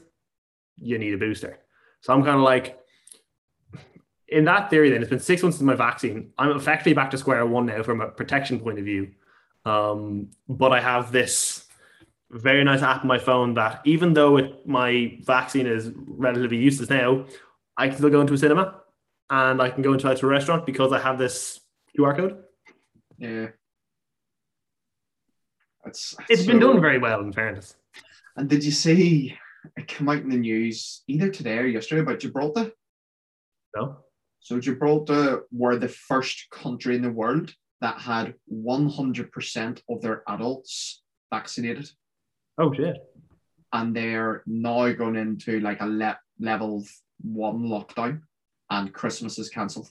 you 0.78 0.98
need 0.98 1.14
a 1.14 1.18
booster. 1.18 1.60
So 2.02 2.14
I'm 2.14 2.24
kind 2.24 2.36
of 2.36 2.44
like, 2.44 2.78
in 4.28 4.46
that 4.46 4.70
theory, 4.70 4.90
then 4.90 5.02
it's 5.02 5.10
been 5.10 5.20
six 5.20 5.42
months 5.42 5.58
since 5.58 5.66
my 5.66 5.76
vaccine. 5.76 6.32
I'm 6.38 6.52
effectively 6.56 6.94
back 6.94 7.12
to 7.12 7.18
square 7.18 7.46
one 7.46 7.66
now 7.68 7.82
from 7.84 8.02
a 8.02 8.08
protection 8.10 8.60
point 8.60 8.80
of 8.80 8.86
view. 8.86 9.12
Um, 9.66 10.30
but 10.50 10.72
I 10.72 10.80
have 10.82 11.12
this 11.12 11.66
very 12.30 12.64
nice 12.64 12.82
app 12.82 13.02
on 13.02 13.08
my 13.08 13.20
phone 13.20 13.54
that 13.54 13.82
even 13.86 14.14
though 14.14 14.38
it, 14.38 14.68
my 14.68 15.18
vaccine 15.24 15.66
is 15.66 15.92
relatively 16.08 16.58
useless 16.58 16.90
now, 16.90 17.26
I 17.78 17.88
can 17.88 17.98
still 17.98 18.10
go 18.10 18.22
into 18.22 18.34
a 18.34 18.38
cinema 18.38 18.82
and 19.30 19.62
I 19.62 19.70
can 19.70 19.82
go 19.82 19.94
into 19.94 20.10
a 20.10 20.28
restaurant 20.28 20.66
because 20.66 20.92
I 20.92 21.00
have 21.00 21.18
this 21.18 21.62
QR 21.98 22.16
code. 22.16 22.44
Yeah. 23.18 23.48
It's, 25.86 26.16
It's 26.30 26.46
been 26.46 26.60
so- 26.60 26.74
done 26.74 26.82
very 26.82 26.98
well, 26.98 27.22
in 27.22 27.32
fairness. 27.32 27.76
And 28.36 28.50
did 28.50 28.64
you 28.64 28.72
see 28.72 29.38
it 29.76 29.88
came 29.88 30.08
out 30.10 30.18
in 30.18 30.30
the 30.30 30.38
news 30.38 31.04
either 31.08 31.30
today 31.30 31.58
or 31.58 31.66
yesterday 31.66 32.02
about 32.02 32.20
Gibraltar? 32.20 32.72
No. 33.76 33.98
So 34.48 34.62
Gibraltar 34.62 35.44
were 35.52 35.76
the 35.78 35.90
first 35.90 36.48
country 36.52 36.96
in 36.96 37.02
the 37.02 37.12
world 37.12 37.54
that 37.82 38.00
had 38.00 38.34
100% 38.50 39.82
of 39.90 40.02
their 40.02 40.24
adults 40.26 41.04
vaccinated, 41.34 41.90
Oh 42.58 42.72
shit. 42.74 42.96
and 43.74 43.94
they're 43.94 44.44
now 44.48 44.90
going 44.94 45.18
into 45.18 45.60
like 45.60 45.82
a 45.82 45.86
le- 45.86 46.20
level 46.40 46.86
one 47.22 47.64
lockdown, 47.64 48.22
and 48.70 48.94
Christmas 48.94 49.38
is 49.38 49.50
cancelled 49.50 49.90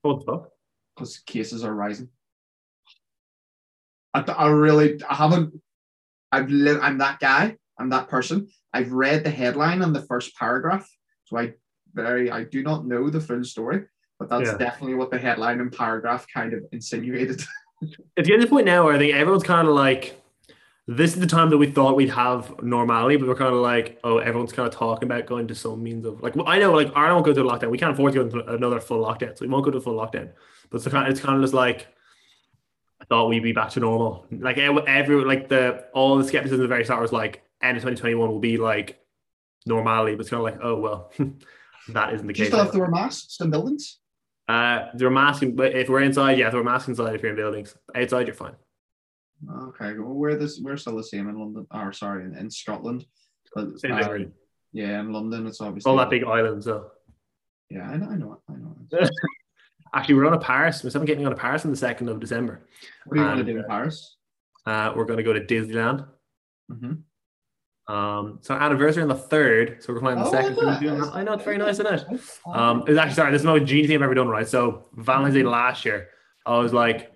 What 0.00 0.20
the 0.20 0.24
fuck? 0.32 0.48
because 0.94 1.18
cases 1.18 1.62
are 1.62 1.74
rising. 1.74 2.08
I, 4.14 4.20
I 4.22 4.48
really 4.48 4.98
I 5.04 5.14
haven't. 5.16 5.52
I've 6.32 6.48
lived. 6.48 6.80
I'm 6.80 6.96
that 6.96 7.20
guy. 7.20 7.56
I'm 7.78 7.90
that 7.90 8.08
person. 8.08 8.48
I've 8.72 8.92
read 8.92 9.22
the 9.22 9.30
headline 9.30 9.82
and 9.82 9.94
the 9.94 10.00
first 10.06 10.34
paragraph, 10.34 10.88
so 11.24 11.36
I 11.36 11.52
very 11.96 12.30
I 12.30 12.44
do 12.44 12.62
not 12.62 12.86
know 12.86 13.10
the 13.10 13.20
full 13.20 13.42
story, 13.42 13.84
but 14.20 14.28
that's 14.28 14.50
Yeah. 14.50 14.56
definitely 14.58 14.94
what 14.94 15.10
the 15.10 15.18
headline 15.18 15.60
and 15.60 15.72
paragraph 15.72 16.26
kind 16.32 16.52
of 16.54 16.62
insinuated. 16.72 17.42
It's 17.82 18.26
getting 18.26 18.40
to 18.40 18.46
the 18.46 18.50
point 18.50 18.64
now 18.64 18.84
where 18.86 18.94
I 18.94 18.98
think 18.98 19.14
everyone's 19.14 19.42
kind 19.42 19.68
of 19.68 19.74
like, 19.74 20.18
this 20.86 21.12
is 21.12 21.20
the 21.20 21.26
time 21.26 21.50
that 21.50 21.58
we 21.58 21.66
thought 21.70 21.94
we'd 21.94 22.08
have 22.08 22.62
normality, 22.62 23.16
but 23.16 23.28
we're 23.28 23.34
kind 23.34 23.54
of 23.54 23.60
like, 23.60 24.00
oh, 24.02 24.16
everyone's 24.16 24.54
kind 24.54 24.66
of 24.66 24.72
talking 24.74 25.06
about 25.06 25.26
going 25.26 25.46
to 25.48 25.54
some 25.54 25.82
means 25.82 26.06
of 26.06 26.22
like, 26.22 26.34
well, 26.36 26.48
I 26.48 26.58
know, 26.58 26.72
like, 26.72 26.90
Ireland 26.96 27.16
won't 27.16 27.26
go 27.26 27.34
to 27.34 27.42
a 27.42 27.44
lockdown. 27.52 27.68
We 27.70 27.76
can't 27.76 27.92
afford 27.92 28.14
to 28.14 28.18
go 28.20 28.24
into 28.24 28.54
another 28.54 28.80
full 28.80 29.04
lockdown, 29.04 29.36
so 29.36 29.44
we 29.44 29.48
won't 29.48 29.62
go 29.62 29.70
to 29.72 29.76
a 29.76 29.80
full 29.82 29.92
lockdown. 29.94 30.30
But 30.70 30.76
it's 30.78 30.88
kind, 30.88 31.06
of, 31.06 31.10
it's 31.12 31.20
kind 31.20 31.36
of 31.36 31.42
just 31.42 31.52
like, 31.52 31.86
I 33.02 33.04
thought 33.04 33.28
we'd 33.28 33.42
be 33.42 33.52
back 33.52 33.68
to 33.72 33.80
normal. 33.80 34.24
Like 34.30 34.56
ev- 34.56 34.86
every, 34.86 35.22
like 35.22 35.48
the 35.50 35.84
all 35.92 36.16
the 36.16 36.24
skepticism 36.24 36.60
at 36.60 36.62
the 36.62 36.68
very 36.68 36.86
start 36.86 37.02
was 37.02 37.12
like, 37.12 37.42
end 37.60 37.76
of 37.76 37.82
2021 37.82 38.26
will 38.26 38.38
be 38.38 38.56
like 38.56 38.98
normality, 39.66 40.14
but 40.16 40.22
it's 40.22 40.30
kind 40.30 40.38
of 40.38 40.44
like, 40.44 40.60
oh 40.64 40.76
well, 40.78 41.12
that 41.88 42.14
isn't 42.14 42.26
the 42.26 42.32
Do 42.32 42.38
you 42.38 42.44
case. 42.44 42.52
still 42.52 42.64
have 42.64 42.72
to 42.72 42.78
wear 42.78 42.90
masks 42.90 43.38
in 43.40 43.50
buildings? 43.50 43.98
Uh, 44.48 44.86
they're 44.94 45.10
masking, 45.10 45.56
but 45.56 45.74
if 45.74 45.88
we're 45.88 46.02
inside, 46.02 46.38
yeah, 46.38 46.50
they're 46.50 46.62
masking 46.62 46.92
inside 46.92 47.14
if 47.14 47.22
you're 47.22 47.30
in 47.30 47.36
buildings. 47.36 47.76
Outside, 47.94 48.26
you're 48.26 48.34
fine. 48.34 48.54
Okay, 49.50 49.94
well, 49.98 50.14
we're 50.14 50.36
this 50.36 50.60
we're 50.62 50.76
still 50.76 50.96
the 50.96 51.04
same 51.04 51.28
in 51.28 51.38
London. 51.38 51.66
Or 51.72 51.92
sorry, 51.92 52.24
in, 52.24 52.36
in 52.36 52.50
Scotland. 52.50 53.04
But, 53.54 53.68
uh, 53.84 54.18
yeah, 54.72 55.00
in 55.00 55.12
London, 55.12 55.46
it's 55.46 55.60
obviously 55.60 55.90
All 55.90 55.96
that 55.96 56.10
big 56.10 56.24
island, 56.24 56.64
so. 56.64 56.90
Yeah, 57.70 57.88
I 57.88 57.96
know, 57.96 58.08
I 58.10 58.16
know, 58.16 58.40
I 58.48 58.52
know. 58.52 59.08
Actually, 59.94 60.14
we're 60.14 60.26
on 60.26 60.34
a 60.34 60.38
Paris. 60.38 60.84
We're 60.84 61.04
getting 61.04 61.26
on 61.26 61.32
a 61.32 61.36
Paris 61.36 61.64
on 61.64 61.70
the 61.70 61.76
second 61.76 62.08
of 62.08 62.20
December. 62.20 62.66
What 63.04 63.16
do 63.16 63.20
you 63.20 63.26
want 63.26 63.38
to 63.38 63.52
do 63.52 63.58
in 63.58 63.64
Paris? 63.64 64.16
Uh, 64.64 64.92
we're 64.94 65.04
going 65.04 65.16
to 65.16 65.22
go 65.22 65.32
to 65.32 65.40
Disneyland. 65.40 66.06
Mm-hmm. 66.70 66.92
Um, 67.88 68.38
so 68.42 68.54
anniversary 68.54 69.02
on 69.02 69.08
the 69.08 69.14
third, 69.14 69.82
so 69.82 69.92
we're 69.92 70.00
flying 70.00 70.18
on 70.18 70.24
the 70.24 70.28
Oh, 70.30 70.32
second. 70.32 70.58
I 70.58 70.80
know. 70.80 71.10
I 71.12 71.22
know 71.22 71.32
it's 71.34 71.44
very 71.44 71.56
nice, 71.58 71.74
isn't 71.78 71.86
it? 71.86 72.04
Um, 72.52 72.82
it's 72.88 72.98
actually 72.98 73.14
sorry. 73.14 73.30
This 73.30 73.40
is 73.40 73.44
the 73.46 73.52
most 73.58 73.66
genius 73.68 73.86
thing 73.88 73.96
I've 73.96 74.02
ever 74.02 74.14
done. 74.14 74.28
Right, 74.28 74.48
so 74.48 74.88
Valentine's 74.96 75.34
Day 75.34 75.42
last 75.44 75.84
year, 75.84 76.08
I 76.44 76.58
was 76.58 76.72
like, 76.72 77.12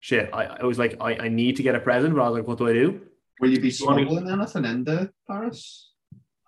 shit. 0.00 0.28
I, 0.32 0.44
I 0.46 0.64
was 0.64 0.78
like, 0.78 0.96
I, 1.00 1.14
I 1.16 1.28
need 1.28 1.56
to 1.56 1.62
get 1.62 1.74
a 1.76 1.80
present, 1.80 2.14
but 2.14 2.22
I 2.22 2.28
was 2.28 2.38
like, 2.38 2.48
what 2.48 2.58
do 2.58 2.68
I 2.68 2.72
do? 2.72 3.00
Will 3.40 3.50
you 3.50 3.60
be 3.60 3.70
smuggling 3.70 4.28
anything 4.28 4.64
into 4.64 5.12
Paris? 5.28 5.92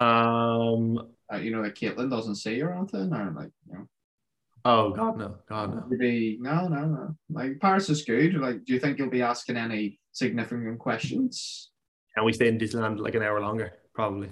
Um, 0.00 1.08
Uh, 1.32 1.36
you 1.36 1.52
know, 1.52 1.62
that 1.62 1.76
Caitlin 1.76 2.10
doesn't 2.10 2.34
see 2.36 2.56
you 2.56 2.66
or 2.66 2.74
anything, 2.74 3.12
or 3.14 3.30
like, 3.36 3.50
you 3.68 3.74
know, 3.74 3.86
oh 4.64 4.90
God, 4.90 5.16
no, 5.16 5.36
God, 5.48 5.88
no. 5.90 5.96
be 5.96 6.38
no, 6.40 6.66
no, 6.66 6.86
no. 6.86 7.16
Like 7.30 7.60
Paris 7.60 7.88
is 7.88 8.02
good. 8.04 8.34
Like, 8.34 8.64
do 8.64 8.72
you 8.74 8.80
think 8.80 8.98
you'll 8.98 9.10
be 9.10 9.22
asking 9.22 9.56
any 9.56 10.00
significant 10.10 10.80
questions? 10.80 11.69
Can 12.14 12.24
we 12.24 12.32
stay 12.32 12.48
in 12.48 12.58
Disneyland 12.58 12.98
like 12.98 13.14
an 13.14 13.22
hour 13.22 13.40
longer? 13.40 13.72
Probably. 13.94 14.30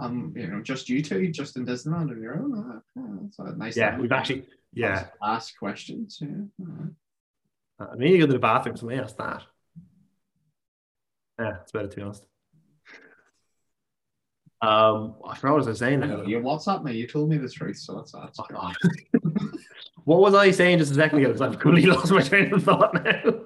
Um, 0.00 0.32
you 0.36 0.46
know, 0.46 0.62
just 0.62 0.88
you 0.88 1.02
two, 1.02 1.28
just 1.28 1.56
in 1.56 1.66
Disneyland 1.66 2.10
on 2.10 2.22
your 2.22 2.38
own. 2.38 2.56
Uh, 2.56 2.80
yeah, 2.96 3.16
that's 3.22 3.38
a 3.38 3.56
nice. 3.56 3.76
Yeah, 3.76 3.90
time. 3.90 4.00
we've 4.00 4.12
actually. 4.12 4.46
Yeah, 4.72 5.06
Ask 5.22 5.58
questions. 5.58 6.18
Yeah. 6.20 6.28
alright. 6.60 6.92
I 7.80 7.94
mean, 7.96 8.12
you 8.12 8.18
go 8.18 8.26
to 8.26 8.32
the 8.32 8.38
bathroom. 8.38 8.76
Somebody 8.76 9.00
asked 9.00 9.16
that. 9.18 9.42
Yeah, 11.38 11.56
it's 11.62 11.72
better 11.72 11.88
to 11.88 11.96
be 11.96 12.02
honest. 12.02 12.26
Um, 14.60 15.14
I 15.24 15.36
forgot 15.36 15.58
what 15.58 15.64
I 15.66 15.68
was 15.68 15.78
saying. 15.78 16.00
Now. 16.00 16.22
You 16.22 16.40
WhatsApp 16.40 16.82
me. 16.82 16.92
You 16.94 17.06
told 17.06 17.30
me 17.30 17.38
the 17.38 17.48
truth, 17.48 17.78
so 17.78 17.96
that's 17.96 18.12
that's. 18.12 18.40
Oh, 18.40 18.72
what 20.04 20.20
was 20.20 20.34
I 20.34 20.50
saying 20.50 20.78
just 20.78 20.92
a 20.92 20.96
second 20.96 21.18
ago? 21.20 21.28
Because 21.28 21.42
I've 21.42 21.58
completely 21.58 21.90
lost 21.94 22.10
my 22.10 22.22
train 22.22 22.52
of 22.52 22.64
thought 22.64 22.92
now. 22.94 23.40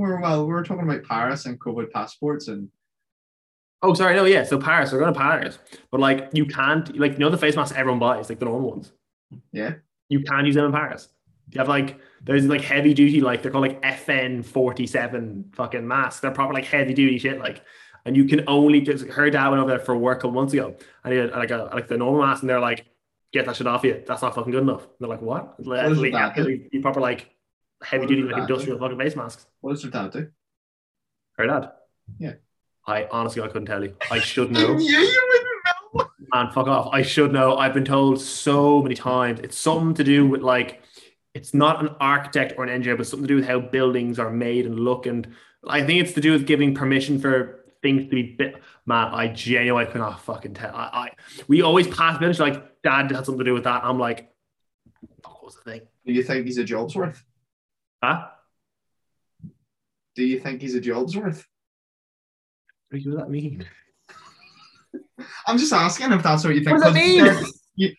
We're 0.00 0.18
well, 0.18 0.40
uh, 0.40 0.44
we 0.44 0.52
were 0.54 0.62
talking 0.62 0.84
about 0.84 1.04
Paris 1.04 1.44
and 1.44 1.60
COVID 1.60 1.90
passports, 1.90 2.48
and 2.48 2.70
Oh, 3.82 3.92
sorry, 3.92 4.16
no, 4.16 4.24
yeah. 4.24 4.44
So 4.44 4.58
Paris, 4.58 4.92
we're 4.92 5.00
going 5.00 5.12
to 5.12 5.18
Paris, 5.18 5.58
but 5.90 6.00
like 6.00 6.30
you 6.32 6.46
can't, 6.46 6.98
like 6.98 7.12
you 7.12 7.18
know, 7.18 7.28
the 7.28 7.36
face 7.36 7.54
masks 7.54 7.76
everyone 7.76 7.98
buys, 7.98 8.30
like 8.30 8.38
the 8.38 8.46
normal 8.46 8.70
ones. 8.70 8.92
yeah, 9.52 9.74
You 10.08 10.20
can 10.20 10.46
use 10.46 10.54
them 10.54 10.64
in 10.64 10.72
Paris. 10.72 11.08
You 11.50 11.58
have 11.58 11.68
like 11.68 11.98
there's 12.22 12.46
like 12.46 12.62
heavy 12.62 12.94
duty, 12.94 13.20
like 13.20 13.42
they're 13.42 13.50
called 13.50 13.66
like 13.68 13.82
FN 13.82 14.42
forty 14.42 14.86
seven 14.86 15.50
fucking 15.52 15.86
masks. 15.86 16.20
They're 16.20 16.30
proper 16.30 16.54
like 16.54 16.64
heavy 16.64 16.94
duty 16.94 17.18
shit, 17.18 17.38
like. 17.38 17.62
And 18.06 18.16
you 18.16 18.24
can 18.24 18.44
only 18.46 18.80
just 18.80 19.06
her 19.08 19.28
dad 19.28 19.50
went 19.50 19.60
over 19.60 19.68
there 19.68 19.78
for 19.78 19.94
work 19.94 20.18
a 20.18 20.20
couple 20.22 20.30
months 20.32 20.54
ago, 20.54 20.74
and 21.04 21.12
he 21.12 21.18
had 21.20 21.32
like 21.32 21.50
a 21.50 21.68
like 21.74 21.88
the 21.88 21.98
normal 21.98 22.22
mask, 22.22 22.42
and 22.42 22.48
they're 22.48 22.58
like, 22.58 22.86
"Get 23.30 23.44
that 23.44 23.56
shit 23.56 23.66
off 23.66 23.84
you. 23.84 24.02
That's 24.06 24.22
not 24.22 24.34
fucking 24.34 24.50
good 24.50 24.62
enough." 24.62 24.84
And 24.84 24.92
they're 25.00 25.10
like, 25.10 25.20
"What?" 25.20 25.62
Like, 25.62 25.94
like, 25.98 26.12
that 26.12 26.34
do? 26.34 26.66
you 26.72 26.80
proper 26.80 27.02
like 27.02 27.28
heavy 27.82 28.06
duty 28.06 28.22
like 28.22 28.36
industrial 28.42 28.78
fucking 28.78 28.98
face 28.98 29.16
masks. 29.16 29.46
what 29.60 29.72
does 29.72 29.82
your 29.82 29.90
dad 29.92 30.10
do? 30.12 30.28
Her 31.36 31.46
dad. 31.46 31.72
Yeah. 32.18 32.34
I 32.86 33.06
honestly 33.10 33.42
I 33.42 33.46
couldn't 33.46 33.66
tell 33.66 33.82
you. 33.84 33.94
I 34.10 34.18
should 34.20 34.50
know. 34.52 34.76
Yeah, 34.78 35.00
you 35.00 35.28
wouldn't 35.28 35.46
know. 36.04 36.06
Man, 36.34 36.52
fuck 36.52 36.66
off. 36.68 36.90
I 36.92 37.02
should 37.02 37.32
know. 37.32 37.56
I've 37.56 37.74
been 37.74 37.84
told 37.84 38.20
so 38.20 38.82
many 38.82 38.94
times. 38.94 39.40
It's 39.40 39.58
something 39.58 39.94
to 39.94 40.04
do 40.04 40.26
with 40.26 40.42
like, 40.42 40.82
it's 41.34 41.54
not 41.54 41.82
an 41.82 41.94
architect 42.00 42.54
or 42.56 42.64
an 42.64 42.70
engineer, 42.70 42.96
but 42.96 43.06
something 43.06 43.26
to 43.26 43.28
do 43.28 43.36
with 43.36 43.46
how 43.46 43.60
buildings 43.60 44.18
are 44.18 44.30
made 44.30 44.66
and 44.66 44.78
look. 44.78 45.06
And 45.06 45.28
I 45.66 45.82
think 45.82 46.00
it's 46.02 46.12
to 46.14 46.20
do 46.20 46.32
with 46.32 46.46
giving 46.46 46.74
permission 46.74 47.18
for 47.20 47.64
things 47.82 48.04
to 48.04 48.10
be 48.10 48.34
bit. 48.36 48.56
Man, 48.86 49.08
I 49.12 49.28
genuinely 49.28 49.90
could 49.90 50.00
not 50.00 50.20
fucking 50.20 50.54
tell. 50.54 50.74
I, 50.74 50.90
I 50.92 51.10
we 51.48 51.62
always 51.62 51.86
pass 51.88 52.18
buildings 52.18 52.40
like 52.40 52.82
dad 52.82 53.10
had 53.10 53.24
something 53.24 53.38
to 53.38 53.44
do 53.44 53.54
with 53.54 53.64
that. 53.64 53.84
I'm 53.84 53.98
like, 53.98 54.32
what 55.24 55.44
was 55.44 55.56
the 55.56 55.62
thing? 55.70 55.80
Do 56.06 56.12
you 56.12 56.22
think 56.22 56.46
he's 56.46 56.58
a 56.58 56.64
job's 56.64 56.94
worth? 56.96 57.24
Huh? 58.02 58.26
Do 60.16 60.24
you 60.24 60.40
think 60.40 60.60
he's 60.62 60.74
a 60.74 60.80
job's 60.80 61.16
worth? 61.16 61.46
What 62.90 63.02
does 63.02 63.14
that 63.16 63.30
mean? 63.30 63.64
I'm 65.46 65.58
just 65.58 65.72
asking 65.72 66.12
if 66.12 66.22
that's 66.22 66.44
what 66.44 66.54
you 66.54 66.64
think. 66.64 66.78
What 66.78 66.92
does 66.92 66.94
that 66.94 67.34
'cause 67.34 67.42
mean? 67.42 67.52
You, 67.76 67.94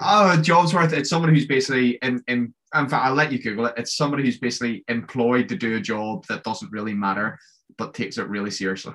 oh, 0.00 0.38
a 0.38 0.42
job's 0.42 0.74
worth. 0.74 0.92
It's 0.92 1.10
someone 1.10 1.34
who's 1.34 1.46
basically 1.46 1.98
in, 2.02 2.22
in. 2.28 2.54
In 2.74 2.88
fact, 2.88 3.04
I'll 3.04 3.14
let 3.14 3.30
you 3.30 3.38
Google 3.40 3.66
it. 3.66 3.74
It's 3.76 3.94
somebody 3.96 4.22
who's 4.24 4.38
basically 4.38 4.82
employed 4.88 5.48
to 5.50 5.56
do 5.56 5.76
a 5.76 5.80
job 5.80 6.24
that 6.28 6.42
doesn't 6.42 6.72
really 6.72 6.94
matter, 6.94 7.38
but 7.76 7.92
takes 7.92 8.16
it 8.16 8.26
really 8.28 8.50
seriously. 8.50 8.94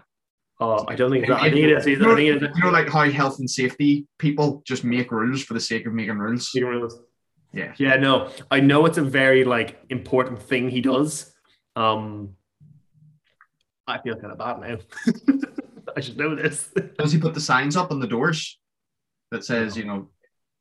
Oh, 0.59 0.83
I 0.87 0.95
don't 0.95 1.11
think 1.11 1.25
it's 1.25 1.29
that. 1.29 1.43
I 1.43 1.51
think 1.51 1.65
it 1.65 1.77
is. 1.77 1.85
I 1.85 1.89
You 1.91 1.99
know, 1.99 2.15
think 2.15 2.29
it 2.29 2.43
is. 2.43 2.49
you 2.55 2.63
know, 2.63 2.71
like 2.71 2.89
how 2.89 3.07
health 3.11 3.37
and 3.37 3.47
safety 3.47 4.07
people 4.17 4.63
just 4.65 4.83
make 4.83 5.11
rules 5.11 5.43
for 5.43 5.53
the 5.53 5.59
sake 5.59 5.85
of 5.85 5.93
making 5.93 6.17
rules. 6.17 6.49
Chicken 6.49 6.67
rules. 6.69 6.99
Yeah. 7.57 7.73
Yeah, 7.77 7.95
no. 7.95 8.29
I 8.51 8.59
know 8.59 8.85
it's 8.85 8.97
a 8.99 9.03
very 9.03 9.43
like 9.43 9.79
important 9.89 10.41
thing 10.41 10.69
he 10.69 10.81
does. 10.81 11.33
Um 11.75 12.35
I 13.87 13.99
feel 14.01 14.15
kind 14.15 14.31
of 14.33 14.37
bad 14.37 14.59
now. 14.59 14.77
I 15.95 16.01
should 16.01 16.17
know 16.17 16.35
this. 16.35 16.69
Does 16.99 17.11
he 17.13 17.19
put 17.19 17.33
the 17.33 17.39
signs 17.41 17.75
up 17.75 17.89
on 17.91 17.99
the 17.99 18.07
doors 18.07 18.59
that 19.31 19.43
says, 19.45 19.77
you 19.77 19.85
know, 19.85 20.09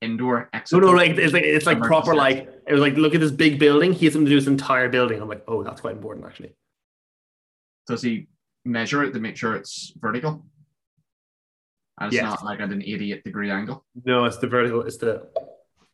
indoor 0.00 0.48
exit? 0.52 0.80
No, 0.80 0.86
no, 0.86 0.92
like 0.92 1.12
it's 1.18 1.32
like 1.32 1.42
it's 1.42 1.66
like 1.66 1.80
proper 1.80 2.14
like 2.14 2.48
it 2.66 2.72
was 2.72 2.80
like 2.80 2.94
look 2.94 3.14
at 3.14 3.20
this 3.20 3.32
big 3.32 3.58
building. 3.58 3.92
He 3.92 4.06
has 4.06 4.14
something 4.14 4.26
to 4.26 4.30
do 4.30 4.38
this 4.40 4.46
entire 4.48 4.88
building. 4.88 5.20
I'm 5.20 5.28
like, 5.28 5.44
oh, 5.48 5.62
that's 5.64 5.80
quite 5.80 5.96
important 5.96 6.24
actually. 6.24 6.54
Does 7.88 8.02
he 8.02 8.28
measure 8.64 9.04
it 9.04 9.12
to 9.12 9.20
make 9.20 9.36
sure 9.36 9.54
it's 9.56 9.92
vertical? 10.00 10.46
And 11.98 12.08
it's 12.08 12.14
Yes. 12.16 12.24
not 12.24 12.44
like 12.44 12.60
at 12.60 12.70
an 12.70 12.82
88 12.82 13.24
degree 13.24 13.50
angle. 13.50 13.84
No, 14.04 14.24
it's 14.24 14.38
the 14.38 14.46
vertical. 14.46 14.82
It's 14.82 14.98
the 14.98 15.28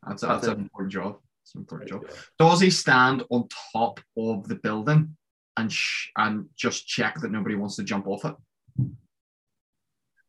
That's, 0.06 0.22
That's 0.22 0.46
that's 0.46 0.46
an 0.54 0.60
important 0.62 0.92
job. 0.92 1.18
It's 1.44 1.54
an 1.54 1.60
important 1.60 1.90
job. 1.90 2.04
Does 2.38 2.60
he 2.60 2.70
stand 2.70 3.24
on 3.30 3.48
top 3.72 4.00
of 4.16 4.48
the 4.48 4.56
building 4.56 5.16
and 5.56 5.70
sh- 5.72 6.08
and 6.16 6.46
just 6.56 6.86
check 6.86 7.20
that 7.20 7.30
nobody 7.30 7.54
wants 7.54 7.76
to 7.76 7.84
jump 7.84 8.06
off 8.06 8.24
it? 8.24 8.34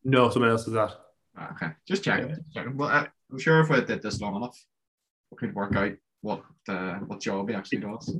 no. 0.04 0.30
Someone 0.30 0.52
else 0.52 0.66
does 0.66 0.74
that. 0.74 0.92
Okay, 1.54 1.72
just 1.88 2.04
check 2.04 2.22
Yeah. 2.22 2.28
Just 2.36 2.54
check. 2.54 2.68
Well, 2.74 2.90
uh, 2.90 3.06
I'm 3.32 3.40
sure 3.40 3.62
if 3.62 3.70
we 3.70 3.82
did 3.84 4.02
this 4.02 4.22
long 4.22 4.36
enough, 4.36 4.58
we 5.32 5.38
could 5.38 5.56
work 5.56 5.76
out 5.76 5.94
what 6.22 6.44
uh, 6.68 6.96
what 7.08 7.20
job 7.22 7.50
he 7.50 7.56
actually 7.56 7.80
does. 7.80 8.16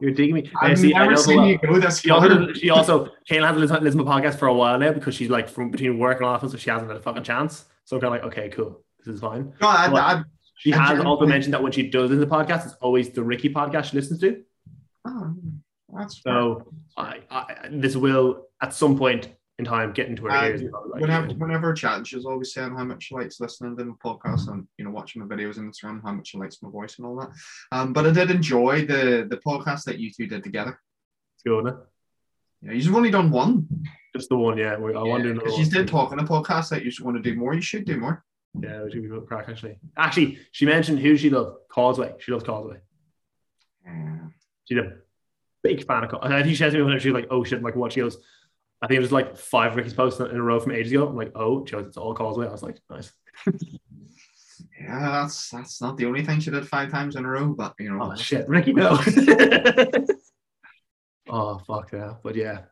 You're 0.00 0.12
digging 0.12 0.34
me. 0.36 0.50
I've 0.60 0.72
Uh, 0.72 0.76
see, 0.76 0.94
I 0.94 0.98
never 1.00 1.10
know 1.12 1.20
seen 1.20 1.44
you 1.44 1.58
go 1.58 1.80
this 1.80 2.00
She 2.00 2.10
also, 2.10 2.28
far. 2.46 2.54
she 2.54 2.70
also, 2.70 3.06
Kayla 3.28 3.46
hasn't 3.46 3.58
listened, 3.58 3.82
listened 3.82 4.00
to 4.00 4.04
my 4.04 4.20
podcast 4.20 4.38
for 4.38 4.46
a 4.46 4.54
while 4.54 4.78
now 4.78 4.92
because 4.92 5.16
she's 5.16 5.30
like 5.30 5.48
from 5.48 5.70
between 5.72 5.98
work 5.98 6.18
and 6.18 6.26
office, 6.26 6.52
so 6.52 6.58
she 6.58 6.70
hasn't 6.70 6.88
had 6.90 6.96
a 6.98 7.02
fucking 7.02 7.24
chance. 7.24 7.64
So 7.84 7.96
I'm 7.96 8.00
kind 8.00 8.14
of 8.14 8.22
like, 8.22 8.32
okay, 8.32 8.48
cool, 8.50 8.84
this 9.04 9.14
is 9.16 9.20
fine. 9.20 9.52
No, 9.60 9.66
I, 9.68 9.88
What? 9.88 10.02
I, 10.02 10.22
She 10.56 10.70
And 10.72 10.80
has 10.80 10.90
generally- 10.90 11.06
also 11.10 11.26
mentioned 11.26 11.54
that 11.54 11.62
when 11.62 11.72
she 11.72 11.88
does 11.90 12.10
in 12.10 12.20
the 12.20 12.26
podcast, 12.26 12.64
it's 12.66 12.74
always 12.80 13.10
the 13.10 13.22
Ricky 13.22 13.48
podcast 13.52 13.86
she 13.90 13.96
listens 13.96 14.20
to. 14.20 14.42
oh, 15.06 15.34
that's 15.96 16.22
So 16.22 16.72
I, 16.96 17.20
I, 17.30 17.68
this 17.70 17.96
will 17.96 18.46
at 18.62 18.72
some 18.72 18.96
point 18.96 19.28
in 19.58 19.64
time 19.64 19.92
get 19.92 20.08
into 20.08 20.22
her 20.24 20.30
Uh, 20.30 20.44
ears. 20.46 20.60
and 20.62 20.74
all, 20.74 20.88
like, 20.90 21.00
whenever, 21.00 21.26
whenever 21.34 21.68
we're 21.68 21.74
chatting, 21.74 22.04
she's 22.04 22.24
always 22.24 22.52
saying 22.52 22.74
how 22.74 22.82
much 22.84 23.04
she 23.04 23.14
likes 23.14 23.38
listening 23.40 23.76
to 23.76 23.84
the 23.84 23.92
podcast 24.04 24.48
and 24.48 24.66
you 24.78 24.84
know 24.84 24.90
watching 24.90 25.24
my 25.26 25.32
videos 25.32 25.58
on 25.58 25.70
Instagram, 25.70 26.02
how 26.02 26.12
much 26.12 26.28
she 26.28 26.38
likes 26.38 26.60
my 26.62 26.70
voice 26.70 26.98
and 26.98 27.06
all 27.06 27.16
that. 27.20 27.30
Um, 27.70 27.92
but 27.92 28.06
I 28.06 28.10
did 28.10 28.30
enjoy 28.30 28.84
the 28.86 29.26
the 29.30 29.36
podcast 29.46 29.84
that 29.84 29.98
you 29.98 30.10
two 30.10 30.26
did 30.26 30.42
together. 30.42 30.80
It's 31.36 31.42
good, 31.44 31.66
isn't? 31.66 31.78
Yeah, 32.62 32.72
you've 32.72 32.96
only 32.96 33.10
done 33.12 33.30
one. 33.30 33.68
Just 34.16 34.28
the 34.28 34.36
one, 34.36 34.56
yeah. 34.58 34.76
We, 34.78 34.94
I 34.94 35.02
want 35.02 35.22
to 35.22 35.28
do 35.28 35.32
another 35.32 35.44
Because 35.44 35.58
you 35.58 35.66
did 35.66 35.86
talk 35.86 36.10
on 36.12 36.18
a 36.18 36.24
podcast 36.24 36.70
that 36.70 36.84
you 36.84 36.90
should 36.90 37.04
want 37.04 37.16
to 37.22 37.22
do 37.22 37.36
more. 37.38 37.52
You 37.54 37.60
should 37.60 37.84
do 37.84 37.98
more. 37.98 38.24
Yeah, 38.60 38.84
we 38.84 38.90
should 38.90 39.02
be 39.02 39.08
good 39.08 39.26
crack 39.26 39.48
actually. 39.48 39.78
Actually, 39.96 40.38
she 40.52 40.64
mentioned 40.66 41.00
who 41.00 41.16
she 41.16 41.30
loved. 41.30 41.56
Causeway. 41.68 42.14
She 42.18 42.30
loves 42.32 42.44
Causeway. 42.44 42.76
Yeah. 43.84 44.18
She's 44.64 44.78
a 44.78 44.92
big 45.62 45.84
fan 45.84 46.04
of 46.04 46.10
Causeway. 46.10 46.36
I 46.36 46.42
think 46.42 46.56
she 46.56 46.64
to 46.64 46.70
me 46.70 46.82
when 46.82 46.98
she 47.00 47.10
was 47.10 47.20
like, 47.20 47.28
"Oh 47.30 47.42
shit!" 47.42 47.62
Like, 47.62 47.74
what? 47.74 47.92
She 47.92 48.00
goes, 48.00 48.18
"I 48.80 48.86
think 48.86 48.98
it 48.98 49.02
was 49.02 49.12
like 49.12 49.36
five 49.36 49.74
Ricky's 49.74 49.94
posts 49.94 50.20
in 50.20 50.36
a 50.36 50.42
row 50.42 50.60
from 50.60 50.72
ages 50.72 50.92
ago." 50.92 51.08
I'm 51.08 51.16
like, 51.16 51.32
"Oh," 51.34 51.64
she 51.66 51.72
goes, 51.72 51.86
"It's 51.86 51.96
all 51.96 52.14
Causeway." 52.14 52.46
I 52.46 52.52
was 52.52 52.62
like, 52.62 52.78
"Nice." 52.88 53.12
Yeah, 54.80 55.00
that's 55.00 55.50
that's 55.50 55.80
not 55.80 55.96
the 55.96 56.06
only 56.06 56.24
thing 56.24 56.40
she 56.40 56.50
did 56.50 56.68
five 56.68 56.90
times 56.90 57.16
in 57.16 57.24
a 57.24 57.28
row, 57.28 57.48
but 57.48 57.74
you 57.78 57.90
know. 57.90 58.12
Oh 58.12 58.14
shit, 58.14 58.48
Ricky, 58.48 58.72
no. 58.72 59.00
oh 61.28 61.58
fuck 61.66 61.90
yeah, 61.92 62.14
but 62.22 62.36
yeah, 62.36 62.62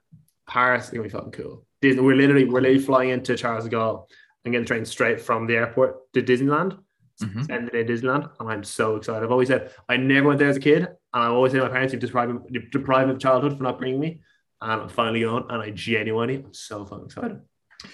Paris 0.48 0.84
is 0.84 0.90
gonna 0.90 1.02
be 1.02 1.08
fucking 1.08 1.32
cool. 1.32 1.66
Disney, 1.80 2.02
we're 2.02 2.16
literally 2.16 2.44
we're 2.44 2.60
literally 2.60 2.84
flying 2.84 3.10
into 3.10 3.36
Charles 3.36 3.64
de 3.64 3.70
Gaulle 3.70 4.06
and 4.44 4.52
getting 4.52 4.64
the 4.64 4.68
train 4.68 4.84
straight 4.84 5.20
from 5.20 5.46
the 5.46 5.56
airport 5.56 6.12
to 6.14 6.22
Disneyland. 6.22 6.78
Mhm. 7.22 7.44
Spend 7.44 7.66
the 7.68 7.70
day 7.72 7.80
at 7.82 7.86
Disneyland, 7.86 8.30
and 8.40 8.48
I'm 8.48 8.64
so 8.64 8.96
excited. 8.96 9.22
I've 9.22 9.30
always 9.30 9.48
said 9.48 9.70
I 9.88 9.96
never 9.96 10.28
went 10.28 10.38
there 10.38 10.48
as 10.48 10.56
a 10.56 10.60
kid, 10.60 10.82
and 10.82 10.88
I 11.12 11.26
always 11.26 11.52
say 11.52 11.60
my 11.60 11.68
parents 11.68 11.92
you 11.92 12.00
deprived 12.00 12.32
me, 12.50 12.60
deprive 12.72 13.06
me 13.06 13.14
of 13.14 13.20
childhood 13.20 13.56
for 13.56 13.62
not 13.62 13.78
bringing 13.78 14.00
me. 14.00 14.20
And 14.60 14.72
I'm 14.72 14.88
finally 14.88 15.20
going, 15.20 15.44
and 15.50 15.62
I 15.62 15.70
genuinely 15.70 16.36
am 16.36 16.54
so 16.54 16.84
fucking 16.84 17.04
excited. 17.06 17.40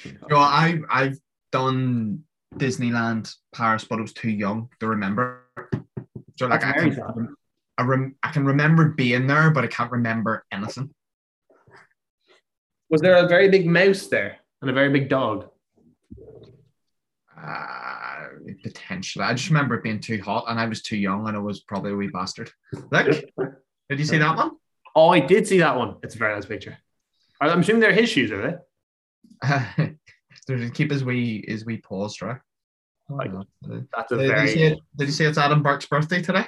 You 0.04 0.12
know, 0.30 0.36
I 0.38 0.80
I've 0.90 1.18
done 1.52 2.24
Disneyland 2.54 3.34
Paris, 3.54 3.84
but 3.84 3.98
I 3.98 4.02
was 4.02 4.12
too 4.12 4.30
young 4.30 4.70
to 4.80 4.86
remember. 4.86 5.42
So 6.36 6.46
like 6.46 6.64
I 6.64 6.72
can. 6.72 7.34
I, 7.80 7.84
rem- 7.84 8.16
I 8.24 8.32
can 8.32 8.44
remember 8.44 8.88
being 8.88 9.28
there, 9.28 9.50
but 9.50 9.62
I 9.62 9.68
can't 9.68 9.92
remember 9.92 10.44
anything. 10.50 10.92
Was 12.90 13.00
there 13.00 13.16
a 13.16 13.28
very 13.28 13.48
big 13.48 13.66
mouse 13.66 14.08
there 14.08 14.38
and 14.60 14.70
a 14.70 14.72
very 14.72 14.90
big 14.90 15.08
dog? 15.08 15.48
Uh, 18.58 18.68
potentially, 18.68 19.24
I 19.24 19.34
just 19.34 19.48
remember 19.48 19.74
it 19.74 19.82
being 19.82 20.00
too 20.00 20.20
hot, 20.22 20.44
and 20.48 20.58
I 20.58 20.66
was 20.66 20.82
too 20.82 20.96
young, 20.96 21.28
and 21.28 21.36
I 21.36 21.40
was 21.40 21.60
probably 21.60 21.92
a 21.92 21.96
wee 21.96 22.08
bastard. 22.08 22.50
Look, 22.90 23.06
did 23.06 23.98
you 23.98 24.04
see 24.04 24.18
that 24.18 24.36
one? 24.36 24.52
Oh, 24.94 25.08
I 25.08 25.20
did 25.20 25.46
see 25.46 25.58
that 25.58 25.76
one. 25.76 25.96
It's 26.02 26.14
a 26.14 26.18
very 26.18 26.34
nice 26.34 26.46
picture. 26.46 26.76
I'm 27.40 27.60
assuming 27.60 27.80
they're 27.80 27.92
his 27.92 28.08
shoes, 28.08 28.32
are 28.32 28.60
they? 29.46 29.94
to 30.56 30.70
keep 30.70 30.90
his 30.90 31.04
wee 31.04 31.44
his 31.46 31.64
wee 31.64 31.78
paws 31.78 32.16
dry. 32.16 32.38
Like, 33.08 33.30
did, 33.62 33.88
That's 33.94 34.12
a 34.12 34.16
did 34.16 34.22
you 34.24 34.28
very. 34.28 34.48
see 34.48 34.62
it, 34.64 34.78
did 34.96 35.06
you 35.06 35.12
see 35.12 35.24
it's 35.24 35.38
Adam 35.38 35.62
Burke's 35.62 35.86
birthday 35.86 36.20
today? 36.20 36.44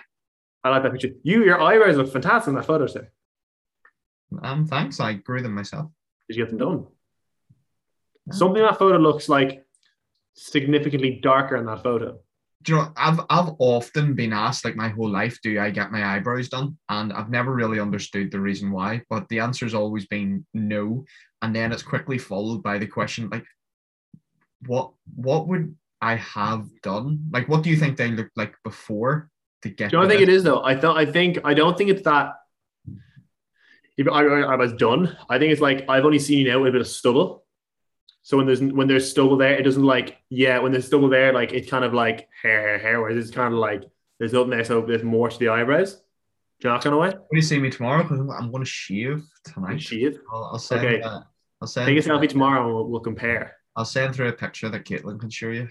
I 0.63 0.69
like 0.69 0.83
that 0.83 0.93
picture. 0.93 1.11
You, 1.23 1.45
your 1.45 1.61
eyebrows 1.61 1.97
look 1.97 2.13
fantastic 2.13 2.49
in 2.49 2.55
that 2.57 2.67
photo, 2.67 2.87
sir. 2.87 3.09
Um, 4.43 4.67
thanks. 4.67 5.01
I 5.01 5.15
grew 5.15 5.41
them 5.41 5.55
myself. 5.55 5.91
Did 6.29 6.37
you 6.37 6.45
get 6.45 6.51
them 6.51 6.59
done? 6.59 6.87
Something 8.31 8.63
in 8.63 8.69
that 8.69 8.79
photo 8.79 8.99
looks 8.99 9.29
like 9.29 9.65
significantly 10.35 11.20
darker 11.22 11.57
in 11.57 11.66
that 11.66 11.83
photo. 11.83 12.18
Do 12.62 12.72
you 12.72 12.78
know, 12.78 12.93
I've 12.97 13.20
I've 13.31 13.55
often 13.59 14.14
been 14.14 14.35
asked, 14.35 14.66
like 14.66 14.76
my 14.76 14.89
whole 14.89 15.09
life, 15.09 15.39
do 15.43 15.59
I 15.59 15.70
get 15.70 15.93
my 15.93 16.05
eyebrows 16.05 16.51
done? 16.51 16.76
And 16.91 17.12
I've 17.12 17.31
never 17.31 17.55
really 17.55 17.81
understood 17.81 18.31
the 18.31 18.41
reason 18.41 18.70
why. 18.70 19.03
But 19.09 19.28
the 19.28 19.41
answer's 19.41 19.72
always 19.72 20.07
been 20.07 20.45
no. 20.53 21.05
And 21.41 21.57
then 21.57 21.72
it's 21.72 21.83
quickly 21.83 22.18
followed 22.18 22.62
by 22.62 22.76
the 22.76 22.87
question, 22.87 23.31
like, 23.31 23.47
what 24.66 24.93
what 25.16 25.49
would 25.49 25.74
I 26.03 26.16
have 26.16 26.66
done? 26.83 27.28
Like, 27.33 27.49
what 27.49 27.62
do 27.62 27.70
you 27.70 27.76
think 27.76 27.97
they 27.97 28.09
looked 28.09 28.37
like 28.37 28.55
before 28.62 29.31
to 29.62 29.70
get? 29.70 29.91
Do 29.91 29.97
you 29.97 30.03
know 30.03 30.07
what 30.07 30.12
I 30.12 30.16
think 30.18 30.28
it 30.28 30.35
is 30.35 30.45
though? 30.45 30.62
I 30.62 30.76
thought 30.76 30.99
I 30.99 31.07
think 31.07 31.39
I 31.45 31.55
don't 31.55 31.78
think 31.78 31.89
it's 31.89 32.03
that. 32.03 32.35
If 33.97 34.07
I, 34.09 34.22
I, 34.22 34.41
I 34.41 34.57
was 34.57 34.74
done, 34.74 35.16
I 35.28 35.39
think 35.39 35.53
it's 35.53 35.61
like 35.61 35.87
I've 35.89 36.05
only 36.05 36.18
seen 36.18 36.39
you 36.39 36.53
now 36.53 36.61
with 36.61 36.68
a 36.68 36.72
bit 36.72 36.81
of 36.83 36.89
stubble. 36.89 37.45
So 38.23 38.37
when 38.37 38.47
there's 38.47 38.61
when 38.61 38.87
there's 38.87 39.11
stubble 39.11 39.37
there, 39.37 39.57
it 39.57 39.62
doesn't 39.62 39.83
like 39.83 40.18
yeah. 40.29 40.59
When 40.59 40.73
there's 40.73 40.87
stubble 40.87 41.09
there, 41.09 41.33
like 41.33 41.53
it's 41.53 41.71
kind 41.71 41.85
of 41.85 41.95
like 41.95 42.29
hair, 42.43 42.61
hair, 42.61 42.79
hair. 42.79 43.01
Whereas 43.01 43.16
it's 43.16 43.35
kind 43.35 43.55
of 43.55 43.61
like 43.61 43.85
there's 44.18 44.33
nothing 44.33 44.51
there, 44.51 44.64
so 44.64 44.83
there's 44.83 45.03
more 45.03 45.31
to 45.31 45.39
the 45.39 45.49
eyebrows. 45.49 46.03
Do 46.61 46.68
you 46.68 46.75
know 46.75 46.81
kind 46.81 46.95
of 46.95 47.01
way? 47.01 47.09
When 47.09 47.37
you 47.37 47.43
see 47.43 47.59
me 47.59 47.71
tomorrow, 47.71 48.07
I'm 48.07 48.51
going 48.51 48.62
to 48.62 48.71
shave 48.71 49.25
tonight. 49.45 49.81
Shave. 49.81 50.18
I'll, 50.31 50.51
I'll 50.53 50.59
send. 50.59 50.85
Okay. 50.85 51.01
Uh, 51.01 51.21
I'll 51.62 51.68
send. 51.68 51.87
Take 51.87 52.05
a 52.05 52.07
selfie 52.07 52.29
tomorrow 52.29 52.66
and 52.66 52.75
we'll, 52.75 52.87
we'll 52.87 53.01
compare. 53.01 53.57
I'll 53.77 53.87
send 53.87 54.14
through 54.14 54.29
a 54.29 54.33
picture 54.33 54.68
that 54.68 54.85
Caitlin 54.85 55.18
can 55.18 55.31
show 55.31 55.49
you. 55.49 55.68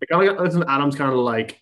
Like, 0.00 0.12
I 0.12 0.16
like 0.16 0.40
listen, 0.40 0.64
Adam's 0.66 0.96
kind 0.96 1.12
of 1.12 1.18
like, 1.18 1.60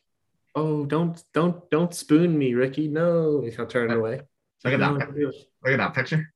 oh, 0.55 0.87
don't, 0.87 1.21
don't, 1.35 1.69
don't 1.71 1.93
spoon 1.93 2.39
me, 2.39 2.55
Ricky. 2.55 2.87
No, 2.87 3.41
he's 3.43 3.57
gonna 3.57 3.69
turn 3.69 3.91
it 3.91 3.97
away. 3.97 4.21
Look 4.65 4.75
at 4.75 4.81
that. 4.81 4.99
don't 4.99 5.15
do 5.17 5.29
it. 5.31 5.35
Look 5.65 5.73
at 5.73 5.79
that 5.79 5.95
picture. 5.95 6.33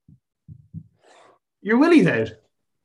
Your 1.61 1.79
willy's 1.79 2.09
out. 2.09 2.33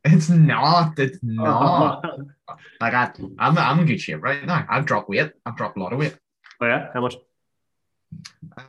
It's 0.03 0.29
not. 0.29 0.97
It's 0.99 1.19
not. 1.23 2.05
Oh, 2.05 2.55
Like 2.79 2.93
I, 2.93 3.11
I'm, 3.39 3.57
I'm 3.57 3.79
in 3.79 3.85
good 3.85 4.01
shape 4.01 4.21
right 4.21 4.45
now. 4.45 4.65
I've 4.69 4.85
dropped 4.85 5.09
weight. 5.09 5.31
I've 5.45 5.57
dropped 5.57 5.77
a 5.77 5.81
lot 5.81 5.93
of 5.93 5.99
weight. 5.99 6.15
Oh 6.61 6.65
yeah, 6.65 6.89
how 6.93 7.01
much? 7.01 7.15
Uh, 8.57 8.61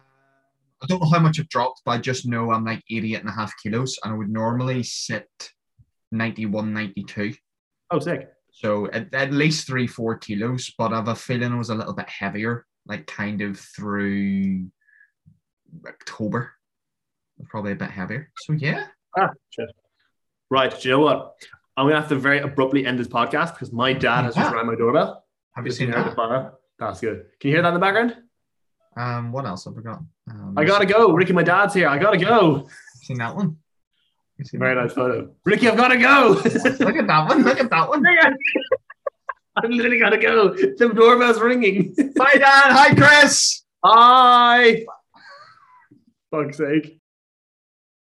I 0.83 0.87
don't 0.87 1.03
know 1.03 1.11
how 1.11 1.19
much 1.19 1.41
I've 1.41 1.49
dropped, 1.49 1.83
but 1.85 1.93
I 1.93 1.99
just 1.99 2.27
know 2.27 2.53
I'm 2.53 2.65
like 2.65 2.83
88 2.91 3.21
and 3.21 3.29
a 3.29 3.33
half 3.33 3.53
kilos, 3.63 3.99
and 4.03 4.13
I 4.13 4.17
would 4.17 4.31
normally 4.31 4.83
sit 4.83 5.29
91, 6.13 6.73
92. 6.73 7.35
Oh, 7.91 7.99
sick. 7.99 8.29
So 8.53 8.91
at, 8.91 9.13
at 9.15 9.33
least 9.33 9.67
three, 9.67 9.87
four 9.87 10.17
kilos, 10.19 10.73
but 10.77 10.93
I 10.93 10.97
have 10.97 11.09
a 11.09 11.15
feeling 11.15 11.53
I 11.53 11.57
was 11.57 11.71
a 11.71 11.75
little 11.75 11.95
bit 11.95 12.09
heavier, 12.09 12.67
like 12.87 13.07
kind 13.07 13.43
of 13.43 13.59
through 13.59 14.69
October. 15.87 16.53
Probably 17.49 17.73
a 17.73 17.77
bit 17.77 17.91
heavier. 17.91 18.31
So 18.39 18.53
yeah. 18.55 18.87
Ah, 19.17 19.31
shit. 19.51 19.69
Right. 20.51 20.71
Do 20.71 20.89
you 20.89 20.95
know 20.97 21.01
what? 21.01 21.35
I'm 21.77 21.87
gonna 21.87 22.01
have 22.01 22.09
to 22.09 22.17
very 22.17 22.41
abruptly 22.41 22.87
end 22.87 22.99
this 22.99 23.07
podcast 23.07 23.55
because 23.55 23.73
my 23.73 23.93
dad 23.93 24.25
has 24.25 24.35
just 24.35 24.53
rang 24.53 24.67
my 24.67 24.75
doorbell. 24.75 25.25
Have 25.55 25.65
you 25.67 25.73
seen 25.73 25.91
that? 25.93 26.53
That's 26.79 27.01
good. 27.01 27.27
Can 27.41 27.51
you 27.51 27.57
hear 27.57 27.63
that 27.63 27.69
in 27.69 27.75
the 27.75 27.81
background? 27.81 28.17
Um, 28.97 29.31
what 29.31 29.47
else 29.47 29.65
have 29.65 29.75
we 29.75 29.83
got? 29.83 30.01
Um, 30.31 30.55
I 30.57 30.65
gotta 30.65 30.87
go. 30.87 31.13
Ricky, 31.13 31.33
my 31.33 31.43
dad's 31.45 31.75
here. 31.75 31.89
I 31.89 31.99
gotta 31.99 32.17
go. 32.19 32.69
Seen 33.03 33.19
that 33.19 33.35
one? 33.35 33.59
Seen 34.43 34.61
Very 34.61 34.75
that 34.75 34.83
nice 34.83 34.93
photo. 34.93 35.31
Ricky, 35.45 35.69
I've 35.69 35.77
gotta 35.77 35.99
go. 35.99 36.41
Look 36.85 36.97
at 36.97 37.07
that 37.07 37.29
one. 37.29 37.43
Look 37.43 37.59
at 37.59 37.71
that 37.71 37.89
one. 37.89 38.05
I'm 39.57 39.71
literally 39.71 39.99
gotta 39.99 40.19
go. 40.19 40.55
The 40.55 40.93
doorbell's 40.95 41.41
ringing. 41.41 41.95
Hi, 42.19 42.39
Dad. 42.39 42.73
Hi, 42.73 42.95
Chris. 42.95 43.65
Hi. 43.85 44.85
Fuck's 46.31 46.59
sake. 46.59 47.01